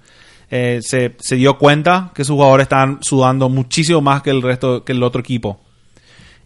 eh, 0.51 0.79
se, 0.83 1.17
se 1.19 1.37
dio 1.37 1.59
cuenta 1.59 2.11
que 2.15 2.25
sus 2.25 2.35
jugadores 2.35 2.65
estaban 2.65 2.99
sudando 3.03 3.49
muchísimo 3.49 4.01
más 4.01 4.23
que 4.23 4.31
el 4.31 4.43
resto, 4.43 4.85
que 4.85 4.93
el 4.93 5.03
otro 5.03 5.21
equipo. 5.21 5.61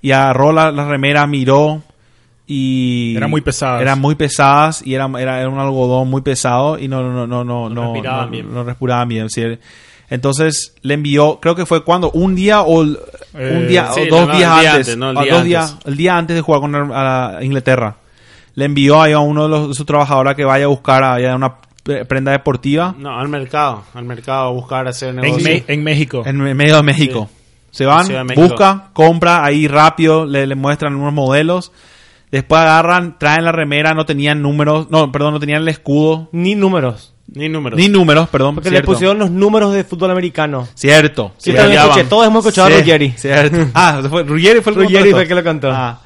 Y 0.02 0.12
agarró 0.12 0.52
la, 0.52 0.70
la 0.72 0.86
remera, 0.88 1.26
miró 1.26 1.82
y 2.46 3.14
Eran 3.16 3.30
muy 3.30 3.42
pesadas. 3.42 3.80
Eran 3.82 4.00
muy 4.00 4.14
pesadas 4.14 4.82
y 4.84 4.94
era, 4.94 5.08
era, 5.18 5.40
era 5.40 5.48
un 5.48 5.58
algodón 5.58 6.08
muy 6.08 6.22
pesado 6.22 6.78
y 6.78 6.88
no 6.88 7.02
no 7.02 7.26
no 7.26 7.44
no 7.44 7.68
no 7.68 7.92
respiraban 7.92 8.24
no- 8.26 8.30
bien. 8.30 8.52
no 8.54 8.64
respiraban 8.64 9.08
bien. 9.08 9.28
Entonces 10.08 10.74
le 10.82 10.94
envió, 10.94 11.38
creo 11.40 11.54
que 11.54 11.66
fue 11.66 11.84
cuando 11.84 12.10
un 12.10 12.34
día 12.34 12.62
o 12.62 12.84
un 13.34 13.68
día 13.68 13.88
sí, 13.92 14.00
o 14.02 14.06
dos 14.06 14.26
no, 14.26 14.32
no, 14.32 14.36
días 14.38 14.50
el 14.52 14.60
día 14.60 14.70
antes, 14.72 14.88
antes, 14.88 14.96
no, 14.96 15.10
el 15.10 15.16
o 15.16 15.22
día 15.22 15.30
dos 15.32 15.38
antes. 15.40 15.48
días, 15.48 15.76
el 15.84 15.96
día 15.96 16.16
antes 16.18 16.36
de 16.36 16.42
jugar 16.42 16.60
con 16.60 16.92
a 16.94 17.38
Inglaterra. 17.42 17.96
Le 18.54 18.64
envió 18.64 19.00
ahí 19.00 19.12
a 19.12 19.20
uno 19.20 19.44
de, 19.44 19.48
los, 19.48 19.68
de 19.68 19.74
sus 19.74 19.86
trabajadores 19.86 20.34
que 20.34 20.44
vaya 20.44 20.64
a 20.64 20.68
buscar 20.68 21.02
allá 21.04 21.34
una 21.36 21.54
pre- 21.84 22.04
prenda 22.04 22.32
deportiva 22.32 22.94
No, 22.98 23.18
al 23.18 23.28
mercado. 23.28 23.84
Al 23.94 24.04
mercado 24.04 24.48
a 24.48 24.50
buscar 24.50 24.88
hacer 24.88 25.10
En, 25.10 25.16
negocio. 25.16 25.44
Me- 25.44 25.64
en 25.66 25.84
México. 25.84 26.22
en 26.26 26.36
me- 26.38 26.54
medio 26.54 26.76
de 26.76 26.82
México. 26.82 27.30
Se 27.70 27.86
van, 27.86 28.06
México. 28.26 28.40
busca, 28.48 28.88
compra 28.92 29.44
ahí 29.44 29.68
rápido, 29.68 30.26
le, 30.26 30.46
le 30.48 30.54
muestran 30.56 30.96
unos 30.96 31.12
modelos. 31.12 31.70
Después 32.32 32.60
agarran, 32.60 33.16
traen 33.18 33.44
la 33.44 33.52
remera, 33.52 33.94
no 33.94 34.04
tenían 34.06 34.42
números, 34.42 34.88
no, 34.90 35.10
perdón, 35.12 35.34
no 35.34 35.40
tenían 35.40 35.62
el 35.62 35.68
escudo, 35.68 36.28
Ni 36.32 36.54
números. 36.56 37.14
Ni 37.32 37.48
números. 37.48 37.78
ni 37.78 37.88
números, 37.88 38.28
perdón. 38.28 38.56
Porque 38.56 38.70
cierto. 38.70 38.90
le 38.90 38.92
pusieron 38.94 39.18
los 39.18 39.30
números 39.30 39.72
de 39.72 39.84
fútbol 39.84 40.10
americano. 40.10 40.66
Cierto. 40.74 41.32
Sí, 41.38 41.52
escuché. 41.52 42.04
Todos 42.04 42.26
hemos 42.26 42.44
escuchado 42.44 42.68
Sí, 42.68 42.74
a 42.74 42.78
Ruggeri. 42.78 43.10
Cierto. 43.16 43.68
Ah, 43.74 44.02
fue, 44.08 44.22
Ruggeri 44.24 44.60
fue 44.60 44.72
el 44.72 44.78
Ruggeri 44.78 45.10
fue 45.12 45.22
el 45.22 45.28
que 45.28 45.34
lo 45.34 45.44
contó. 45.44 45.70
Ah. 45.70 46.00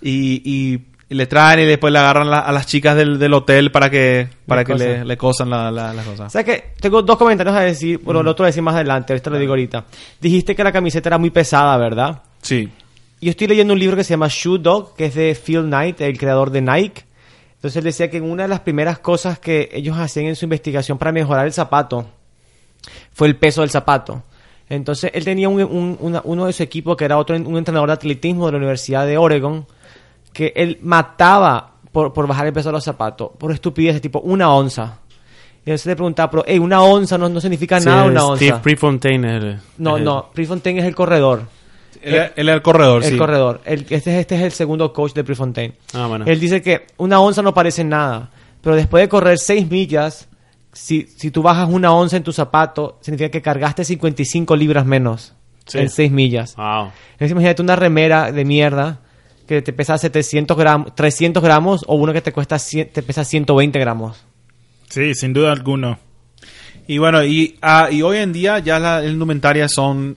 Y, 0.00 0.42
y, 0.44 0.80
y 1.08 1.14
le 1.14 1.26
traen 1.26 1.60
y 1.60 1.64
después 1.64 1.92
le 1.92 1.98
agarran 1.98 2.30
la- 2.30 2.38
a 2.40 2.52
las 2.52 2.66
chicas 2.66 2.94
del, 2.96 3.18
del 3.18 3.34
hotel 3.34 3.70
para 3.72 3.90
que, 3.90 4.28
para 4.46 4.60
Le 4.62 4.64
que 4.66 4.74
le, 4.74 4.86
cosan. 4.86 5.08
le 5.08 5.16
cosan 5.16 5.50
la- 5.50 5.70
la- 5.70 5.92
las 5.92 6.06
cosas. 6.06 6.26
O 6.28 6.30
sea 6.30 6.44
que 6.44 6.72
tengo 6.80 7.02
dos 7.02 7.18
comentarios 7.18 7.54
a 7.56 7.60
decir, 7.60 7.98
bueno, 8.02 8.20
el 8.20 8.28
otro 8.28 8.44
voy 8.44 8.48
a 8.48 8.50
decir 8.52 8.62
más 8.62 8.74
adelante, 8.76 9.12
esto 9.14 9.28
lo 9.30 9.38
digo 9.38 9.52
ahorita. 9.52 9.84
Dijiste 10.20 10.54
que 10.54 10.62
la 10.64 10.72
camiseta 10.72 11.08
era 11.08 11.18
muy 11.18 11.30
pesada, 11.30 11.76
¿verdad? 11.76 12.22
Sí. 12.42 12.68
Yo 13.20 13.30
estoy 13.30 13.48
leyendo 13.48 13.74
un 13.74 13.80
libro 13.80 13.96
que 13.96 14.04
se 14.04 14.10
llama 14.10 14.28
Shoe 14.30 14.58
Dog, 14.60 14.94
que 14.96 15.06
es 15.06 15.14
de 15.14 15.34
Phil 15.34 15.62
Knight, 15.62 16.00
el 16.00 16.16
creador 16.16 16.50
de 16.50 16.62
Nike. 16.62 17.02
Entonces 17.60 17.76
él 17.76 17.84
decía 17.84 18.10
que 18.10 18.20
una 18.22 18.44
de 18.44 18.48
las 18.48 18.60
primeras 18.60 18.98
cosas 19.00 19.38
que 19.38 19.68
ellos 19.72 19.98
hacían 19.98 20.24
en 20.26 20.36
su 20.36 20.46
investigación 20.46 20.96
para 20.96 21.12
mejorar 21.12 21.44
el 21.46 21.52
zapato 21.52 22.06
fue 23.12 23.28
el 23.28 23.36
peso 23.36 23.60
del 23.60 23.68
zapato. 23.70 24.22
Entonces 24.68 25.10
él 25.12 25.24
tenía 25.24 25.48
un- 25.48 25.62
un- 25.62 25.96
una- 26.00 26.22
uno 26.24 26.46
de 26.46 26.52
su 26.54 26.62
equipo 26.62 26.96
que 26.96 27.04
era 27.04 27.18
otro 27.18 27.36
un 27.36 27.58
entrenador 27.58 27.88
de 27.90 27.94
atletismo 27.94 28.46
de 28.46 28.52
la 28.52 28.58
Universidad 28.58 29.06
de 29.06 29.18
Oregon 29.18 29.66
que 30.32 30.52
él 30.56 30.78
mataba 30.82 31.72
por, 31.92 32.12
por 32.14 32.26
bajar 32.26 32.46
el 32.46 32.52
peso 32.52 32.68
de 32.70 32.74
los 32.74 32.84
zapatos 32.84 33.30
por 33.36 33.52
estupidez 33.52 34.00
tipo 34.00 34.20
una 34.20 34.54
onza. 34.54 34.98
Y 35.66 35.68
entonces 35.70 35.86
le 35.86 35.96
preguntaba, 35.96 36.30
pero 36.30 36.44
hey, 36.46 36.58
una 36.58 36.80
onza 36.82 37.18
no, 37.18 37.28
no 37.28 37.40
significa 37.42 37.78
nada 37.80 38.04
una 38.04 38.20
Steve 38.36 38.52
onza. 38.52 38.62
Prefontaine. 38.62 39.36
es 39.36 39.42
el- 39.44 39.58
No, 39.76 39.96
el- 39.98 40.04
no, 40.04 40.30
Prefontaine 40.32 40.80
es 40.80 40.86
el 40.86 40.94
corredor. 40.94 41.42
Él, 42.02 42.14
él 42.36 42.48
era 42.48 42.54
el 42.54 42.62
corredor, 42.62 43.04
El 43.04 43.10
sí. 43.12 43.16
corredor. 43.18 43.60
El- 43.64 43.86
este, 43.90 44.18
este 44.20 44.34
es 44.36 44.42
el 44.42 44.52
segundo 44.52 44.92
coach 44.92 45.12
de 45.12 45.24
Prefontaine. 45.24 45.74
Ah, 45.94 46.06
bueno. 46.06 46.24
Él 46.26 46.40
dice 46.40 46.62
que 46.62 46.86
una 46.96 47.20
onza 47.20 47.42
no 47.42 47.52
parece 47.54 47.84
nada, 47.84 48.30
pero 48.62 48.74
después 48.76 49.02
de 49.02 49.08
correr 49.08 49.38
6 49.38 49.70
millas, 49.70 50.28
si, 50.72 51.02
si 51.16 51.30
tú 51.30 51.42
bajas 51.42 51.68
una 51.68 51.92
onza 51.92 52.16
en 52.16 52.22
tu 52.22 52.32
zapato, 52.32 52.98
significa 53.00 53.30
que 53.30 53.42
cargaste 53.42 53.84
55 53.84 54.54
libras 54.56 54.86
menos 54.86 55.34
Sí. 55.66 55.78
en 55.78 55.88
6 55.90 56.10
millas. 56.10 56.56
Wow. 56.56 56.90
Entonces, 57.12 57.30
imagínate 57.32 57.62
una 57.62 57.76
remera 57.76 58.32
de 58.32 58.44
mierda 58.44 59.00
que 59.46 59.62
te 59.62 59.72
pesa 59.72 59.98
700 59.98 60.56
gramos, 60.56 60.94
300 60.94 61.42
gramos 61.42 61.84
o 61.86 61.96
uno 61.96 62.12
que 62.12 62.20
te 62.22 62.32
cuesta 62.32 62.58
100 62.58 62.90
te 62.92 63.02
pesa 63.02 63.24
120 63.24 63.78
gramos. 63.78 64.24
Sí, 64.88 65.14
sin 65.14 65.32
duda 65.32 65.52
alguno. 65.52 65.98
Y 66.86 66.98
bueno, 66.98 67.24
y, 67.24 67.56
ah, 67.62 67.88
y 67.90 68.02
hoy 68.02 68.18
en 68.18 68.32
día 68.32 68.58
ya 68.58 68.78
las 68.80 69.04
indumentarias 69.04 69.72
son 69.72 70.16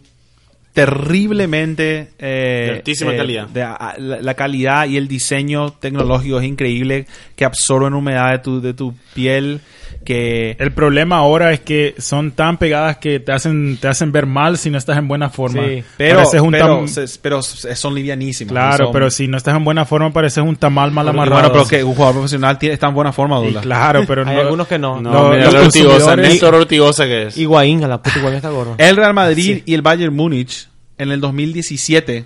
terriblemente... 0.74 2.10
eh, 2.20 2.64
De 2.66 2.72
altísima 2.78 3.14
eh, 3.14 3.18
calidad. 3.18 3.48
de- 3.48 3.62
ah, 3.64 3.96
la, 3.98 4.22
la 4.22 4.34
calidad 4.34 4.88
y 4.88 4.98
el 4.98 5.08
diseño 5.08 5.72
tecnológico 5.74 6.40
es 6.40 6.46
increíble, 6.46 7.08
que 7.36 7.46
absorben 7.46 7.94
humedad 7.94 8.32
de 8.32 8.40
tu, 8.40 8.62
de 8.62 8.74
tu 8.74 8.94
piel, 9.14 9.62
que... 10.06 10.56
El 10.60 10.72
problema 10.72 11.18
ahora 11.18 11.52
es 11.54 11.60
que 11.62 11.96
son 11.98 12.32
tan 12.32 12.58
pegadas 12.58 12.98
que 12.98 13.20
te 13.20 13.32
hacen, 13.32 13.78
te 13.78 13.88
hacen 13.88 14.12
ver 14.12 14.26
mal 14.26 14.58
si 14.58 14.70
no 14.70 14.78
estás 14.78 14.98
en 14.98 15.08
buena 15.08 15.30
forma. 15.30 15.64
Sí. 15.64 15.84
Pero, 15.98 16.24
un 16.44 16.52
pero, 16.52 16.82
tam- 16.84 16.88
se- 16.88 17.20
pero 17.22 17.42
son 17.42 17.96
livianísimas. 17.96 18.52
Claro, 18.52 18.86
son- 18.86 18.94
pero 18.94 19.10
si 19.12 19.28
no 19.28 19.38
estás 19.38 19.56
en 19.56 19.64
buena 19.64 19.86
forma 19.86 20.12
pareces 20.12 20.44
un 20.44 20.56
tamal 20.56 20.92
mal 20.92 21.08
amarrado. 21.08 21.42
Bueno, 21.42 21.54
pero 21.54 21.68
que 21.68 21.84
un 21.84 21.94
jugador 21.94 22.16
profesional 22.16 22.58
tiene, 22.60 22.74
está 22.74 22.88
en 22.88 22.96
buena 22.96 23.12
forma, 23.14 23.40
Y 23.40 23.44
Douglas. 23.46 23.64
claro, 23.64 24.04
pero 24.08 24.22
Hay 24.28 24.36
no- 24.36 24.42
algunos 24.42 24.68
que 24.68 24.80
no. 24.80 25.02
No, 25.02 25.12
No, 25.12 25.30
mira 25.30 25.46
los 25.52 25.56
Ortigosa. 25.56 25.94
consumidores- 26.00 26.30
Néstor 26.30 26.56
Ortigosa 26.56 27.06
que 27.06 27.24
es. 27.28 27.38
Higuaín, 27.38 27.84
a 27.84 27.88
la 27.88 28.02
puta 28.02 28.18
Higuaín 28.20 28.36
está 28.36 28.50
gordo. 28.50 28.76
El 28.78 28.96
Real 28.96 29.14
Madrid 29.14 29.62
y 29.66 29.74
el 29.74 29.82
Bayern 29.82 30.16
Múnich 30.16 30.68
en 30.98 31.12
el 31.12 31.22
2017 31.22 32.26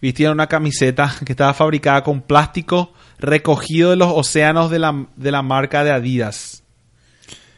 vistieron 0.00 0.34
una 0.34 0.46
camiseta 0.48 1.14
que 1.24 1.32
estaba 1.32 1.54
fabricada 1.54 2.02
con 2.02 2.20
plástico 2.20 2.92
recogido 3.18 3.90
de 3.90 3.96
los 3.96 4.08
océanos 4.12 4.70
de 4.70 4.78
la, 4.78 5.06
de 5.16 5.30
la 5.30 5.42
marca 5.42 5.82
de 5.84 5.92
Adidas. 5.92 6.63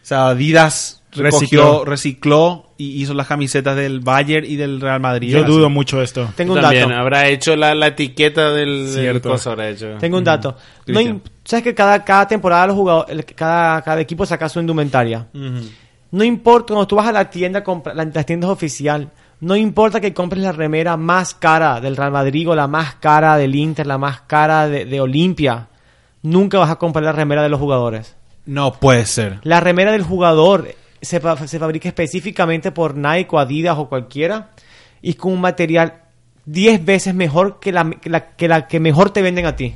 O 0.07 0.09
sea, 0.09 0.29
Adidas 0.29 1.03
recogió, 1.11 1.31
Recicló. 1.81 1.85
recicló 1.85 2.67
y 2.79 3.03
hizo 3.03 3.13
las 3.13 3.27
camisetas 3.27 3.75
del 3.75 3.99
Bayern 3.99 4.47
y 4.47 4.55
del 4.55 4.81
Real 4.81 5.01
Madrid. 5.01 5.31
yo 5.33 5.39
Así. 5.43 5.47
dudo 5.51 5.69
mucho 5.69 6.01
esto. 6.01 6.29
Tengo 6.37 6.55
un 6.55 6.61
También 6.61 6.91
dato. 6.91 7.01
habrá 7.01 7.27
hecho 7.27 7.57
la, 7.57 7.75
la 7.75 7.89
etiqueta 7.89 8.53
del, 8.53 8.85
del 8.87 9.03
Cierto. 9.03 9.31
coso, 9.31 9.51
habrá 9.51 9.69
hecho. 9.69 9.97
Tengo 9.99 10.19
un 10.19 10.23
dato. 10.25 10.57
¿Sabes 11.45 11.65
que 11.65 11.75
cada, 11.75 12.05
cada 12.05 12.29
temporada 12.29 12.69
los 12.69 12.77
jugadores, 12.77 13.25
cada, 13.35 13.83
cada 13.83 14.01
equipo 14.01 14.25
saca 14.27 14.49
su 14.49 14.61
indumentaria? 14.61 15.27
No 16.13 16.23
importa, 16.23 16.69
cuando 16.75 16.87
tú 16.87 16.95
vas 16.97 17.09
a 17.09 17.13
la 17.13 17.29
tienda, 17.29 17.65
compra- 17.65 17.93
la- 17.95 18.05
las 18.05 18.27
tiendas 18.27 18.49
oficial, 18.51 19.11
no 19.41 19.57
importa 19.57 20.01
que 20.01 20.15
compres 20.15 20.43
la 20.43 20.53
remera 20.53 20.97
más 20.97 21.35
cara 21.35 21.81
del 21.81 21.97
Real 21.97 22.13
Madrid 22.13 22.49
o 22.49 22.55
la 22.55 22.69
más 22.69 22.95
cara 22.95 23.37
del 23.37 23.55
Inter, 23.57 23.87
la 23.87 23.99
más 23.99 24.21
cara 24.23 24.69
de, 24.69 24.85
de 24.85 25.01
Olimpia, 25.01 25.67
nunca 26.23 26.59
vas 26.59 26.71
a 26.71 26.77
comprar 26.77 27.05
la 27.05 27.13
remera 27.13 27.43
de 27.43 27.49
los 27.49 27.59
jugadores. 27.59 28.16
No 28.47 28.73
puede 28.75 29.05
ser. 29.07 29.41
La 29.43 29.61
remera 29.61 29.93
del 29.93 30.03
jugador 30.03 30.69
se, 31.03 31.21
fa- 31.21 31.47
se 31.47 31.59
fabrica 31.59 31.89
específicamente 31.89 32.71
por 32.73 32.97
Nike 32.97 33.29
o 33.33 33.39
Adidas 33.39 33.77
o 33.79 33.89
cualquiera 33.89 34.51
y 35.03 35.15
con 35.15 35.33
un 35.33 35.41
material 35.41 36.03
10 36.47 36.85
veces 36.85 37.15
mejor 37.15 37.59
que 37.61 37.73
la, 37.73 37.91
que 37.91 38.09
la 38.09 38.29
que 38.37 38.49
la 38.49 38.67
que 38.69 38.79
mejor 38.81 39.11
te 39.11 39.21
venden 39.23 39.47
a 39.47 39.57
ti. 39.57 39.75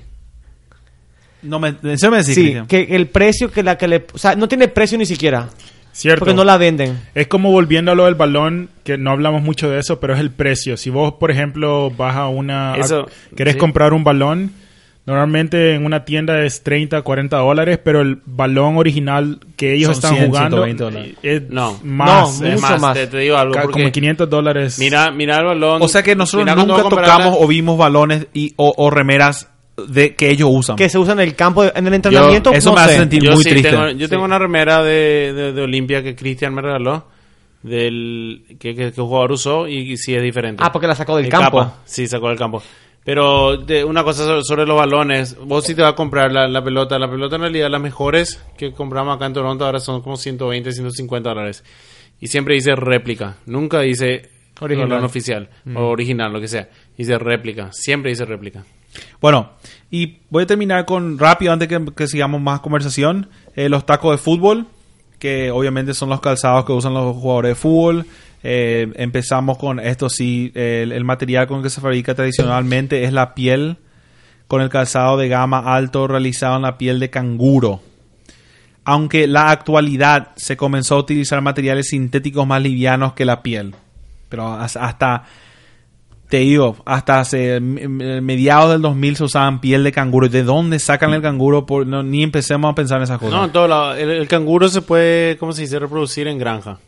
No 1.43 1.59
me, 1.59 1.73
me 1.83 1.91
decís, 1.91 2.27
Sí, 2.27 2.43
Cristian? 2.43 2.67
que 2.67 2.83
el 2.91 3.09
precio 3.09 3.51
que 3.51 3.63
la 3.63 3.77
que 3.79 3.89
le... 3.89 4.07
O 4.13 4.19
sea, 4.19 4.37
no 4.37 4.47
tiene 4.47 4.69
precio 4.69 4.99
ni 4.99 5.07
siquiera. 5.07 5.49
Cierto. 5.93 6.21
Porque 6.21 6.35
no 6.35 6.45
la 6.45 6.57
venden. 6.59 7.01
Es 7.15 7.27
como 7.29 7.51
volviendo 7.51 7.91
a 7.93 7.95
lo 7.95 8.05
del 8.05 8.15
balón, 8.15 8.69
que 8.85 8.97
no 8.99 9.11
hablamos 9.11 9.43
mucho 9.43 9.69
de 9.71 9.79
eso, 9.81 9.99
pero 10.01 10.15
es 10.15 10.21
el 10.21 10.31
precio. 10.31 10.77
Si 10.77 10.91
vos, 10.91 11.15
por 11.15 11.31
ejemplo, 11.31 11.91
vas 11.91 12.15
a 12.17 12.29
una... 12.29 12.77
Eso, 12.77 13.01
a- 13.09 13.35
querés 13.37 13.55
sí. 13.55 13.59
comprar 13.59 13.93
un 13.95 14.05
balón, 14.05 14.53
normalmente 15.07 15.75
en 15.75 15.85
una 15.85 16.05
tienda 16.05 16.45
es 16.45 16.63
30, 16.63 17.03
40 17.03 17.37
dólares, 17.39 17.79
pero 17.83 18.01
el 18.01 18.19
balón 18.27 18.77
original 18.77 19.39
que 19.57 19.75
ellos 19.75 19.89
Son 19.89 19.95
están 19.97 20.15
100, 20.15 20.27
jugando 20.29 20.57
120 20.65 20.85
dólares. 20.85 21.15
es 21.23 21.51
No. 21.51 21.79
más, 21.83 22.41
No, 22.41 22.47
es 22.47 22.53
Es 22.55 22.61
mucho 22.61 22.73
más, 22.73 22.81
más. 22.81 22.95
Te, 22.95 23.07
te 23.07 23.19
digo 23.19 23.37
algo. 23.37 23.55
como 23.71 23.91
500 23.91 24.29
dólares. 24.31 24.79
mira, 24.79 25.11
mira 25.11 25.39
el 25.39 25.45
balón. 25.47 25.83
O 25.83 25.89
sea 25.89 26.03
que 26.03 26.15
nosotros 26.15 26.47
nunca 26.57 26.83
tocamos 26.89 27.33
la- 27.35 27.41
o 27.41 27.47
vimos 27.47 27.77
balones 27.79 28.27
y, 28.33 28.53
o, 28.57 28.73
o 28.77 28.91
remeras 28.91 29.49
de 29.89 30.15
que 30.15 30.31
ellos 30.31 30.51
usan. 30.53 30.77
Que 30.77 30.89
se 30.91 30.99
usa 30.99 31.15
en 31.15 31.21
el 31.21 31.35
campo, 31.35 31.63
de- 31.65 31.73
en 31.75 31.87
el 31.87 31.95
entrenamiento. 31.95 32.53
eso 32.53 32.71
no 32.71 32.77
me 32.77 32.83
hace 32.83 32.93
sé. 32.93 32.99
sentir 32.99 33.23
yo 33.23 33.33
muy 33.33 33.43
sí 33.43 33.51
triste. 33.51 33.71
Tengo, 33.71 33.91
yo 33.91 34.09
tengo 34.09 34.25
una 34.25 34.39
remera 34.39 34.83
de, 34.83 35.33
de, 35.33 35.53
de 35.55 35.63
Olimpia 35.63 36.03
que 36.03 36.15
Cristian 36.15 36.55
me 36.55 36.61
regaló. 36.63 37.07
Del 37.63 38.43
que, 38.59 38.75
que, 38.75 38.91
que 38.91 39.01
un 39.03 39.09
jugador 39.09 39.33
usó 39.33 39.69
y, 39.69 39.97
sí 39.99 40.15
es 40.15 40.23
diferente. 40.23 40.63
Ah, 40.65 40.73
porque 40.73 40.87
la 40.87 40.95
sacó 40.95 41.17
del 41.17 41.27
El 41.27 41.31
campo. 41.31 41.59
capa, 41.59 41.75
Sí, 41.85 42.07
sacó 42.09 42.29
del 42.29 42.39
campo. 42.39 42.63
Pero 43.05 43.57
de, 43.57 43.85
una 43.85 44.05
cosa 44.05 44.25
sobre, 44.25 44.43
sobre 44.45 44.67
los 44.67 44.77
balones. 44.77 45.37
Vos 45.39 45.65
si 45.65 45.75
te 45.75 45.83
vas 45.83 45.93
a 45.93 45.97
comprar 45.97 46.31
la, 46.33 46.47
la 46.47 46.63
pelota. 46.63 46.99
La 46.99 47.11
pelota 47.11 47.37
en 47.37 47.43
realidad 47.43 47.71
las 47.71 47.81
mejores 47.81 48.43
que 48.59 48.73
compramos 48.73 49.17
acá 49.17 49.27
en 49.27 49.33
Toronto 49.33 49.65
ahora 49.65 49.81
son 49.81 50.03
como 50.03 50.17
120, 50.17 50.71
150 50.73 51.29
dólares. 51.29 51.65
Y 52.21 52.27
siempre 52.29 52.55
dice 52.55 52.75
réplica. 52.77 53.37
Nunca 53.47 53.81
dice 53.81 54.29
Original. 54.61 54.89
balón 54.91 55.05
oficial 55.05 55.49
o 55.75 55.85
original, 55.89 56.33
lo 56.33 56.41
que 56.41 56.49
sea. 56.49 56.69
Dice 56.97 57.19
réplica. 57.19 57.71
Siempre 57.73 58.11
dice 58.11 58.27
réplica. 58.27 58.65
Bueno, 59.21 59.53
y 59.91 60.19
voy 60.29 60.43
a 60.43 60.47
terminar 60.47 60.85
con 60.85 61.19
rápido 61.19 61.53
antes 61.53 61.69
que, 61.69 61.83
que 61.97 62.07
sigamos 62.07 62.41
más 62.41 62.61
conversación. 62.61 63.31
eh, 63.57 63.69
los 63.71 63.87
tacos 63.87 64.13
de 64.13 64.19
fútbol, 64.19 64.67
que 65.19 65.51
obviamente 65.51 65.95
son 65.95 66.11
los 66.11 66.21
calzados 66.21 66.65
que 66.67 66.73
usan 66.73 66.93
los 66.93 67.17
jugadores 67.17 67.51
de 67.53 67.55
fútbol. 67.55 68.05
Eh, 68.43 68.91
empezamos 68.97 69.59
con 69.59 69.81
esto 69.81 70.09
sí, 70.09 70.51
el, 70.55 71.05
material 71.05 71.47
con 71.47 71.59
el 71.59 71.63
que 71.63 71.71
se 71.71 71.81
fabrica 71.81 72.15
tradicionalmente 72.15 73.05
es 73.05 73.13
la 73.13 73.35
piel, 73.35 73.77
con 74.49 74.63
el 74.63 74.69
calzado 74.71 75.17
de 75.17 75.29
gama 75.29 75.59
alto 75.75 76.07
realizado 76.09 76.57
en 76.57 76.63
la 76.63 76.79
piel 76.79 76.99
de 77.01 77.11
canguro. 77.11 77.81
Aunque 78.85 79.27
la 79.27 79.51
actualidad 79.51 80.29
se 80.37 80.57
comenzó 80.57 80.97
a 80.97 81.01
utilizar 81.01 81.41
materiales 81.43 81.89
sintéticos 81.89 82.47
más 82.47 82.63
livianos 82.63 83.13
que 83.13 83.25
la 83.27 83.43
piel. 83.43 83.75
Pero 84.29 84.49
has- 84.55 84.77
hasta 84.77 85.25
te 86.29 86.39
digo, 86.39 86.77
hasta 86.87 87.25
mediados 87.61 88.71
del 88.71 88.83
2000 88.83 89.17
se 89.17 89.25
usaban 89.25 89.61
piel 89.61 89.83
de 89.85 89.91
canguro. 89.93 90.29
¿De 90.29 90.45
dónde 90.45 90.79
sacan 90.79 91.13
el 91.13 91.21
canguro? 91.23 91.67
Por, 91.67 91.87
no, 91.87 92.03
ni 92.05 92.23
empecemos 92.23 92.71
a 92.71 92.75
pensar 92.75 92.99
en 92.99 93.03
esas 93.05 93.19
cosas. 93.19 93.35
No, 93.35 93.51
todo. 93.51 93.95
El, 93.95 94.11
el 94.11 94.29
canguro 94.29 94.69
se 94.69 94.81
puede, 94.81 95.37
¿cómo 95.39 95.53
se 95.53 95.63
dice? 95.63 95.79
Reproducir 95.79 96.29
en 96.29 96.39
granja. 96.39 96.79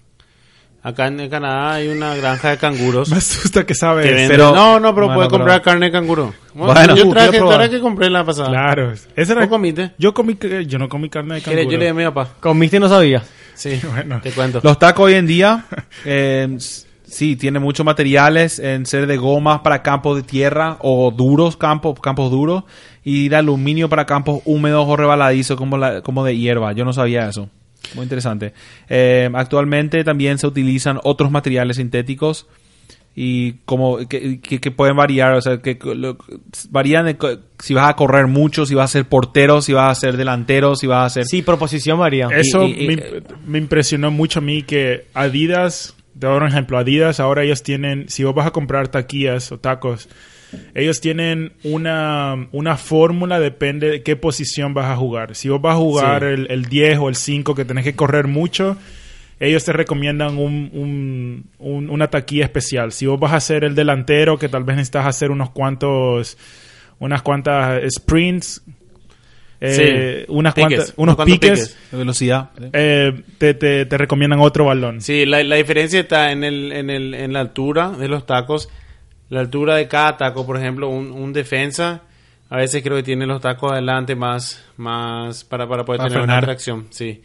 Acá 0.85 1.07
en 1.07 1.29
Canadá 1.31 1.75
hay 1.75 1.89
una 1.89 2.17
granja 2.17 2.51
de 2.51 2.57
canguros. 2.59 3.09
Me 3.11 3.17
asusta 3.19 3.65
que 3.65 3.75
sabes. 3.75 4.05
que 4.07 4.27
pero- 4.29 4.53
no, 4.55 4.81
no, 4.81 4.93
pero 4.95 5.07
bueno, 5.07 5.15
puede 5.15 5.29
pero- 5.29 5.39
comprar 5.39 5.63
carne 5.63 5.87
de 5.87 5.93
canguro. 5.93 6.35
Bueno, 6.55 6.97
yo 6.97 7.09
traje, 7.11 7.31
quiero 7.31 7.47
probar. 7.47 7.59
¿tú 7.59 7.63
era 7.65 7.71
que 7.71 7.81
compré 7.81 8.11
la 8.11 8.25
pasada. 8.25 8.49
Claro. 8.49 8.93
Ese 9.15 9.33
era, 9.33 9.43
¿Vos 9.43 9.49
comiste? 9.51 9.93
Yo 9.99 10.13
comí, 10.13 10.37
yo 10.67 10.79
no 10.79 10.89
comí 10.89 11.09
carne 11.09 11.37
de 11.37 11.41
¿Quieres? 11.43 11.65
canguro. 11.67 11.73
Yo 11.73 11.79
le 11.85 11.89
a 11.89 11.95
mi 11.95 12.05
papá. 12.05 12.31
Comiste 12.41 12.79
y 12.79 12.81
no 12.81 12.89
sabía. 12.89 13.23
Sí, 13.55 13.81
Bueno. 13.93 14.21
te 14.23 14.33
cuento. 14.33 14.61
Los 14.63 14.79
tacos 14.79 15.05
hoy 15.07 15.15
en 15.15 15.27
día, 15.29 15.67
eh, 16.05 16.57
sí, 17.05 17.37
tiene 17.37 17.61
muchos 17.61 17.87
materiales 17.87 18.59
en 18.59 18.85
ser 18.85 19.07
de 19.07 19.17
gomas 19.19 19.61
para 19.61 19.83
campos 19.83 20.17
de 20.17 20.25
tierra 20.25 20.79
o 20.81 21.13
duros, 21.13 21.57
campos, 21.57 22.01
campos 22.01 22.29
duros, 22.33 22.65
y 23.05 23.29
de 23.29 23.37
aluminio 23.37 23.89
para 23.89 24.05
campos 24.05 24.41
húmedos 24.47 24.85
o 24.89 24.97
rebaladizos 24.97 25.57
como, 25.57 25.79
la- 25.79 26.03
como 26.03 26.25
de 26.25 26.37
hierba. 26.37 26.73
Yo 26.73 26.85
no 26.85 26.93
sabía 26.93 27.29
eso. 27.29 27.49
Muy 27.95 28.05
interesante. 28.05 28.53
Eh, 28.89 29.29
actualmente 29.35 30.05
también 30.05 30.39
se 30.39 30.47
utilizan 30.47 30.99
otros 31.03 31.31
materiales 31.31 31.77
sintéticos 31.77 32.47
y 33.15 33.55
como 33.67 33.99
que, 34.09 34.41
que- 34.41 34.59
que 34.61 34.71
pueden 34.71 34.97
variar, 34.97 35.35
o 35.35 35.43
sea, 35.43 35.61
que 35.61 35.79
lo- 35.95 36.17
varían 36.71 37.05
de 37.05 37.17
si 37.59 37.75
vas 37.75 37.91
a 37.91 37.95
correr 37.97 38.27
mucho, 38.27 38.65
si 38.65 38.75
vas 38.75 38.91
a 38.91 38.93
ser 38.93 39.05
portero, 39.07 39.61
si 39.61 39.75
vas 39.75 39.99
a 39.99 40.01
ser 40.01 40.17
delantero, 40.17 40.77
si 40.77 40.87
vas 40.87 41.07
a 41.07 41.11
ser... 41.15 41.27
Sí, 41.27 41.43
proposición 41.43 41.99
varía. 41.99 42.29
Eso 42.33 42.63
Y- 42.67 42.85
y- 42.85 42.87
me, 42.87 42.93
y- 42.95 42.99
me 43.47 43.59
impresionó 43.59 44.11
mucho 44.11 44.39
a 44.39 44.43
mí 44.43 44.63
que 44.63 45.07
Adidas, 45.13 45.95
te 46.19 46.27
doy 46.27 46.39
un 46.39 46.47
ejemplo, 46.47 46.79
Adidas 46.79 47.21
ahora 47.21 47.43
ellos 47.45 47.63
tienen, 47.63 48.09
si 48.09 48.25
vos 48.25 48.35
vas 48.35 48.47
a 48.47 48.51
comprar 48.53 48.89
taquillas 48.89 49.53
o 49.53 49.59
tacos, 49.59 50.09
ellos 50.75 51.01
tienen 51.01 51.53
una, 51.65 52.49
una 52.53 52.77
fórmula, 52.77 53.41
depende 53.41 53.89
de 53.91 54.03
qué 54.03 54.17
posición 54.17 54.75
vas 54.75 54.91
a 54.91 54.97
jugar. 54.97 55.35
Si 55.35 55.49
vos 55.49 55.61
vas 55.61 55.75
a 55.75 55.79
jugar 55.79 56.23
Sí. 56.23 56.29
el, 56.29 56.47
el 56.51 56.65
10 56.67 56.99
o 56.99 57.09
el 57.09 57.15
5 57.17 57.55
que 57.55 57.65
tenés 57.65 57.85
que 57.85 57.95
correr 57.95 58.27
mucho, 58.27 58.77
ellos 59.41 59.65
te 59.65 59.73
recomiendan 59.73 60.39
un, 60.39 60.71
un- 60.73 61.45
un- 61.59 61.91
una 61.91 62.09
taquilla 62.09 62.45
especial. 62.45 62.93
Si 62.93 63.07
vos 63.07 63.19
vas 63.19 63.33
a 63.33 63.41
ser 63.41 63.65
el 63.65 63.75
delantero, 63.75 64.39
que 64.39 64.49
tal 64.49 64.65
vez 64.65 64.77
necesitas 64.77 65.07
hacer 65.07 65.31
unos 65.31 65.51
cuantos, 65.51 66.37
unas 67.01 67.23
cuantas 67.23 67.83
sprints, 67.93 68.63
eh, 69.65 70.25
Sí, 70.27 70.33
unas 70.33 70.55
piques, 70.55 70.69
cuantas, 70.69 70.95
unos 70.97 71.17
piques, 71.25 71.51
piques. 71.51 71.77
de 71.93 71.99
velocidad. 71.99 72.51
eh, 72.73 73.23
te, 73.39 73.55
te, 73.55 73.87
te 73.87 73.99
recomiendan 73.99 74.41
otro 74.41 74.65
balón. 74.65 75.01
Sí, 75.01 75.25
la, 75.25 75.43
la 75.45 75.55
diferencia 75.57 76.01
está 76.01 76.33
en, 76.33 76.43
el, 76.43 76.73
en, 76.73 76.91
el, 76.91 77.15
en 77.15 77.33
la 77.33 77.41
altura 77.41 77.91
de 77.91 78.09
los 78.09 78.27
tacos. 78.27 78.69
La 79.33 79.41
altura 79.41 79.77
de 79.77 79.89
cada 79.89 80.17
taco, 80.17 80.45
por 80.45 80.57
ejemplo, 80.59 80.89
un, 80.89 81.11
un 81.11 81.33
defensa, 81.33 82.03
a 82.51 82.57
veces 82.59 82.83
creo 82.83 82.97
que 82.97 83.03
tiene 83.03 83.27
los 83.27 83.41
tacos 83.41 83.73
adelante 83.73 84.15
más, 84.15 84.63
más 84.77 85.43
para, 85.45 85.67
para 85.67 85.85
poder 85.85 85.99
Para 85.99 86.09
tener 86.11 86.23
una 86.25 86.33
frenar. 86.35 86.45
tracción. 86.45 86.87
Sí. 86.91 87.23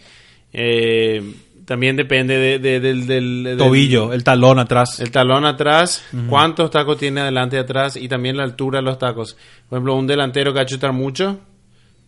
Eh, 0.53 1.33
también 1.65 1.97
depende 1.97 2.37
de- 2.37 2.59
de- 2.59 2.79
del, 2.79 3.55
Tobillo, 3.57 4.13
el 4.13 4.23
talón 4.23 4.57
atrás. 4.57 5.01
el 5.01 5.11
talón 5.11 5.43
atrás, 5.45 6.05
cuántos 6.29 6.71
tacos 6.71 6.97
tiene 6.97 7.19
adelante 7.21 7.57
y 7.57 7.59
atrás 7.59 7.97
y 7.97 8.07
también 8.07 8.37
la 8.37 8.43
altura 8.43 8.79
de 8.79 8.83
los 8.83 8.97
tacos. 8.97 9.35
Por 9.67 9.75
ejemplo, 9.77 9.95
un 9.95 10.07
delantero 10.07 10.53
que 10.53 10.57
va 10.59 10.63
a 10.63 10.65
chutar 10.65 10.93
mucho 10.93 11.39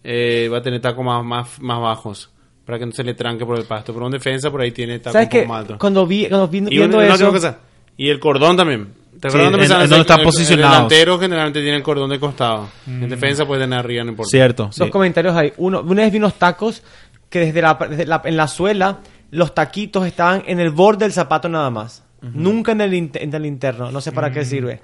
eh, 0.01 0.47
va 0.49 0.59
a 0.59 0.61
tener 0.61 0.79
tacos 0.79 1.03
más, 1.03 1.25
más, 1.25 1.59
más 1.61 1.81
bajos 1.81 2.29
para 2.65 2.79
que 2.79 2.85
no 2.85 2.93
se 2.93 3.03
le 3.03 3.15
tranque 3.15 3.45
por 3.45 3.57
el 3.59 3.65
pasto. 3.65 3.91
Pero 3.93 4.05
un 4.05 4.13
defensa 4.13 4.49
por 4.49 4.61
ahí 4.61 4.71
tiene 4.71 4.99
tacos 4.99 5.45
más 5.45 5.59
altos. 5.59 5.77
Cuando 5.77 6.07
vi, 6.07 6.27
cuando 6.29 6.47
vi 6.47 6.59
Y 6.59 6.77
viendo 6.77 6.97
una 6.99 7.13
eso... 7.13 7.29
cosa. 7.31 7.59
Y 7.97 8.07
el 8.07 8.17
cordón 8.21 8.55
también. 8.55 8.87
¿Te 9.19 9.29
Sí, 9.29 9.37
acuerdas 9.37 9.51
dónde 9.51 9.95
en- 9.95 10.01
están 10.01 10.19
el- 10.19 10.25
posicionados. 10.25 10.71
El 10.73 10.87
delantero 10.89 11.19
generalmente 11.19 11.61
tiene 11.61 11.77
el 11.77 11.83
cordón 11.83 12.09
de 12.09 12.19
costado. 12.19 12.69
En 12.87 13.09
defensa 13.09 13.45
puede 13.45 13.61
tener 13.61 13.79
arriba, 13.79 14.03
no 14.03 14.11
importa. 14.11 14.29
Cierto. 14.29 14.63
Dos 14.65 14.75
sí. 14.75 14.89
comentarios 14.89 15.35
ahí. 15.35 15.51
Uno, 15.57 15.81
una 15.81 16.03
vez 16.03 16.11
vi 16.11 16.17
unos 16.19 16.35
tacos 16.35 16.83
que 17.29 17.39
desde 17.39 17.61
la, 17.61 17.77
desde 17.89 18.05
la- 18.05 18.21
en 18.25 18.37
la 18.37 18.47
suela 18.47 18.99
los 19.31 19.53
taquitos 19.53 20.05
estaban 20.07 20.43
en 20.47 20.59
el 20.59 20.69
borde 20.71 21.05
del 21.05 21.11
zapato 21.13 21.49
nada 21.49 21.69
más. 21.69 22.03
Nunca 22.21 22.71
en 22.73 22.81
el, 22.81 22.93
en 22.93 23.33
el 23.33 23.45
interno. 23.45 23.91
No 23.91 24.01
sé 24.01 24.11
para 24.11 24.31
qué 24.31 24.43
sirve. 24.45 24.81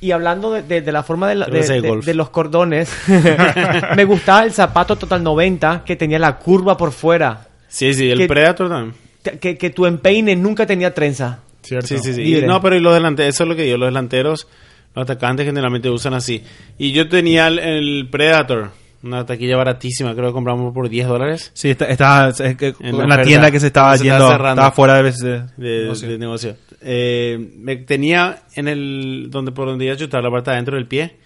Y 0.00 0.10
hablando 0.10 0.52
de, 0.52 0.62
de- 0.62 0.82
de 0.82 0.92
la 0.92 1.02
forma 1.02 1.28
de, 1.28 1.34
la- 1.36 1.46
los 1.48 2.28
cordones, 2.30 2.90
me 3.96 4.04
gustaba 4.04 4.44
el 4.44 4.52
zapato 4.52 4.96
Total 4.96 5.22
90 5.22 5.82
que 5.84 5.96
tenía 5.96 6.18
la 6.18 6.36
curva 6.36 6.76
por 6.76 6.92
fuera. 6.92 7.46
Sí, 7.68 7.92
sí, 7.94 8.10
el 8.10 8.18
Que- 8.18 8.28
Predator 8.28 8.68
también. 8.68 8.94
Que- 9.40 9.56
que 9.58 9.70
tu 9.70 9.86
empeine 9.86 10.36
nunca 10.36 10.66
tenía 10.66 10.92
trenza. 10.94 11.40
¿Cierto? 11.66 11.86
Sí, 11.88 11.98
sí, 11.98 12.12
sí. 12.14 12.42
No, 12.46 12.60
pero 12.60 12.76
y 12.76 12.80
los 12.80 12.94
delanteros, 12.94 13.34
eso 13.34 13.44
es 13.44 13.48
lo 13.48 13.56
que 13.56 13.62
digo, 13.62 13.76
los 13.76 13.88
delanteros, 13.88 14.48
los 14.94 15.02
atacantes 15.02 15.44
generalmente 15.46 15.90
usan 15.90 16.14
así. 16.14 16.42
Y 16.78 16.92
yo 16.92 17.08
tenía 17.08 17.48
el, 17.48 17.58
el 17.58 18.08
Predator, 18.10 18.70
una 19.02 19.24
taquilla 19.26 19.56
baratísima, 19.56 20.14
creo 20.14 20.28
que 20.28 20.32
compramos 20.32 20.72
por 20.74 20.88
10 20.88 21.06
dólares 21.06 21.50
Sí, 21.54 21.70
está, 21.70 21.84
está- 21.86 22.28
es 22.28 22.56
que- 22.56 22.74
En 22.80 22.96
la 23.08 23.22
tienda 23.22 23.50
que 23.50 23.60
se 23.60 23.66
estaba 23.68 23.96
Se 23.96 24.04
yendo, 24.04 24.16
estaba 24.16 24.32
cerrando. 24.32 24.60
estaba 24.62 24.72
fuera 24.74 24.94
de 24.96 25.02
veces. 25.02 25.56
de, 25.56 25.82
negocio. 25.82 26.08
de 26.08 26.18
negocio. 26.18 26.56
Eh, 26.80 27.50
me 27.58 27.76
tenía 27.76 28.42
en 28.54 28.68
el, 28.68 29.28
donde 29.30 29.52
por 29.52 29.68
donde 29.68 29.84
iba 29.84 29.94
a 29.94 29.96
chutar 29.96 30.22
la 30.22 30.30
parte 30.30 30.50
de 30.50 30.56
adentro 30.56 30.76
del 30.76 30.86
pie, 30.86 31.16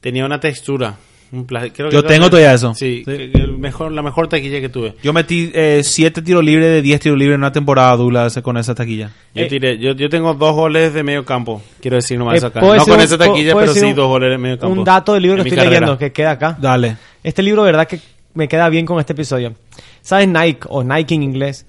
tenía 0.00 0.24
una 0.24 0.40
textura. 0.40 0.96
Un 1.32 1.46
pla- 1.46 1.68
creo 1.72 1.90
que 1.90 1.94
Yo 1.94 2.02
tengo 2.02 2.28
todavía 2.28 2.52
eso. 2.54 2.74
Sí, 2.74 2.98
Sí. 2.98 3.04
que- 3.04 3.30
que 3.30 3.38
el 3.38 3.56
mejor, 3.56 3.92
la 3.92 4.02
mejor 4.02 4.26
taquilla 4.28 4.60
que 4.60 4.68
tuve. 4.68 4.94
Yo 5.02 5.12
metí 5.12 5.52
7 5.82 6.22
tiros 6.22 6.42
libres 6.44 6.66
de 6.68 6.82
10 6.82 6.98
tiros 7.00 7.16
libres 7.18 7.36
en 7.36 7.40
una 7.42 7.52
temporada, 7.52 7.96
Douglas, 7.96 8.38
con 8.42 8.56
esa 8.56 8.74
taquilla. 8.74 9.12
Yo, 9.34 9.44
Eh, 9.44 9.46
tiré, 9.46 9.78
yo, 9.78 9.92
yo 9.92 10.08
tengo 10.08 10.34
dos 10.34 10.54
goles 10.56 10.92
de 10.92 11.02
medio 11.04 11.24
campo, 11.24 11.62
quiero 11.80 11.96
decir 11.96 12.18
nomás 12.18 12.42
Eh, 12.42 12.46
acá. 12.46 12.58
¿puedo 12.60 12.74
No 12.74 12.84
con 12.84 12.94
un- 12.94 13.00
esa 13.00 13.16
taquilla, 13.16 13.54
pero 13.54 13.72
sí 13.72 13.86
un- 13.86 13.94
dos 13.94 14.08
goles 14.08 14.30
de 14.30 14.38
medio 14.38 14.58
campo. 14.58 14.76
Un 14.78 14.84
dato 14.84 15.14
del 15.14 15.22
libro 15.22 15.42
que 15.42 15.48
estoy 15.50 15.56
carrera. 15.64 15.80
leyendo 15.80 15.98
que 15.98 16.12
queda 16.12 16.32
acá. 16.32 16.56
Dale. 16.60 16.96
Este 17.22 17.42
libro, 17.42 17.62
verdad 17.62 17.86
que 17.86 18.00
me 18.34 18.48
queda 18.48 18.68
bien 18.68 18.84
con 18.84 18.98
este 18.98 19.12
episodio. 19.12 19.54
¿Sabes 20.02 20.26
Nike 20.26 20.60
o 20.68 20.82
Nike 20.82 21.14
en 21.14 21.22
inglés? 21.22 21.66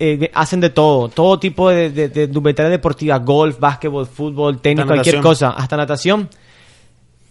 Eh, 0.00 0.30
hacen 0.34 0.58
de 0.60 0.70
todo, 0.70 1.08
todo 1.08 1.38
tipo 1.38 1.68
de, 1.70 1.90
de, 1.90 2.08
de 2.08 2.24
indumentaria 2.24 2.68
deportiva, 2.70 3.18
golf, 3.18 3.60
básquetbol, 3.60 4.06
fútbol, 4.06 4.60
tenis, 4.60 4.80
Hasta 4.80 4.94
cualquier 4.94 5.16
natación. 5.16 5.22
cosa, 5.50 5.50
hasta 5.50 5.76
natación. 5.76 6.28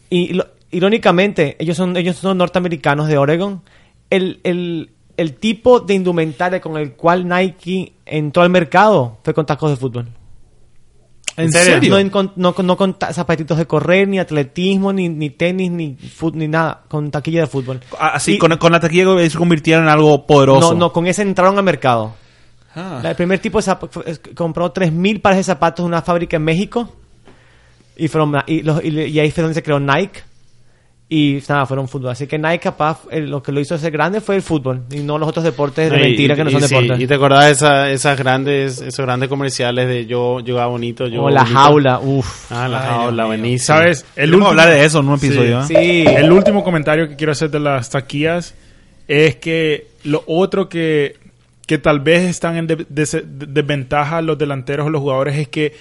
Y 0.10 0.34
lo- 0.34 0.46
irónicamente, 0.74 1.56
ellos 1.60 1.78
son, 1.78 1.96
ellos 1.98 2.18
son 2.18 2.38
norteamericanos 2.38 3.08
de 3.08 3.18
Oregon. 3.18 3.62
El, 4.10 4.40
el, 4.44 4.92
el 5.18 5.34
tipo 5.36 5.80
de 5.80 5.94
indumentaria 5.94 6.60
con 6.62 6.78
el 6.78 6.94
cual 6.94 7.28
Nike 7.28 7.94
entró 8.06 8.44
al 8.44 8.50
mercado 8.50 9.18
fue 9.24 9.34
con 9.34 9.46
tacos 9.46 9.70
de 9.72 9.78
fútbol. 9.78 10.08
¿En 11.36 11.52
serio? 11.52 11.74
No, 11.90 12.32
no, 12.36 12.54
con- 12.54 12.68
no 12.68 12.78
con 12.78 12.94
ta- 13.00 13.12
zapatitos 13.12 13.58
de 13.58 13.66
correr, 13.66 14.08
ni 14.08 14.20
atletismo, 14.20 14.94
ni, 14.94 15.10
ni 15.10 15.32
tenis, 15.32 15.72
ni 15.72 15.96
fut, 15.96 16.36
ni 16.36 16.48
nada, 16.48 16.84
con 16.88 17.10
taquilla 17.10 17.42
de 17.42 17.48
fútbol. 17.48 17.80
Así, 18.00 18.36
Y- 18.36 18.38
con, 18.38 18.56
con 18.58 18.72
la 18.72 18.80
taquilla 18.80 19.06
que 19.18 19.30
se 19.30 19.38
convirtieron 19.38 19.86
en 19.86 19.90
algo 19.90 20.28
poderoso. 20.28 20.74
No, 20.74 20.80
no, 20.80 20.94
con 20.94 21.08
ese 21.08 21.24
entraron 21.24 21.58
al 21.58 21.64
mercado. 21.64 22.14
Ah. 22.76 23.02
El 23.04 23.16
primer 23.16 23.40
tipo 23.40 23.60
de 23.62 23.76
compró 24.36 24.72
3.000 24.72 25.22
pares 25.22 25.38
de 25.38 25.44
zapatos 25.44 25.84
en 25.84 25.88
una 25.88 26.04
fábrica 26.04 26.38
en 26.38 26.44
México. 26.44 26.90
Y, 27.98 28.08
fueron, 28.10 28.36
y, 28.46 28.62
los- 28.62 28.84
y 28.84 28.92
le- 28.92 29.08
y 29.08 29.20
ahí 29.20 29.32
fue 29.32 29.42
donde 29.42 29.56
se 29.56 29.64
creó 29.64 29.80
Nike. 29.80 30.22
Y 31.16 31.44
nada, 31.48 31.68
fueron 31.68 31.88
fútbol. 31.88 32.10
Así 32.10 32.26
que 32.26 32.40
Nike, 32.40 32.58
capaz, 32.58 33.02
eh, 33.12 33.20
lo 33.22 33.44
que 33.44 33.52
lo 33.52 33.60
hizo 33.60 33.78
ser 33.78 33.92
grande 33.92 34.20
fue 34.20 34.36
el 34.36 34.42
fútbol. 34.42 34.82
Y 34.90 35.02
no 35.02 35.20
los 35.20 35.30
otros 35.30 35.44
deportes 35.46 35.92
de 35.92 35.98
Y- 35.98 36.02
mentira 36.02 36.36
que 36.36 36.44
no 36.44 36.50
y- 36.50 36.54
son 36.54 36.64
y 36.64 36.68
sí, 36.68 36.74
deportes. 36.74 37.00
y 37.04 37.06
te 37.08 37.14
acordás 37.14 37.46
de 37.46 37.52
esa- 37.52 37.92
esas 37.92 38.18
grandes, 38.18 38.82
esos 38.82 39.06
grandes 39.06 39.30
comerciales 39.30 39.88
de 39.88 40.08
yo 40.08 40.40
jugaba 40.44 40.68
bonito, 40.68 41.06
yo 41.06 41.24
o 41.26 41.30
la 41.30 41.42
bonito? 41.44 41.60
jaula, 41.60 42.00
uff. 42.00 42.52
Ah, 42.52 42.68
la 42.68 42.82
Ay, 42.82 42.88
jaula, 42.90 43.26
buenísimo. 43.26 43.66
¿Sabes? 43.78 44.06
El 44.16 44.32
Vamos 44.32 44.48
a 44.48 44.50
último- 44.50 44.62
hablar 44.62 44.70
de 44.80 44.86
eso 44.86 45.00
en 45.02 45.08
un 45.10 45.16
episodio. 45.18 45.60
¿eh? 45.60 45.64
Sí. 45.68 46.06
El 46.08 46.32
último 46.32 46.64
comentario 46.64 47.08
que 47.08 47.16
quiero 47.16 47.34
hacer 47.34 47.52
de 47.52 47.60
las 47.60 47.92
taquillas 47.92 48.56
es 49.08 49.36
que 49.36 49.88
lo 50.06 50.24
otro 50.26 50.68
que, 50.68 51.18
que 51.68 51.78
tal 51.78 52.00
vez 52.00 52.24
están 52.24 52.58
en 52.58 52.66
de- 52.66 52.76
de- 52.90 53.06
de- 53.06 53.46
desventaja 53.48 54.20
los 54.24 54.36
delanteros 54.38 54.88
o 54.88 54.90
los 54.90 55.02
jugadores 55.02 55.38
es 55.38 55.48
que 55.48 55.74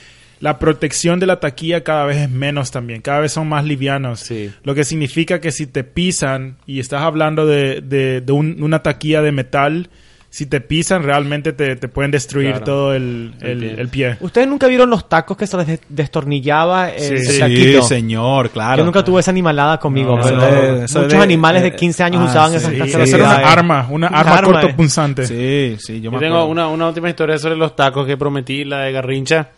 la 0.43 0.59
protección 0.59 1.21
de 1.21 1.27
la 1.27 1.39
taquilla 1.39 1.85
cada 1.85 2.05
vez 2.05 2.17
es 2.19 2.29
menos 2.29 2.71
también, 2.73 3.01
cada 3.01 3.21
vez 3.21 3.31
son 3.33 3.49
más 3.49 3.65
livianos. 3.65 4.19
Sí. 4.21 4.51
Lo 4.65 4.75
que 4.75 4.83
significa 4.85 5.41
que 5.41 5.53
si 5.53 5.67
te 5.69 5.85
pisan 5.85 6.57
y 6.67 6.81
estás 6.81 7.03
hablando 7.03 7.47
de, 7.47 7.81
de- 7.81 8.21
de 8.21 8.33
un- 8.33 8.61
una 8.61 8.83
taquilla 8.83 9.23
de 9.23 9.31
metal, 9.31 9.89
si 10.31 10.47
te 10.47 10.61
pisan 10.61 11.03
realmente 11.05 11.53
te, 11.53 11.77
te 11.77 11.89
pueden 11.89 12.11
destruir 12.11 12.51
Claro. 12.53 12.65
todo 12.65 12.95
el, 12.95 13.35
El 13.41 13.63
el- 13.79 13.89
pie. 13.89 14.17
¿Ustedes 14.21 14.49
nunca 14.49 14.67
vieron 14.67 14.91
los 14.91 15.09
tacos 15.09 15.37
que 15.37 15.47
se 15.47 15.57
les 15.59 15.67
des- 15.69 15.81
destornillaba 15.91 16.89
el, 16.91 17.19
Sí, 17.21 17.33
sí, 17.35 17.39
taquito? 17.39 17.83
señor, 17.83 18.51
claro. 18.51 18.79
Yo 18.79 18.85
nunca 18.85 19.05
tuve 19.05 19.21
esa 19.21 19.31
animalada 19.31 19.79
conmigo, 19.79 20.17
No, 20.17 20.23
pero 20.25 20.81
muchos 20.81 21.15
animales 21.15 21.63
de 21.63 21.69
eh, 21.69 21.77
15 21.77 22.03
años 22.03 22.23
ah, 22.23 22.31
usaban 22.31 22.51
sí, 22.51 22.57
esas 22.57 22.71
sí, 22.73 22.79
cosas. 22.79 22.91
Quiero 22.91 23.05
hacer 23.05 23.21
una 23.23 23.37
sí. 23.37 23.43
arma, 23.45 23.87
una 23.91 24.09
Una 24.09 24.19
arma, 24.19 24.35
arma, 24.35 24.49
eh. 24.49 24.63
cortopunzante. 24.63 25.27
Sí, 25.27 25.77
sí, 25.79 26.01
yo 26.01 26.11
me 26.11 26.17
Yo 26.17 26.21
tengo 26.21 26.35
acuerdo. 26.37 26.51
una, 26.51 26.67
una 26.69 26.89
última 26.89 27.11
historia 27.11 27.39
sobre 27.39 27.57
los 27.57 27.77
tacos 27.77 28.07
que 28.07 28.17
prometí, 28.17 28.65
la 28.65 28.81
de 28.81 28.93
Garrincha. 28.93 29.51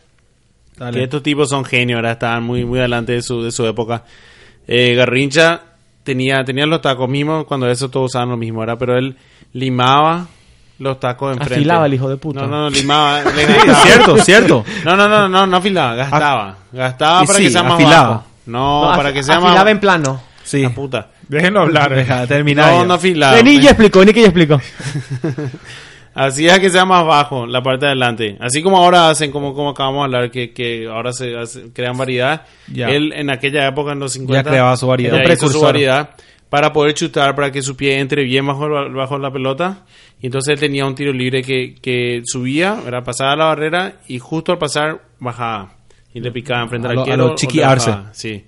Dale. 0.77 0.99
Que 0.99 1.05
estos 1.05 1.23
tipos 1.23 1.49
son 1.49 1.65
genios, 1.65 1.99
¿verdad? 1.99 2.13
Estaban 2.13 2.43
muy, 2.43 2.65
muy 2.65 2.79
adelante 2.81 3.13
de 3.13 3.23
su, 3.23 3.43
de 3.43 3.53
su 3.53 3.65
época. 3.67 4.05
Eh, 4.67 4.95
Garrincha 4.95 5.61
tenía, 6.03 6.45
tenía 6.45 6.67
los 6.67 6.81
tacos 6.81 7.09
mismos, 7.09 7.45
cuando 7.45 7.69
eso 7.71 7.89
todos 7.91 8.11
usaban 8.11 8.31
lo 8.31 8.37
mismo, 8.37 8.61
¿verdad? 8.61 8.77
Pero 8.79 8.97
él 8.99 9.17
limaba 9.53 10.27
los 10.81 10.99
tacos 10.99 11.33
enfrente. 11.33 11.55
Afilaba 11.55 11.87
el 11.87 11.95
hijo 11.95 12.09
de 12.09 12.17
puta. 12.17 12.41
No, 12.41 12.47
no, 12.49 12.63
no, 12.63 12.71
limaba. 12.71 13.23
le 13.23 13.47
Sí, 13.47 13.53
gastaba. 13.53 13.83
cierto, 13.85 14.17
cierto. 14.19 14.65
No, 14.85 14.97
no, 14.97 15.09
no, 15.09 15.29
no, 15.29 15.47
no 15.47 15.57
afilaba, 15.57 15.95
gastaba. 15.95 16.57
Gastaba 16.73 17.23
Y 17.23 17.27
para 17.27 17.39
sí, 17.39 17.45
que 17.45 17.51
sea 17.51 17.63
más 17.63 17.73
afilaba. 17.75 18.09
bajo. 18.09 18.25
No, 18.47 18.91
No, 18.91 18.97
para 18.97 19.13
que 19.13 19.23
sea 19.23 19.37
más 19.41 19.51
afilaba 19.51 19.71
en 19.71 19.81
plano. 19.81 20.21
Sí. 20.43 20.63
La 20.63 20.71
puta. 20.71 21.09
Déjenlo 21.29 21.61
hablar. 21.63 21.95
Deja, 21.95 22.27
termina 22.27 22.67
No, 22.71 22.81
ya. 22.81 22.85
no 22.87 22.95
afilaba. 22.95 23.35
Vení, 23.37 23.61
ya 23.61 23.71
explicó, 23.71 24.01
vení 24.01 24.13
que 24.13 24.21
ya 24.23 24.27
explicó. 24.29 24.61
Así 26.15 26.47
es 26.47 26.59
que 26.61 26.71
sea 26.71 26.85
más 26.85 27.05
bajo 27.05 27.47
la 27.47 27.63
parte 27.63 27.87
de 27.87 27.93
adelante. 27.93 28.37
Así 28.41 28.63
como 28.63 28.79
ahora 28.79 29.11
hacen, 29.11 29.31
como, 29.33 29.53
como 29.55 29.71
acabamos 29.71 30.01
de 30.11 30.17
hablar, 30.17 30.31
que, 30.31 30.53
que 30.53 30.87
ahora 30.87 31.13
se 31.13 31.37
hace- 31.37 31.73
crean 31.73 31.97
variedad. 31.99 32.47
Ya. 32.73 32.89
Él 32.89 33.13
en 33.13 33.31
aquella 33.31 33.67
época, 33.67 33.93
en 33.93 33.99
los 33.99 34.13
50, 34.13 34.43
Ya 34.43 34.49
creaba 34.51 34.77
su 34.77 34.87
variedad. 34.87 35.19
ya 35.27 35.33
hizo 35.33 35.49
su 35.49 35.61
variedad 35.61 36.11
para 36.49 36.73
poder 36.73 36.95
chutar, 36.95 37.35
para 37.35 37.51
que 37.51 37.63
su 37.63 37.77
pie 37.77 37.99
entre 37.99 38.23
bien 38.23 38.47
bajo, 38.47 38.69
bajo 38.93 39.19
la 39.19 39.33
pelota. 39.33 39.85
Y 40.21 40.27
entonces 40.27 40.55
él 40.55 40.61
tenía 40.61 40.87
un 40.87 40.95
tiro 40.95 41.13
libre 41.13 41.43
que, 41.43 41.75
que 41.83 42.23
subía, 42.25 42.79
era 42.87 43.03
pasaba 43.03 43.35
la 43.35 43.45
barrera 43.47 43.95
y 44.07 44.21
justo 44.21 44.53
al 44.53 44.59
pasar 44.59 45.03
bajaba. 45.19 45.75
Y 46.15 46.21
le 46.21 46.31
picaba 46.31 46.63
enfrente 46.63 46.87
A 46.87 46.91
al 46.91 46.95
lo- 46.97 47.01
a 47.03 47.05
arquero. 47.07 47.27
lo 47.31 47.35
chiquiarse. 47.35 47.93
Sí. 48.13 48.45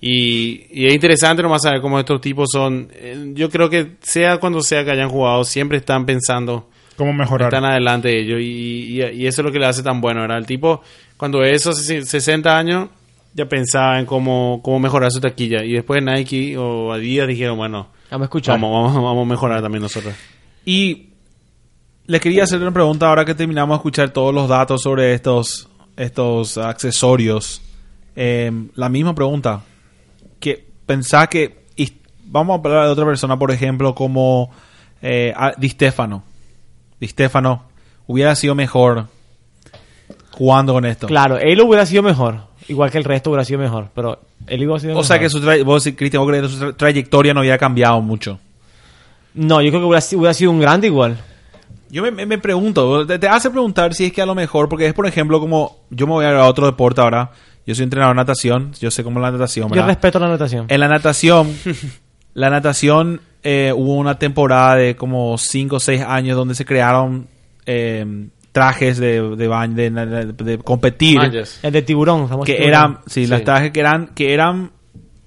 Y, 0.00 0.66
y 0.70 0.86
es 0.86 0.92
interesante 0.94 1.42
nomás 1.42 1.62
saber 1.62 1.80
cómo 1.80 1.98
estos 1.98 2.20
tipos 2.20 2.48
son. 2.52 2.88
eh, 2.92 3.32
Yo 3.34 3.48
creo 3.48 3.70
que 3.70 3.92
sea 4.02 4.36
cuando 4.38 4.60
sea 4.60 4.84
que 4.84 4.90
hayan 4.90 5.08
jugado, 5.08 5.42
siempre 5.44 5.78
están 5.78 6.04
pensando 6.04 6.68
¿Cómo 6.96 7.12
mejorar? 7.12 7.48
están 7.52 7.64
adelante 7.64 8.08
de 8.08 8.20
ellos 8.20 8.40
y, 8.40 9.00
y- 9.02 9.22
y 9.22 9.26
eso 9.26 9.42
es 9.42 9.44
lo 9.46 9.52
que 9.52 9.58
le 9.58 9.66
hace 9.66 9.82
tan 9.82 10.00
bueno, 10.00 10.20
¿verdad? 10.22 10.38
El 10.38 10.46
tipo, 10.46 10.80
cuando 11.16 11.42
esos 11.44 11.84
60 11.84 12.56
años, 12.56 12.88
ya 13.34 13.46
pensaba 13.46 13.98
en 14.00 14.06
cómo, 14.06 14.60
cómo 14.62 14.78
mejorar 14.80 15.10
su 15.12 15.20
taquilla 15.20 15.62
y 15.62 15.72
después 15.72 16.02
Nike 16.02 16.56
o 16.56 16.92
Adidas 16.92 17.28
dijeron, 17.28 17.56
bueno, 17.58 17.88
Vamos 18.10 18.24
a 18.24 18.28
escuchar. 18.28 18.54
vamos, 18.60 18.92
vamos, 18.92 19.02
vamos 19.04 19.26
a 19.26 19.28
mejorar 19.28 19.60
también 19.62 19.82
nosotros. 19.82 20.14
Y 20.64 21.08
le 22.06 22.20
quería 22.20 22.44
hacer 22.44 22.60
una 22.62 22.72
pregunta 22.72 23.08
ahora 23.08 23.24
que 23.24 23.34
terminamos 23.34 23.74
de 23.74 23.78
escuchar 23.78 24.10
todos 24.10 24.32
los 24.34 24.48
datos 24.48 24.80
sobre 24.82 25.12
estos, 25.12 25.68
estos 25.96 26.56
accesorios. 26.56 27.60
Eh, 28.14 28.50
la 28.74 28.88
misma 28.88 29.14
pregunta. 29.14 29.62
Que 30.40 30.64
pensá 30.86 31.26
que. 31.26 31.66
vamos 32.24 32.54
a 32.54 32.68
hablar 32.68 32.84
de 32.86 32.90
otra 32.92 33.04
persona, 33.04 33.36
por 33.38 33.50
ejemplo, 33.50 33.94
como 33.94 34.50
eh, 35.02 35.34
Di 35.58 35.68
Stefano. 35.68 36.22
Di 37.00 37.08
Stefano 37.08 37.64
hubiera 38.06 38.34
sido 38.34 38.54
mejor 38.54 39.06
jugando 40.30 40.72
con 40.72 40.84
esto. 40.84 41.06
Claro, 41.06 41.38
él 41.38 41.60
hubiera 41.60 41.86
sido 41.86 42.02
mejor. 42.02 42.40
Igual 42.68 42.90
que 42.90 42.98
el 42.98 43.04
resto 43.04 43.30
hubiera 43.30 43.44
sido 43.44 43.58
mejor. 43.60 43.88
Pero 43.94 44.18
él 44.46 44.58
hubiera 44.64 44.78
sido 44.80 44.98
O 44.98 45.04
sea 45.04 45.18
que 45.18 45.24
mejor. 45.26 45.40
su, 45.40 45.46
tra- 45.46 45.64
vos, 45.64 45.88
Cristian, 45.96 46.22
vos 46.22 46.28
crees 46.30 46.42
que 46.44 46.48
su 46.48 46.58
tra- 46.64 46.76
trayectoria 46.76 47.32
no 47.32 47.40
había 47.40 47.58
cambiado 47.58 48.00
mucho. 48.00 48.38
No, 49.34 49.60
yo 49.62 49.70
creo 49.70 49.80
que 49.82 49.86
hubiera, 49.86 50.00
si- 50.00 50.16
hubiera 50.16 50.34
sido 50.34 50.50
un 50.50 50.60
grande 50.60 50.86
igual. 50.88 51.16
Yo 51.90 52.02
me, 52.02 52.10
me- 52.10 52.26
me 52.26 52.38
pregunto, 52.38 53.06
te, 53.06 53.18
te 53.18 53.28
hace 53.28 53.50
preguntar 53.50 53.94
si 53.94 54.06
es 54.06 54.12
que 54.12 54.20
a 54.20 54.26
lo 54.26 54.34
mejor, 54.34 54.68
porque 54.68 54.86
es 54.86 54.94
por 54.94 55.06
ejemplo 55.06 55.38
como, 55.38 55.78
yo 55.90 56.06
me 56.06 56.14
voy 56.14 56.24
a 56.24 56.44
otro 56.44 56.66
deporte 56.66 57.00
ahora, 57.00 57.30
yo 57.64 57.74
soy 57.74 57.84
entrenador 57.84 58.16
de 58.16 58.22
natación, 58.22 58.72
yo 58.80 58.90
sé 58.90 59.04
cómo 59.04 59.20
es 59.20 59.22
la 59.22 59.30
natación, 59.30 59.68
Yo 59.68 59.74
¿verdad? 59.74 59.88
respeto 59.88 60.18
la 60.18 60.28
natación. 60.28 60.66
En 60.68 60.80
la 60.80 60.88
natación, 60.88 61.54
la 62.36 62.50
natación 62.50 63.20
eh, 63.42 63.72
hubo 63.74 63.94
una 63.94 64.18
temporada 64.18 64.76
de 64.76 64.94
como 64.96 65.36
5 65.38 65.76
o 65.76 65.80
6 65.80 66.02
años 66.02 66.36
donde 66.36 66.54
se 66.54 66.64
crearon 66.64 67.26
eh, 67.66 68.28
trajes 68.52 68.98
de, 68.98 69.36
de 69.36 69.48
baño, 69.48 69.74
de, 69.74 69.90
de- 69.90 70.32
de 70.32 70.58
competir. 70.58 71.18
El 71.62 71.72
de 71.72 71.82
tiburón. 71.82 72.28
famoso 72.28 72.46
que 72.46 72.54
tiburón. 72.54 72.68
eran, 72.70 72.98
sí, 73.06 73.24
Sí. 73.24 73.26
las 73.26 73.42
trajes 73.44 73.70
que 73.72 73.80
eran, 73.80 74.08
que 74.14 74.32
eran, 74.34 74.70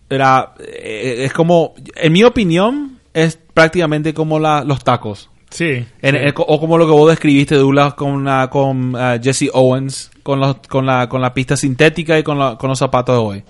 era, 0.10 0.53
eh, 0.60 1.26
es 1.26 1.34
como, 1.34 1.74
en 1.95 2.12
mi 2.14 2.24
opinión, 2.24 2.97
es 3.14 3.38
prácticamente 3.53 4.14
como 4.14 4.39
la- 4.39 4.64
los 4.64 4.84
tacos. 4.84 5.30
Sí. 5.51 5.86
En- 6.01 6.34
o 6.36 6.60
como 6.60 6.78
lo 6.78 6.86
que 6.86 6.91
vos 6.91 7.10
describiste, 7.10 7.55
Douglas, 7.55 7.93
con, 7.95 8.24
la- 8.26 8.49
con 8.49 8.95
ah, 8.95 9.18
Jesse 9.22 9.49
Owens, 9.53 10.12
con, 10.24 10.39
los, 10.39 10.57
con, 10.68 10.86
la, 10.86 11.07
con 11.10 11.22
la 11.22 11.34
pista 11.34 11.55
sintética 11.55 12.18
y 12.20 12.24
con, 12.24 12.38
la- 12.39 12.55
con 12.57 12.70
los 12.70 12.78
zapatos 12.80 13.16
de 13.16 13.22
hoy. 13.22 13.43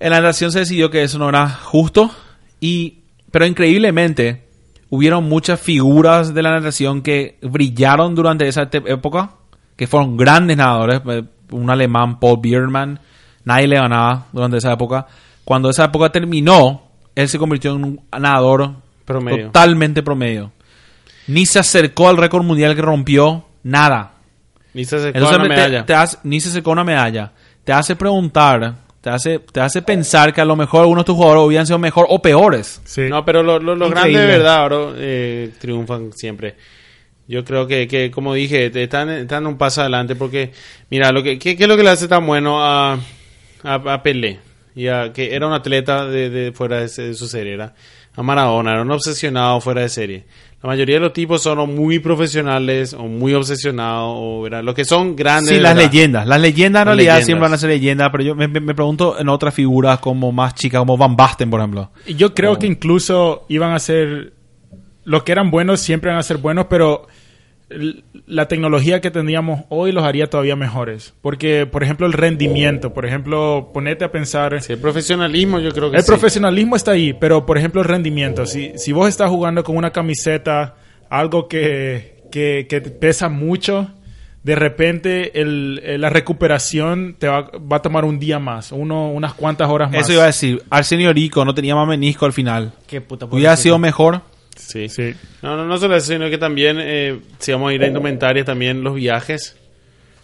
En 0.00 0.10
la 0.10 0.20
natación 0.20 0.52
se 0.52 0.60
decidió 0.60 0.90
que 0.90 1.02
eso 1.02 1.18
no 1.18 1.28
era 1.28 1.48
justo, 1.48 2.10
y, 2.62 3.00
pero 3.30 3.44
increíblemente 3.44 4.44
hubieron 4.88 5.28
muchas 5.28 5.60
figuras 5.60 6.32
de 6.32 6.42
la 6.42 6.52
natación 6.52 7.02
que 7.02 7.38
brillaron 7.42 8.14
durante 8.14 8.46
esa 8.48 8.68
época, 8.72 9.32
que 9.76 9.86
fueron 9.86 10.16
grandes 10.16 10.56
nadadores. 10.56 11.00
eh, 11.08 11.24
Un 11.50 11.68
alemán, 11.68 12.18
Paul 12.20 12.38
Biermann, 12.40 12.98
nadie 13.44 13.68
le 13.68 13.76
ganaba 13.76 14.26
durante 14.32 14.56
esa 14.58 14.72
época. 14.72 15.06
Cuando 15.44 15.68
esa 15.70 15.84
época 15.86 16.10
terminó, 16.10 16.82
él 17.14 17.28
se 17.28 17.38
convirtió 17.38 17.74
en 17.74 17.84
un 17.84 18.00
nadador 18.18 18.76
Promedio. 19.04 19.46
totalmente 19.46 20.02
promedio. 20.02 20.52
Ni 21.26 21.44
se 21.46 21.58
acercó 21.58 22.08
al 22.08 22.16
récord 22.16 22.44
mundial 22.44 22.74
que 22.74 22.82
rompió, 22.82 23.44
nada. 23.64 24.12
Ni 24.74 24.84
se 24.84 24.98
sacó 24.98 25.08
Entonces 25.18 25.36
una 25.38 25.42
te- 25.44 25.48
medalla. 25.54 25.84
te 25.86 25.94
hace- 25.94 26.18
ni 26.22 26.40
se 26.40 26.50
sacó 26.50 26.70
una 26.70 26.84
medalla. 26.84 27.32
Te 27.64 27.72
hace 27.72 27.94
preguntar, 27.96 28.76
te 29.02 29.10
hace, 29.10 29.38
te 29.40 29.60
hace 29.60 29.82
pensar 29.82 30.32
que 30.32 30.40
a 30.40 30.44
lo 30.46 30.56
mejor 30.56 30.80
algunos 30.80 31.04
de 31.04 31.06
tus 31.06 31.16
jugadores 31.16 31.44
hubieran 31.46 31.66
sido 31.66 31.78
mejor 31.78 32.06
o 32.08 32.22
peores. 32.22 32.80
Sí. 32.84 33.02
No, 33.10 33.22
pero 33.24 33.42
lo- 33.42 33.58
lo- 33.58 33.74
los 33.74 33.88
Increíble. 33.88 34.12
grandes 34.12 34.20
de 34.32 34.38
verdad 34.38 34.56
ahora 34.56 34.92
eh, 34.96 35.50
triunfan 35.60 36.12
siempre. 36.14 36.54
Yo 37.28 37.44
creo 37.44 37.66
que, 37.66 37.86
que 37.86 38.10
como 38.10 38.32
dije, 38.34 38.70
te- 38.70 38.84
están, 38.84 39.10
están 39.10 39.46
un 39.46 39.58
paso 39.58 39.80
adelante 39.82 40.14
porque, 40.16 40.52
mira, 40.90 41.12
lo 41.12 41.22
que, 41.22 41.38
¿qué, 41.38 41.56
qué 41.56 41.64
es 41.64 41.68
lo 41.68 41.76
que 41.76 41.82
le 41.82 41.90
hace 41.90 42.08
tan 42.08 42.26
bueno 42.26 42.62
a, 42.64 42.94
a, 43.62 43.74
a 43.74 44.02
Pelé? 44.02 44.40
Y 44.74 44.86
a, 44.88 45.12
que 45.12 45.34
era 45.34 45.46
un 45.46 45.52
atleta 45.52 46.06
de, 46.06 46.30
de 46.30 46.52
fuera 46.52 46.76
de, 46.78 46.88
de 46.88 47.14
su 47.14 47.26
serie, 47.28 47.54
era 47.54 47.74
a 48.14 48.22
Maradona, 48.22 48.72
era 48.72 48.82
un 48.82 48.90
obsesionado 48.90 49.60
fuera 49.60 49.82
de 49.82 49.88
serie. 49.88 50.24
La 50.62 50.68
mayoría 50.68 50.96
de 50.96 51.00
los 51.00 51.12
tipos 51.12 51.42
son 51.42 51.58
o 51.58 51.66
muy 51.66 51.98
profesionales 51.98 52.94
o 52.94 53.02
muy 53.04 53.34
obsesionados, 53.34 54.14
o 54.16 54.42
¿verdad? 54.42 54.62
los 54.62 54.74
que 54.76 54.84
son 54.84 55.16
grandes. 55.16 55.48
Sí, 55.56 55.60
las 55.60 55.74
verdad. 55.74 55.90
leyendas. 55.90 56.26
Las 56.28 56.40
leyendas 56.40 56.82
en 56.82 56.86
Las 56.86 56.94
realidad 56.96 57.12
leyendas. 57.14 57.26
siempre 57.26 57.42
van 57.42 57.52
a 57.54 57.58
ser 57.58 57.70
leyendas, 57.70 58.08
pero 58.12 58.22
yo 58.24 58.34
me, 58.36 58.46
me- 58.46 58.60
me 58.60 58.74
pregunto 58.74 59.18
en 59.18 59.28
otras 59.28 59.52
figuras 59.54 59.98
como 59.98 60.30
más 60.30 60.54
chicas, 60.54 60.78
como 60.78 60.96
Van 60.96 61.16
Basten, 61.16 61.50
por 61.50 61.58
ejemplo. 61.60 61.90
Y 62.06 62.14
Yo 62.14 62.32
creo 62.32 62.52
Oh. 62.52 62.58
que 62.58 62.66
incluso 62.68 63.44
iban 63.48 63.72
a 63.72 63.78
ser. 63.80 64.32
Los 65.04 65.24
que 65.24 65.32
eran 65.32 65.50
buenos 65.50 65.80
siempre 65.80 66.10
van 66.10 66.20
a 66.20 66.22
ser 66.22 66.36
buenos, 66.36 66.66
pero 66.70 67.08
la 68.26 68.48
tecnología 68.48 69.00
que 69.00 69.10
tendríamos 69.10 69.64
hoy 69.68 69.92
los 69.92 70.04
haría 70.04 70.28
todavía 70.28 70.56
mejores. 70.56 71.14
Porque, 71.22 71.66
por 71.66 71.82
ejemplo, 71.82 72.06
el 72.06 72.12
rendimiento. 72.12 72.92
Por 72.92 73.06
ejemplo, 73.06 73.70
ponete 73.72 74.04
a 74.04 74.12
pensar. 74.12 74.60
Sí, 74.62 74.72
el 74.72 74.78
profesionalismo 74.78 75.58
yo 75.60 75.70
creo 75.72 75.90
que 75.90 75.96
El 75.96 76.02
sí. 76.02 76.08
profesionalismo 76.08 76.76
está 76.76 76.92
ahí, 76.92 77.12
pero 77.12 77.46
por 77.46 77.58
ejemplo 77.58 77.80
el 77.80 77.88
rendimiento. 77.88 78.46
Si, 78.46 78.72
si 78.76 78.92
vos 78.92 79.08
estás 79.08 79.30
jugando 79.30 79.64
con 79.64 79.76
una 79.76 79.90
camiseta, 79.90 80.76
algo 81.08 81.48
que, 81.48 82.22
que, 82.30 82.66
que 82.68 82.80
pesa 82.80 83.28
mucho, 83.28 83.90
de 84.42 84.54
repente 84.56 85.40
el, 85.40 85.80
eh, 85.84 85.98
la 85.98 86.10
recuperación 86.10 87.16
te 87.18 87.28
va, 87.28 87.50
va 87.50 87.76
a 87.76 87.82
tomar 87.82 88.04
un 88.04 88.18
día 88.18 88.38
más, 88.38 88.72
uno, 88.72 89.10
unas 89.10 89.34
cuantas 89.34 89.68
horas 89.70 89.90
más. 89.90 90.00
Eso 90.00 90.12
iba 90.14 90.24
a 90.24 90.26
decir. 90.26 90.62
Arsenio 90.70 91.12
Rico 91.12 91.44
no 91.44 91.54
tenía 91.54 91.74
más 91.76 91.86
menisco 91.86 92.26
al 92.26 92.32
final. 92.32 92.72
Qué 92.86 93.00
puta 93.00 93.26
Hubiera 93.26 93.56
sido 93.56 93.78
mejor. 93.78 94.22
Sí. 94.66 94.88
Sí. 94.88 95.14
No, 95.42 95.56
no, 95.56 95.64
no 95.66 95.76
solo 95.78 95.96
eso, 95.96 96.08
sino 96.12 96.30
que 96.30 96.38
también, 96.38 96.78
eh, 96.80 97.18
si 97.38 97.52
vamos 97.52 97.70
a 97.70 97.74
ir 97.74 97.82
a 97.82 97.86
indumentaria, 97.88 98.44
también 98.44 98.82
los 98.82 98.94
viajes. 98.94 99.56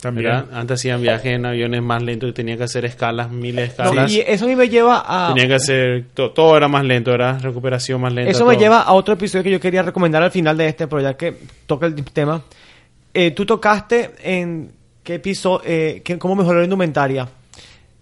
También. 0.00 0.26
¿verdad? 0.30 0.46
Antes 0.52 0.78
hacían 0.80 1.02
viajes 1.02 1.26
en 1.34 1.44
aviones 1.44 1.82
más 1.82 2.00
lentos 2.02 2.30
y 2.30 2.32
tenían 2.32 2.56
que 2.56 2.62
hacer 2.64 2.84
escalas, 2.84 3.30
miles 3.32 3.76
de 3.76 3.82
No, 3.82 3.90
escalas. 3.90 4.12
y 4.12 4.20
eso 4.20 4.44
a 4.44 4.48
mí 4.48 4.54
me 4.54 4.68
lleva 4.68 5.02
a... 5.04 5.28
Tenían 5.34 5.48
que 5.48 5.54
hacer, 5.56 6.04
to- 6.14 6.30
todo 6.30 6.56
era 6.56 6.68
más 6.68 6.84
lento, 6.84 7.12
era 7.12 7.36
recuperación 7.38 8.00
más 8.00 8.12
lenta. 8.12 8.30
Eso 8.30 8.46
me 8.46 8.52
todo. 8.54 8.62
lleva 8.62 8.82
a 8.82 8.92
otro 8.92 9.14
episodio 9.14 9.42
que 9.42 9.50
yo 9.50 9.58
quería 9.58 9.82
recomendar 9.82 10.22
al 10.22 10.30
final 10.30 10.56
de 10.56 10.68
este, 10.68 10.86
pero 10.86 11.02
ya 11.02 11.14
que 11.16 11.34
toca 11.66 11.86
el 11.86 11.96
tema. 12.04 12.42
Eh, 13.12 13.32
tú 13.32 13.44
tocaste 13.44 14.12
en 14.22 14.70
qué 15.02 15.14
episodio, 15.14 15.62
eh, 15.66 16.02
cómo 16.20 16.36
mejorar 16.36 16.58
la 16.60 16.64
indumentaria. 16.64 17.28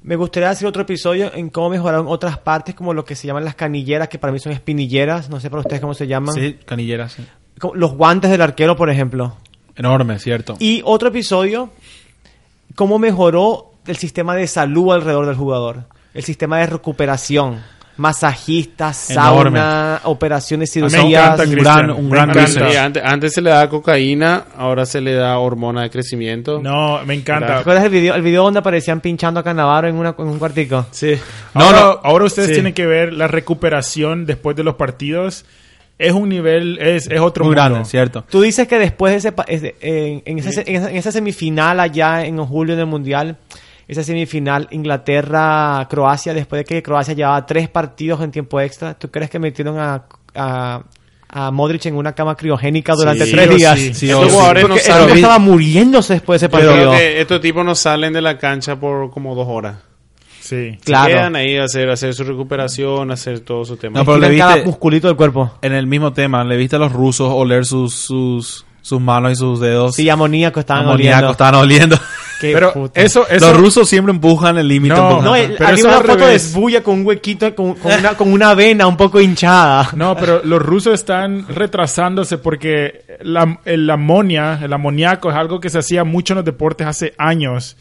Me 0.07 0.15
gustaría 0.15 0.49
hacer 0.49 0.69
otro 0.69 0.83
episodio 0.83 1.35
en 1.35 1.51
cómo 1.51 1.69
mejoraron 1.69 2.07
otras 2.07 2.39
partes, 2.39 2.77
como 2.77 2.95
lo 2.95 3.05
que 3.05 3.17
se 3.17 3.27
llaman 3.27 3.45
las 3.45 3.57
canilleras, 3.57 4.09
que 4.09 4.21
para 4.21 4.33
mí 4.33 4.39
son 4.39 4.53
espinilleras, 4.53 5.29
no 5.29 5.41
sé 5.41 5.51
para 5.51 5.63
ustedes 5.63 5.81
cómo 5.81 5.95
se 5.95 6.07
llaman. 6.07 6.33
Sí, 6.33 6.61
canilleras. 6.65 7.15
sí. 7.15 7.27
Los 7.75 7.93
guantes 7.95 8.31
del 8.31 8.41
arquero, 8.41 8.77
por 8.77 8.89
ejemplo. 8.89 9.37
Enorme, 9.75 10.21
cierto. 10.21 10.55
Y 10.61 10.81
otro 10.85 11.09
episodio, 11.09 11.71
cómo 12.77 13.01
mejoró 13.01 13.73
el 13.85 13.97
sistema 13.97 14.37
de 14.37 14.47
salud 14.47 14.93
alrededor 14.93 15.27
del 15.27 15.35
jugador. 15.35 15.87
El 16.15 16.23
sistema 16.23 16.59
de 16.59 16.67
recuperación. 16.67 17.65
Masajistas, 17.97 19.11
Enorme. 19.11 19.59
sauna, 19.59 20.01
operaciones, 20.05 20.71
cirugías. 20.73 21.39
un 21.41 21.55
gran- 21.57 21.91
un 21.91 22.11
gran 22.11 22.31
antes, 22.31 23.03
antes 23.05 23.33
se 23.35 23.41
le 23.41 23.51
daba 23.51 23.69
cocaína, 23.69 24.45
ahora 24.57 24.85
se 24.87 25.01
le 25.01 25.15
da 25.15 25.39
hormona 25.39 25.83
de 25.83 25.91
crecimiento. 25.91 26.61
No, 26.63 26.99
me 27.05 27.15
¿Te 27.15 27.21
encanta. 27.21 27.59
acuerdas 27.59 27.85
el 27.85 27.91
video, 27.91 28.15
el 28.15 28.23
video 28.23 28.43
donde 28.45 28.61
aparecían 28.61 29.01
pinchando 29.01 29.41
a 29.41 29.43
Canavaro 29.43 29.89
en, 29.89 29.97
una, 29.97 30.15
en 30.19 30.27
un 30.27 30.39
cuartico? 30.39 30.87
Sí. 30.91 31.15
No, 31.55 31.71
No, 31.73 32.01
ahora 32.03 32.25
ustedes 32.25 32.49
Sí. 32.49 32.55
tienen 32.55 32.73
que 32.75 32.87
ver 32.87 33.13
la 33.13 33.29
recuperación 33.29 34.27
después 34.27 34.57
de 34.57 34.65
los 34.65 34.75
partidos. 34.75 35.45
Es 35.99 36.13
un 36.13 36.29
nivel, 36.29 36.79
es, 36.79 37.07
es 37.11 37.21
otro 37.21 37.45
Muy 37.45 37.55
mundo. 37.55 37.71
grande, 37.71 37.89
cierto. 37.89 38.25
Tú 38.29 38.43
dices 38.43 38.69
que 38.69 38.79
después 38.79 39.23
de 39.23 39.31
ese, 39.49 39.75
en, 39.81 40.23
en 40.27 40.39
esa, 40.39 40.61
en 40.61 40.77
esa- 40.77 40.91
en 40.91 40.97
esa 40.97 41.11
semifinal 41.13 41.81
allá 41.81 42.25
en 42.27 42.37
julio 42.45 42.75
en 42.75 42.81
el 42.81 42.87
Mundial, 42.87 43.37
esa 43.89 44.03
semifinal 44.03 44.69
Inglaterra-Croacia, 44.71 46.35
después 46.35 46.61
de 46.61 46.65
que 46.65 46.83
Croacia 46.83 47.15
llevaba 47.15 47.47
tres 47.47 47.69
partidos 47.69 48.21
en 48.21 48.31
tiempo 48.31 48.61
extra, 48.61 48.95
¿tú 48.95 49.11
crees 49.11 49.31
que 49.31 49.39
metieron 49.39 49.79
a, 49.79 50.05
a, 50.35 50.83
a 51.29 51.51
Modric 51.51 51.87
en 51.87 51.95
una 51.97 52.13
cama 52.13 52.35
criogénica 52.37 52.95
durante 52.95 53.27
Sí, 53.27 53.33
tres 53.33 53.57
días? 53.57 53.79
sí. 53.79 53.95
Sí, 53.95 54.11
Estos 54.11 54.33
jugadores 54.33 54.63
no 54.69 54.75
hombre 54.75 55.15
estaba 55.15 55.39
muriéndose 55.39 56.15
después 56.15 56.41
de 56.41 56.47
ese 56.47 56.53
partido. 56.53 56.91
que 56.93 57.21
estos 57.21 57.41
tipos 57.41 57.65
no 57.65 57.75
salen 57.75 58.13
de 58.13 58.23
la 58.23 58.39
cancha 58.39 58.77
por 58.77 59.11
como 59.11 59.35
dos 59.35 59.47
horas. 59.49 59.77
Sí. 60.41 60.79
Claro. 60.85 61.07
Se 61.07 61.13
quedan 61.13 61.37
ahí 61.37 61.57
a 61.57 61.65
hacer, 61.65 61.91
a 61.91 61.95
hacer 61.95 62.15
su 62.15 62.23
recuperación, 62.23 63.11
a 63.11 63.15
hacer 63.15 63.41
todo 63.41 63.65
su 63.65 63.77
tema. 63.77 63.99
No, 63.99 64.05
pero 64.05 64.19
le 64.19 64.27
Estiran 64.27 64.47
cada 64.49 64.57
viste- 64.59 64.67
musculito 64.71 65.09
del 65.09 65.17
cuerpo. 65.17 65.53
En 65.63 65.73
el 65.73 65.87
mismo 65.89 66.13
tema, 66.13 66.45
le 66.45 66.57
viste 66.57 66.77
a 66.77 66.79
los 66.79 66.93
rusos 66.93 67.33
oler 67.33 67.65
sus, 67.67 67.95
sus, 67.95 68.65
sus 68.81 69.01
manos 69.01 69.33
y 69.33 69.35
sus 69.37 69.59
dedos. 69.59 69.97
Sí, 69.97 70.09
amoníaco 70.09 70.61
estaban 70.61 70.85
Amoníaco, 70.85 71.17
oliendo. 71.17 71.31
estaban 71.33 71.55
oliendo. 71.57 71.99
Qué 72.41 72.53
Pero 72.53 72.73
puta. 72.75 73.01
eso, 73.01 73.27
eso. 73.29 73.47
Los 73.49 73.57
rusos 73.57 73.89
siempre 73.89 74.13
empujan 74.13 74.59
el 74.59 74.69
límite. 74.69 74.95
No. 74.95 75.23
No, 75.23 75.35
el- 75.35 75.53
Pero 75.55 75.69
había 75.69 75.85
una 75.85 75.97
al 75.97 76.03
foto 76.03 76.17
de 76.19 76.25
revés. 76.27 76.43
Sbuya 76.53 76.83
con 76.83 76.99
un 77.01 77.07
huequito, 77.07 77.55
con, 77.55 77.75
con 77.75 77.93
una, 77.93 78.15
con 78.15 78.31
una 78.33 78.55
vena 78.55 78.87
un 78.87 78.97
poco 78.97 79.21
hinchada. 79.21 79.89
No, 79.95 80.15
pero 80.17 80.43
los 80.45 80.61
rusos 80.61 80.93
están 80.95 81.47
retrasándose 81.49 82.37
porque 82.39 83.05
la, 83.23 83.59
el 83.65 83.89
amonia, 83.89 84.61
el 84.63 84.73
amoníaco 84.73 85.31
es 85.31 85.37
algo 85.37 85.61
que 85.61 85.71
se 85.71 85.79
hacía 85.79 86.05
mucho 86.05 86.35
en 86.35 86.37
los 86.37 86.45
deportes 86.45 86.87
hace 86.87 87.15
años 87.17 87.77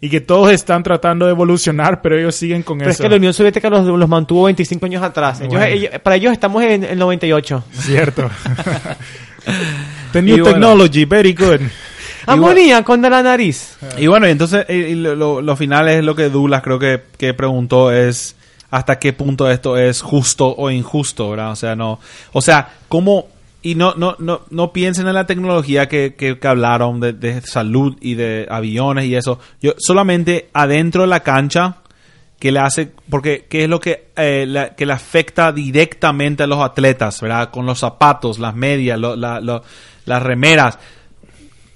y 0.00 0.10
que 0.10 0.20
todos 0.20 0.50
están 0.52 0.82
tratando 0.82 1.24
de 1.24 1.30
evolucionar, 1.32 2.02
pero 2.02 2.18
ellos 2.18 2.34
siguen 2.34 2.62
con 2.62 2.76
Pero 2.76 2.90
es 2.90 2.96
eso. 2.96 3.04
que 3.04 3.08
la 3.08 3.16
Unión 3.16 3.32
Soviética 3.32 3.70
los, 3.70 3.86
los 3.86 4.08
mantuvo 4.08 4.44
25 4.44 4.84
años 4.84 5.02
atrás. 5.02 5.40
Ellos- 5.40 5.52
Bueno. 5.54 5.66
ellos- 5.66 5.90
para 6.02 6.16
ellos 6.16 6.30
estamos 6.32 6.62
en 6.62 6.84
el 6.84 6.98
98. 6.98 7.64
Cierto. 7.72 8.30
The 10.12 10.22
new 10.22 10.36
Y 10.36 10.40
bueno. 10.40 10.54
technology, 10.54 11.04
very 11.06 11.32
good. 11.34 11.60
Amonía 12.26 12.82
con 12.84 13.02
de 13.02 13.10
la 13.10 13.22
nariz. 13.22 13.76
Y 13.98 14.06
bueno, 14.06 14.26
y 14.26 14.30
entonces 14.30 14.66
y- 14.68 14.94
lo- 14.94 15.40
lo 15.40 15.56
final 15.56 15.88
es 15.88 16.02
lo 16.04 16.14
que 16.14 16.28
Douglas 16.30 16.62
creo 16.62 16.78
que, 16.78 17.02
que 17.16 17.34
preguntó 17.34 17.90
es 17.92 18.36
hasta 18.70 18.98
qué 18.98 19.12
punto 19.12 19.48
esto 19.50 19.76
es 19.76 20.02
justo 20.02 20.54
o 20.56 20.70
injusto, 20.70 21.30
¿verdad? 21.30 21.52
O 21.52 21.56
sea, 21.56 21.76
no, 21.76 22.00
o 22.32 22.40
sea, 22.42 22.68
cómo 22.88 23.28
y 23.62 23.76
no 23.76 23.94
no 23.94 24.16
no 24.18 24.42
no 24.50 24.72
piensen 24.72 25.06
en 25.08 25.14
la 25.14 25.26
tecnología 25.26 25.88
que, 25.88 26.14
que, 26.18 26.38
que 26.38 26.48
hablaron 26.48 27.00
de, 27.00 27.12
de 27.12 27.40
salud 27.42 27.96
y 28.00 28.14
de 28.14 28.46
aviones 28.50 29.04
y 29.06 29.14
eso. 29.14 29.38
Yo 29.62 29.74
solamente 29.78 30.48
adentro 30.52 31.02
de 31.02 31.08
la 31.08 31.20
cancha 31.20 31.76
que 32.40 32.50
le 32.52 32.58
hace 32.58 32.90
porque 33.08 33.46
qué 33.48 33.64
es 33.64 33.70
lo 33.70 33.80
que 33.80 34.08
eh, 34.16 34.44
la- 34.46 34.74
que 34.74 34.84
le 34.86 34.92
afecta 34.92 35.50
directamente 35.52 36.42
a 36.42 36.46
los 36.46 36.58
atletas, 36.62 37.20
¿verdad? 37.22 37.50
Con 37.50 37.64
los 37.64 37.78
zapatos, 37.78 38.38
las 38.38 38.54
medias, 38.54 38.98
lo- 38.98 39.16
la- 39.16 39.40
lo- 39.40 39.62
las 40.04 40.22
remeras. 40.22 40.78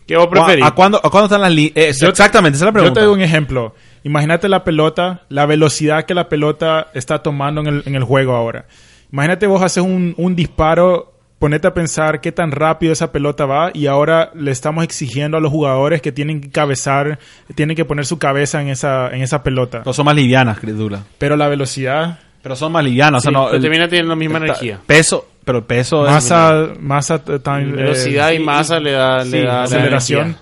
¿Qué 0.09 0.17
vos 0.17 0.27
preferís? 0.27 0.65
¿A 0.65 0.73
cuándo, 0.73 0.99
a 0.99 1.09
cuándo 1.11 1.27
están 1.27 1.43
las 1.43 1.53
li- 1.53 1.71
eh, 1.77 1.93
Yo- 2.01 2.09
Exactamente, 2.09 2.57
esa 2.57 2.65
es 2.65 2.67
la 2.67 2.71
Yo 2.71 2.83
pregunta. 2.83 3.01
te 3.01 3.07
doy 3.07 3.15
un 3.15 3.21
ejemplo. 3.21 3.75
Imagínate 4.03 4.49
la 4.49 4.65
pelota, 4.65 5.23
la 5.29 5.47
velocidad 5.47 6.05
que 6.07 6.15
la 6.15 6.29
pelota 6.29 6.89
está 6.95 7.23
tomando 7.23 7.61
en 7.61 7.67
el, 7.69 7.83
en 7.87 7.95
el 7.95 8.03
juego 8.05 8.35
ahora. 8.35 8.65
Imagínate 9.13 9.47
vos 9.47 9.63
haces 9.63 9.83
un, 9.85 10.15
un 10.17 10.35
disparo, 10.35 11.13
ponete 11.39 11.69
a 11.69 11.75
pensar 11.75 12.21
qué 12.21 12.33
tan 12.33 12.51
rápido 12.53 12.93
esa 12.93 13.13
pelota 13.13 13.45
va 13.47 13.71
y 13.75 13.87
ahora 13.87 14.31
le 14.35 14.51
estamos 14.51 14.83
exigiendo 14.83 15.37
a 15.37 15.41
los 15.41 15.51
jugadores 15.53 16.01
que 16.03 16.11
tienen 16.13 16.41
que 16.41 16.51
cabezar, 16.51 17.19
tienen 17.55 17.77
que 17.77 17.85
poner 17.85 18.07
su 18.07 18.19
cabeza 18.19 18.61
en 18.63 18.69
esa, 18.69 19.09
en 19.11 19.21
esa 19.23 19.43
pelota. 19.43 19.81
Pero 19.85 19.93
son 19.93 20.07
más 20.07 20.15
livianas, 20.17 20.59
Dula. 20.63 21.03
Pero 21.19 21.37
la 21.37 21.49
velocidad, 21.49 22.19
Pero 22.43 22.57
son 22.57 22.73
más 22.73 22.85
livianas. 22.85 23.23
Sí, 23.23 23.29
o 23.29 23.31
sea, 23.33 23.39
no, 23.41 23.45
pero 23.47 23.57
el- 23.57 23.63
termina 23.63 23.89
teniendo 23.89 24.11
la 24.11 24.17
misma 24.17 24.39
energía. 24.39 24.79
Peso, 24.87 25.27
pero 25.49 25.59
el 25.61 25.65
peso 25.65 26.05
es... 26.07 26.13
masa, 26.13 26.75
masa 26.79 27.25
t- 27.25 27.39
time, 27.39 27.73
Velocidad 27.73 28.33
eh, 28.33 28.35
y 28.35 28.39
masa 28.41 28.79
le 28.79 28.93
da, 28.93 29.25
le 29.25 29.31
sí, 29.31 29.39
da 29.43 29.63
aceleración. 29.63 30.37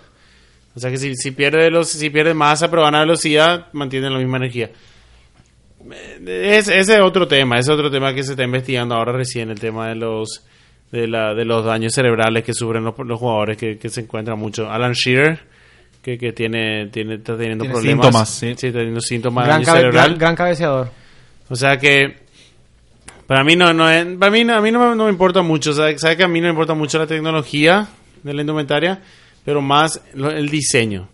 O 0.74 0.80
sea 0.80 0.90
que 0.90 0.96
si, 0.98 1.14
si 1.14 1.30
pierde 1.30 1.70
veloc- 1.70 1.84
si 1.84 2.10
pierde 2.10 2.34
masa 2.34 2.68
pero 2.68 2.82
gana 2.82 2.98
velocidad, 3.00 3.68
mantiene 3.72 4.10
la 4.10 4.18
misma 4.18 4.38
energía. 4.38 4.70
Eh, 5.90 6.56
Es, 6.58 6.68
ese 6.68 6.94
es 6.96 7.00
otro 7.00 7.28
tema, 7.28 7.58
ese 7.58 7.70
es 7.70 7.74
otro 7.78 7.90
tema 7.90 8.12
que 8.12 8.22
se 8.22 8.32
está 8.32 8.42
investigando 8.44 8.94
ahora 8.96 9.12
recién, 9.12 9.50
el 9.50 9.60
tema 9.60 9.88
de 9.88 9.94
los 9.94 10.44
de, 10.90 11.06
la, 11.08 11.34
de 11.34 11.44
los 11.44 11.64
daños 11.64 11.92
cerebrales 11.92 12.44
que 12.44 12.52
sufren 12.54 12.84
los, 12.84 12.94
los 12.98 13.18
jugadores 13.18 13.56
que, 13.56 13.78
que 13.78 13.88
se 13.88 14.00
encuentran 14.02 14.38
mucho. 14.38 14.70
Alan 14.70 14.92
Shearer, 14.92 15.40
que, 16.02 16.16
que 16.18 16.32
tiene, 16.32 16.86
tiene, 16.88 17.14
está 17.14 17.36
teniendo 17.36 17.62
Tiene 17.62 17.74
problemas. 17.74 18.04
síntomas, 18.06 18.28
sí. 18.30 18.48
está 18.48 18.78
teniendo 18.78 19.00
síntomas 19.00 19.46
de 19.46 19.52
daño 19.52 19.64
cabe- 19.64 19.78
cerebral. 19.78 20.04
gran, 20.08 20.18
gran 20.18 20.36
cabeceador. 20.36 20.90
O 21.48 21.56
sea 21.56 21.76
que 21.78 22.25
para 23.26 23.42
mí 23.44 23.56
no, 23.56 23.72
no 23.72 23.90
es- 23.90 24.06
para 24.18 24.30
mí 24.30 24.40
a 24.48 24.60
mí 24.60 24.70
no 24.70 24.94
no 24.94 25.04
me 25.04 25.10
importa 25.10 25.42
mucho, 25.42 25.72
sea, 25.74 25.96
sabe 25.98 26.16
que 26.16 26.24
a 26.24 26.28
mí 26.28 26.40
no 26.40 26.44
me 26.46 26.50
importa 26.50 26.74
mucho 26.74 26.98
la 26.98 27.06
tecnología 27.06 27.88
de 28.22 28.34
la 28.34 28.40
indumentaria, 28.42 29.00
pero 29.44 29.60
más 29.60 30.00
lo- 30.14 30.30
el 30.30 30.48
diseño. 30.48 31.08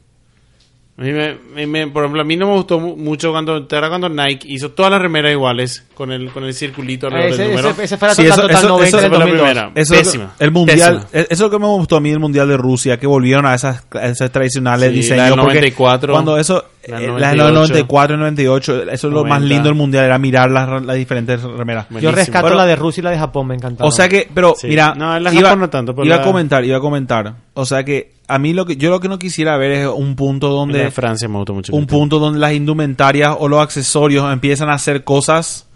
A 0.99 1.01
mí 1.03 1.11
me, 1.11 1.37
me- 1.55 1.67
me- 1.67 1.87
por 1.87 2.05
ejemplo, 2.05 2.21
a 2.21 2.25
mí 2.25 2.37
no 2.37 2.47
me 2.49 2.53
gustó 2.55 2.79
mu- 2.79 2.97
mucho 2.97 3.31
cuando, 3.33 3.67
¿te 3.67 3.77
acuerdas 3.77 3.99
cuando 3.99 4.09
Nike 4.11 4.47
hizo 4.51 4.73
todas 4.73 4.93
las 4.93 5.01
remeras 5.01 5.33
iguales 5.33 5.87
con 5.95 6.13
el 6.13 6.31
con 6.31 6.45
el 6.45 6.53
circulito 6.53 7.07
alrededor 7.07 7.31
del 7.33 7.41
Ese, 7.41 7.49
número. 7.51 7.71
ese, 7.71 7.85
ese 7.85 7.97
fue 7.97 8.09
la 8.09 8.15
Sí, 8.15 8.23
total, 8.25 8.33
eso- 8.39 8.43
total 8.43 8.57
eso- 8.59 8.69
90 8.69 8.89
eso 8.89 8.97
del 9.01 9.09
fue 9.09 9.19
la 9.19 9.25
2002. 9.25 9.49
primera. 9.49 9.73
Eso, 9.75 9.95
Pésima. 9.95 10.33
el 10.39 10.51
mundial, 10.51 10.95
Pésima. 11.01 11.09
eh, 11.15 11.27
eso 11.31 11.33
es 11.33 11.41
lo 11.41 11.51
que 11.51 11.59
me 11.59 11.67
gustó 11.67 11.97
a 11.97 12.01
mí 12.03 12.11
del 12.11 12.19
mundial 12.21 12.47
de 12.47 12.57
Rusia, 12.59 12.99
que 12.99 13.07
volvieron 13.07 13.47
a 13.47 13.55
esas, 13.55 13.87
a 13.91 14.07
esas 14.07 14.31
tradicionales 14.31 14.91
Sí, 14.91 14.97
diseños. 14.97 15.17
la 15.19 15.25
del 15.25 15.33
porque 15.37 15.47
94, 15.55 16.13
Cuando 16.13 16.37
eso, 16.39 16.65
la 16.87 16.99
eh, 16.99 17.01
del 17.07 17.21
las 17.21 17.31
del 17.31 17.55
94 17.55 18.17
y 18.17 18.19
98, 18.19 18.83
eso 18.83 18.93
es 18.93 19.03
lo 19.15 19.23
más 19.25 19.41
90. 19.41 19.49
lindo 19.49 19.69
del 19.71 19.75
mundial, 19.79 20.05
era 20.05 20.19
mirar 20.19 20.51
las, 20.51 20.83
las 20.85 20.97
diferentes 20.97 21.41
remeras. 21.43 21.87
Yo 21.89 21.93
Buenísimo. 21.95 22.13
rescato 22.17 22.43
Bueno, 22.43 22.57
la 22.59 22.67
de 22.67 22.77
Rusia 22.77 23.01
y 23.01 23.05
la 23.05 23.11
de 23.13 23.19
Japón, 23.19 23.47
me 23.47 23.55
encantaron. 23.55 23.89
O 23.89 23.91
sea 23.91 24.11
que, 24.11 24.29
pero 24.33 24.55
Sí. 24.59 24.67
mira, 24.69 24.93
No, 24.95 25.19
la 25.19 25.33
iba, 25.33 25.43
Japón 25.49 25.61
no 25.61 25.71
tanto, 25.71 25.95
pero 25.95 26.05
iba 26.07 26.17
la- 26.17 26.23
a 26.23 26.25
comentar, 26.25 26.63
iba 26.67 26.77
a 26.77 26.81
comentar. 26.81 27.33
O 27.55 27.65
sea 27.65 27.83
que 27.83 28.13
a 28.35 28.39
mí 28.39 28.53
lo 28.53 28.65
que 28.67 28.77
yo 28.77 28.91
lo 28.91 29.01
que 29.01 29.09
no 29.09 29.19
quisiera 29.19 29.57
ver 29.57 29.71
es 29.73 29.87
un 29.87 30.17
punto 30.17 30.49
donde 30.49 30.79
de 30.85 30.91
Francia 30.91 31.29
me 31.29 31.37
gustó 31.39 31.55
mucho. 31.55 31.73
un 31.75 31.87
punto 31.87 32.19
donde 32.19 32.39
las 32.39 32.53
indumentarias 32.53 33.37
o 33.39 33.49
los 33.49 33.61
accesorios 33.61 34.33
empiezan 34.33 34.69
a 34.71 34.75
hacer 34.75 35.05
cosas, 35.05 35.69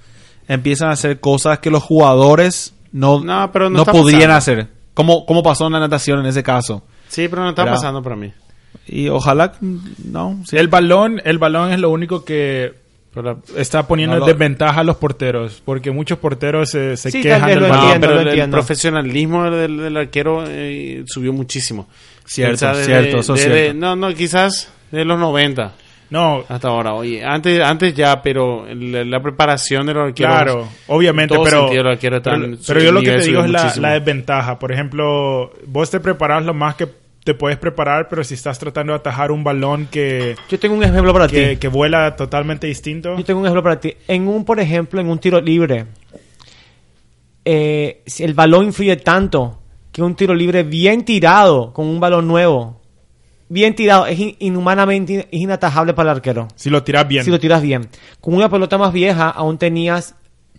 empiezan 0.49 0.89
a 0.89 0.93
hacer 0.93 1.21
cosas 1.21 1.59
que 1.59 1.71
los 1.71 1.83
jugadores 1.83 2.75
no, 2.93 3.21
No, 3.21 3.51
pero 3.53 3.69
no 3.69 3.79
no 3.79 3.85
podrían 3.85 4.31
pasando. 4.31 4.37
hacer. 4.63 4.69
Como, 4.95 5.27
como 5.27 5.43
pasó 5.43 5.67
en 5.67 5.75
la 5.75 5.81
natación 5.81 6.21
en 6.21 6.27
ese 6.27 6.43
caso. 6.43 6.83
Sí, 7.09 7.29
pero 7.29 7.43
no 7.43 7.51
está 7.51 7.65
¿Verdad? 7.65 7.77
pasando 7.77 8.03
para 8.03 8.17
mí. 8.17 8.33
Y 8.87 9.09
ojalá, 9.09 9.53
no, 9.61 10.41
sí. 10.47 10.57
El 10.57 10.69
balón, 10.69 11.21
el 11.25 11.39
balón 11.39 11.73
es 11.73 11.81
lo 11.81 11.91
único 11.91 12.25
que 12.25 12.75
Pero 13.17 13.43
está 13.57 13.87
poniendo 13.89 14.15
No 14.15 14.21
lo- 14.21 14.27
en 14.27 14.33
desventaja 14.33 14.81
a 14.81 14.85
los 14.85 14.97
porteros, 14.97 15.61
porque 15.65 15.91
muchos 15.91 16.19
porteros 16.19 16.71
se, 16.71 16.97
se 16.97 17.11
Sí, 17.11 17.23
quejan 17.23 17.49
del 17.49 17.61
lo 17.61 17.69
balón. 17.69 17.95
No, 17.95 18.01
pero 18.01 18.15
lo 18.15 18.21
el, 18.21 18.29
entiendo. 18.29 18.57
profesionalismo 18.59 19.51
del, 19.51 19.79
del 19.79 19.97
arquero 19.97 20.45
eh, 20.47 21.03
subió 21.07 21.33
muchísimo. 21.33 21.89
Cierto, 22.27 22.75
cierto, 22.75 23.19
eso. 23.21 23.35
No, 23.75 23.97
no, 23.97 24.13
quizás 24.13 24.71
de 24.91 25.05
los 25.05 25.19
90 25.19 25.73
No, 26.11 26.45
hasta 26.49 26.69
ahora. 26.69 26.93
Oye, 26.95 27.25
antes, 27.25 27.61
antes 27.61 27.95
ya, 27.95 28.21
pero 28.23 28.67
la 28.71 29.21
preparación 29.21 29.87
de 29.87 29.95
los 29.95 30.09
arqueros. 30.09 30.33
Claro, 30.35 30.69
obviamente, 30.89 31.35
pero, 31.43 31.63
sentido, 31.63 31.83
el 31.83 31.89
arquero 31.89 32.17
está 32.19 32.33
pero, 32.35 32.57
pero 32.67 32.81
yo 32.81 32.93
lo 32.93 33.01
que 33.01 33.13
te 33.13 33.23
digo 33.23 33.43
es 33.45 33.51
la, 33.51 33.73
la 33.79 33.93
desventaja. 33.93 34.59
Por 34.59 34.73
ejemplo, 34.73 35.53
vos 35.67 35.91
te 35.91 36.01
preparás 36.01 36.45
lo 36.45 36.53
más 36.55 36.75
que 36.77 36.87
te 37.27 37.35
puedes 37.35 37.59
preparar, 37.59 38.09
pero 38.09 38.23
si 38.23 38.35
estás 38.35 38.57
tratando 38.59 38.93
de 38.93 39.01
atajar 39.01 39.33
un 39.33 39.43
balón 39.43 39.87
que, 39.91 40.37
Yo 40.49 40.59
tengo 40.61 40.77
un 40.77 40.85
ejemplo 40.85 41.13
para 41.13 41.27
que, 41.27 41.51
ti. 41.51 41.57
que 41.57 41.67
vuela 41.69 42.15
totalmente 42.15 42.69
distinto, 42.69 43.17
Yo 43.19 43.25
tengo 43.25 43.41
un 43.41 43.47
ejemplo 43.47 43.65
para 43.65 43.81
ti. 43.81 43.95
En 44.07 44.29
un, 44.29 44.45
por 44.45 44.61
ejemplo, 44.61 45.01
en 45.01 45.09
un 45.09 45.19
tiro 45.19 45.41
libre, 45.41 45.87
eh, 47.45 48.03
si 48.07 48.25
el 48.25 48.35
balón 48.35 48.67
influye 48.67 48.97
tanto 48.97 49.59
que 49.93 50.03
un 50.03 50.15
tiro 50.15 50.35
libre 50.35 50.63
bien 50.63 51.05
tirado 51.05 51.73
con 51.73 51.87
un 51.87 51.99
balón 52.01 52.29
nuevo, 52.29 52.81
bien 53.49 53.75
tirado, 53.75 54.07
es 54.07 54.19
in- 54.19 54.37
inhumanamente 54.41 55.29
es 55.31 55.41
inatajable 55.41 55.95
para 55.95 56.11
el 56.13 56.17
arquero. 56.17 56.49
si 56.55 56.71
lo 56.71 56.83
tiras 56.83 57.07
bien. 57.09 57.25
Si 57.25 57.31
lo 57.31 57.39
tiras 57.41 57.63
bien. 57.63 57.89
Con 58.21 58.35
una 58.35 58.49
pelota 58.49 58.79
más 58.79 58.93
vieja, 58.93 59.31
aún 59.31 59.59
tenías 59.59 60.15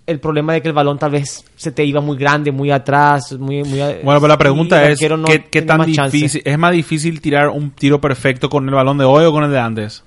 el 0.07 0.19
problema 0.19 0.53
de 0.53 0.61
que 0.61 0.69
el 0.69 0.73
balón 0.73 0.97
tal 0.97 1.11
vez 1.11 1.45
se 1.55 1.71
te 1.71 1.83
iba 1.85 2.01
muy 2.01 2.17
grande, 2.17 2.51
muy 2.51 2.71
atrás, 2.71 3.33
muy... 3.33 3.63
muy 3.63 3.81
a- 3.81 3.97
Bueno, 4.03 4.19
pero 4.19 4.27
la 4.29 4.37
pregunta 4.37 4.89
es, 4.89 4.99
no 5.09 5.25
¿qué, 5.25 5.43
qué 5.45 5.61
tan 5.61 5.85
difícil? 5.85 6.41
¿Es 6.45 6.57
más 6.57 6.71
difícil 6.71 7.21
tirar 7.21 7.49
un 7.49 7.71
tiro 7.71 8.01
perfecto 8.01 8.49
con 8.49 8.67
el 8.67 8.73
balón 8.73 8.97
de 8.97 9.05
hoy 9.05 9.25
o 9.25 9.31
con 9.31 9.43
el 9.43 9.51
de 9.51 9.59
antes? 9.59 10.03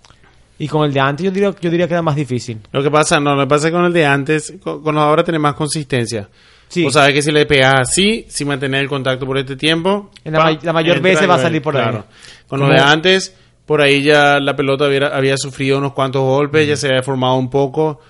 Y 0.59 0.69
con 0.69 0.85
el 0.85 0.93
de 0.93 1.01
antes 1.01 1.25
yo 1.25 1.31
diría, 1.31 1.55
yo 1.61 1.71
diría 1.71 1.87
que 1.87 1.95
era 1.95 2.03
más 2.03 2.17
difícil. 2.17 2.59
Lo 2.73 2.83
que 2.83 2.91
pasa, 2.91 3.21
no, 3.21 3.35
lo 3.35 3.43
que 3.43 3.49
pasa 3.49 3.69
es 3.69 3.71
que 3.73 3.77
con 3.77 3.85
el 3.87 3.93
de 3.93 4.05
antes, 4.07 4.55
con, 4.63 4.83
con 4.83 4.95
los 4.95 5.05
de 5.05 5.09
ahora 5.09 5.23
tiene 5.25 5.39
más 5.39 5.55
consistencia. 5.55 6.29
Sí. 6.69 6.85
O 6.87 6.91
sabes 6.91 7.13
que 7.15 7.23
si 7.23 7.33
le 7.33 7.47
pegas 7.47 7.75
así, 7.81 8.27
si 8.29 8.45
mantener 8.45 8.83
el 8.83 8.89
contacto 8.89 9.27
por 9.27 9.37
este 9.39 9.57
tiempo, 9.57 10.11
En 10.25 10.33
la 10.35 10.59
la 10.63 10.73
mayor 10.73 11.01
veces 11.01 11.29
va 11.29 11.35
a 11.35 11.39
salir 11.39 11.61
por 11.63 11.77
ahí. 11.77 11.99
Con 12.47 12.61
lo 12.61 12.69
de 12.69 12.79
antes, 12.79 13.35
por 13.67 13.81
ahí 13.81 14.03
ya 14.03 14.39
la 14.39 14.55
pelota 14.57 14.85
había, 14.85 15.09
había 15.09 15.37
sufrido 15.37 15.79
unos 15.79 15.93
cuantos 15.93 16.23
golpes, 16.23 16.69
ya 16.69 16.77
se 16.77 16.89
había 16.89 17.03
formado 17.03 17.35
un 17.37 17.51
poco, 17.51 18.01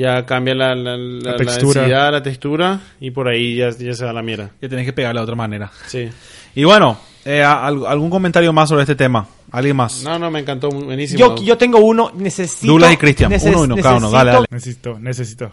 ya 0.00 0.24
cambia 0.26 0.54
la, 0.54 0.74
la, 0.74 0.96
la- 0.96 1.30
la 1.32 1.36
textura. 1.36 1.82
densidad, 1.82 2.12
la 2.12 2.22
textura, 2.22 2.80
y 3.00 3.10
por 3.10 3.28
ahí 3.28 3.56
ya, 3.56 3.70
ya 3.70 3.92
se 3.94 4.04
da 4.04 4.12
la 4.12 4.22
mierda. 4.22 4.50
Que 4.60 4.68
tenés 4.68 4.84
que 4.86 4.92
pegarle 4.92 5.20
de 5.20 5.24
otra 5.24 5.36
manera. 5.36 5.70
Sí. 5.86 6.08
Y 6.54 6.64
bueno, 6.64 6.98
eh, 7.24 7.42
al- 7.42 7.86
¿algún 7.86 8.10
comentario 8.10 8.52
más 8.52 8.68
sobre 8.68 8.82
este 8.82 8.94
tema? 8.96 9.26
¿Alguien 9.52 9.76
más? 9.76 10.02
No, 10.04 10.18
no, 10.18 10.30
me 10.30 10.40
encantó, 10.40 10.68
buenísimo. 10.70 11.18
Yo, 11.18 11.36
yo 11.42 11.58
tengo 11.58 11.78
uno, 11.78 12.12
necesito... 12.14 12.66
Douglas 12.72 12.92
y 12.92 12.96
Cristian, 12.96 13.30
neces- 13.32 13.50
uno 13.50 13.60
y 13.60 13.64
uno, 13.64 13.76
cada 13.76 13.96
uno, 13.96 14.10
dale, 14.10 14.32
dale. 14.32 14.46
Necesito, 14.50 14.98
necesito. 14.98 15.50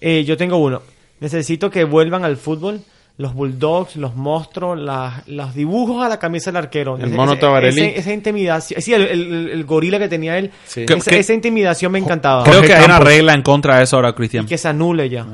Eh, 0.00 0.24
yo 0.24 0.36
tengo 0.36 0.56
uno. 0.58 0.82
Necesito 1.20 1.70
que 1.70 1.84
vuelvan 1.84 2.24
al 2.24 2.36
fútbol 2.36 2.80
los 3.18 3.34
bulldogs, 3.34 3.96
los 3.96 4.14
monstruos, 4.16 4.78
las- 4.78 5.26
los 5.28 5.54
dibujos 5.54 6.04
a 6.04 6.08
la 6.08 6.18
camisa 6.18 6.50
del 6.50 6.56
arquero. 6.58 6.96
El 6.98 7.10
mono 7.10 7.36
Tabarelli. 7.36 7.80
ese- 7.82 7.98
esa 7.98 8.12
intimidación. 8.12 8.80
Sí, 8.80 8.94
el, 8.94 9.02
el- 9.02 9.50
el 9.50 9.64
gorila 9.64 9.98
que 9.98 10.08
tenía 10.08 10.38
él. 10.38 10.50
Sí. 10.66 10.86
Esa, 10.88 11.10
¿Qué- 11.10 11.18
esa 11.18 11.34
intimidación 11.34 11.92
me 11.92 11.98
encantaba. 11.98 12.44
Creo 12.44 12.62
que 12.62 12.72
hay 12.74 12.84
una 12.84 13.00
regla 13.00 13.34
en 13.34 13.42
contra 13.42 13.76
de 13.78 13.84
eso 13.84 13.96
ahora, 13.96 14.14
Cristian. 14.14 14.46
Que 14.46 14.56
se 14.56 14.68
anule 14.68 15.08
ya. 15.10 15.26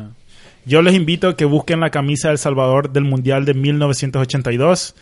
Yo 0.66 0.80
les 0.80 0.94
invito 0.94 1.28
a 1.28 1.36
que 1.36 1.44
busquen 1.44 1.80
la 1.80 1.90
camisa 1.90 2.28
del 2.28 2.38
Salvador 2.38 2.90
del 2.90 3.04
Mundial 3.04 3.44
de 3.44 3.52
1982. 3.52 4.94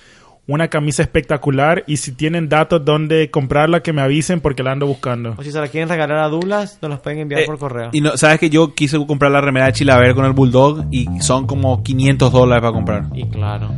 Una 0.49 0.67
camisa 0.69 1.03
espectacular 1.03 1.85
y 1.87 1.99
si 1.99 2.13
tienen 2.13 2.49
datos 2.49 2.85
donde 2.85 3.31
comprarla 3.31 3.81
que 3.81 3.93
me 3.93 4.03
avisen 4.03 4.41
porque 4.41 4.65
la 4.65 4.73
ando 4.73 4.87
buscando. 4.89 5.35
O 5.39 5.43
si 5.45 5.53
se 5.53 5.61
la 5.61 5.69
quieren 5.69 5.89
regalar 5.89 6.19
a 6.19 6.29
Douglas, 6.29 6.79
nos 6.83 6.91
los 6.91 7.01
pueden 7.01 7.21
enviar 7.21 7.43
Eh, 7.43 7.47
por 7.47 7.59
correo. 7.59 7.91
Y 7.93 8.01
no, 8.01 8.17
sabes 8.17 8.41
que 8.41 8.51
yo 8.51 8.75
quise 8.75 8.99
comprar 9.07 9.31
la 9.31 9.41
remera 9.41 9.67
de 9.67 9.73
Chilaver 9.73 10.15
con 10.17 10.25
el 10.25 10.33
Bulldog 10.33 10.87
y 10.91 11.07
son 11.21 11.47
como 11.47 11.83
500 11.85 12.33
dólares 12.33 12.61
para 12.61 12.73
comprar. 12.73 13.05
Y 13.15 13.25
claro. 13.29 13.71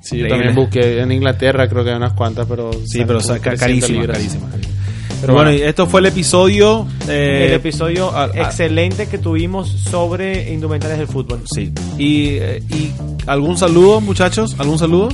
Sí, 0.00 0.18
yo 0.18 0.28
también 0.28 0.54
busqué 0.54 1.00
en 1.00 1.10
Inglaterra, 1.10 1.68
creo 1.68 1.82
que 1.82 1.90
hay 1.90 1.96
unas 1.96 2.12
cuantas, 2.12 2.46
pero... 2.48 2.70
Sí, 2.86 3.00
pero 3.04 3.18
como 3.20 3.34
sa- 3.34 3.34
ca- 3.40 3.50
300 3.50 3.60
carísima, 3.60 3.98
libras. 4.00 4.16
carísima, 4.16 4.48
carísima. 4.48 4.74
Pero 5.20 5.34
bueno, 5.34 5.50
bueno. 5.50 5.64
y 5.64 5.68
esto 5.68 5.86
fue 5.86 6.00
el 6.00 6.06
episodio. 6.06 6.86
eh, 7.08 7.46
el 7.48 7.52
episodio 7.54 8.10
ah, 8.14 8.30
excelente 8.32 9.06
que 9.08 9.18
tuvimos 9.18 9.68
sobre 9.68 10.50
indumentarias 10.52 10.98
del 11.00 11.08
fútbol. 11.08 11.40
Sí. 11.52 11.72
Y, 11.98 12.36
eh, 12.38 12.62
y 12.70 12.92
algún 13.26 13.58
saludo, 13.58 14.00
muchachos, 14.00 14.54
algún 14.58 14.78
saludo. 14.78 15.08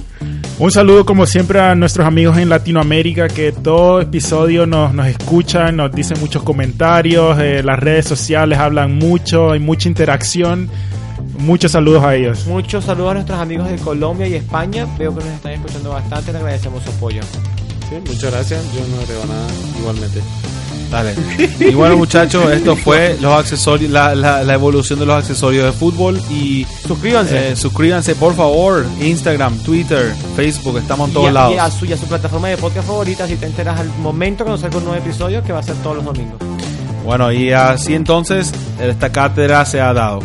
Un 0.58 0.70
saludo 0.70 1.04
como 1.04 1.26
siempre 1.26 1.60
a 1.60 1.74
nuestros 1.74 2.06
amigos 2.06 2.38
en 2.38 2.48
Latinoamérica 2.48 3.28
que 3.28 3.52
todo 3.52 4.00
episodio 4.00 4.64
nos, 4.64 4.94
nos 4.94 5.06
escuchan, 5.06 5.76
nos 5.76 5.92
dicen 5.92 6.18
muchos 6.18 6.42
comentarios, 6.42 7.38
eh, 7.38 7.62
las 7.62 7.78
redes 7.78 8.06
sociales 8.06 8.58
hablan 8.58 8.94
mucho, 8.94 9.50
hay 9.50 9.60
mucha 9.60 9.86
interacción. 9.86 10.70
Muchos 11.38 11.72
saludos 11.72 12.02
a 12.04 12.14
ellos. 12.14 12.46
Muchos 12.46 12.86
saludos 12.86 13.10
a 13.10 13.14
nuestros 13.14 13.38
amigos 13.38 13.68
de 13.68 13.76
Colombia 13.76 14.26
y 14.26 14.34
España. 14.34 14.86
Veo 14.98 15.14
que 15.14 15.22
nos 15.22 15.34
están 15.34 15.52
escuchando 15.52 15.90
bastante. 15.90 16.32
Le 16.32 16.38
agradecemos 16.38 16.82
su 16.82 16.90
apoyo. 16.90 17.22
Sí, 17.90 17.96
muchas 18.06 18.32
gracias. 18.32 18.64
Yo 18.74 18.80
no 18.88 19.02
agrego 19.02 19.26
nada 19.26 19.46
igualmente. 19.78 20.22
Dale. 20.90 21.14
Y 21.58 21.74
bueno, 21.74 21.96
muchachos, 21.96 22.50
esto 22.52 22.76
fue 22.76 23.16
los 23.20 23.32
accesorios, 23.38 23.90
la, 23.90 24.14
la, 24.14 24.44
la 24.44 24.54
evolución 24.54 24.98
de 24.98 25.06
los 25.06 25.16
accesorios 25.16 25.64
de 25.64 25.72
fútbol. 25.72 26.20
Y 26.30 26.66
Suscríbanse. 26.86 27.50
eh, 27.52 27.56
suscríbanse, 27.56 28.14
por 28.14 28.34
favor. 28.34 28.86
Instagram, 29.00 29.58
Twitter, 29.58 30.14
Facebook, 30.36 30.78
estamos 30.78 31.08
en 31.08 31.14
todos 31.14 31.26
y, 31.26 31.28
a, 31.28 31.32
lados. 31.32 31.54
y 31.54 31.58
a 31.58 31.70
su, 31.70 31.84
y 31.86 31.92
a 31.92 31.96
su 31.96 32.06
plataforma 32.06 32.48
de 32.48 32.56
podcast 32.56 32.86
favorita 32.86 33.26
si 33.26 33.36
te 33.36 33.46
enteras 33.46 33.80
al 33.80 33.88
momento 34.00 34.44
cuando 34.44 34.60
salga 34.60 34.78
un 34.78 34.84
nuevo 34.84 34.98
episodio 35.02 35.42
que 35.42 35.52
va 35.52 35.58
a 35.58 35.62
ser 35.64 35.74
todos 35.76 35.96
los 35.96 36.04
domingos. 36.04 36.38
Bueno, 37.04 37.30
y 37.32 37.52
así 37.52 37.94
entonces, 37.94 38.52
esta 38.80 39.10
cátedra 39.10 39.64
se 39.64 39.80
ha 39.80 39.92
dado. 39.92 40.20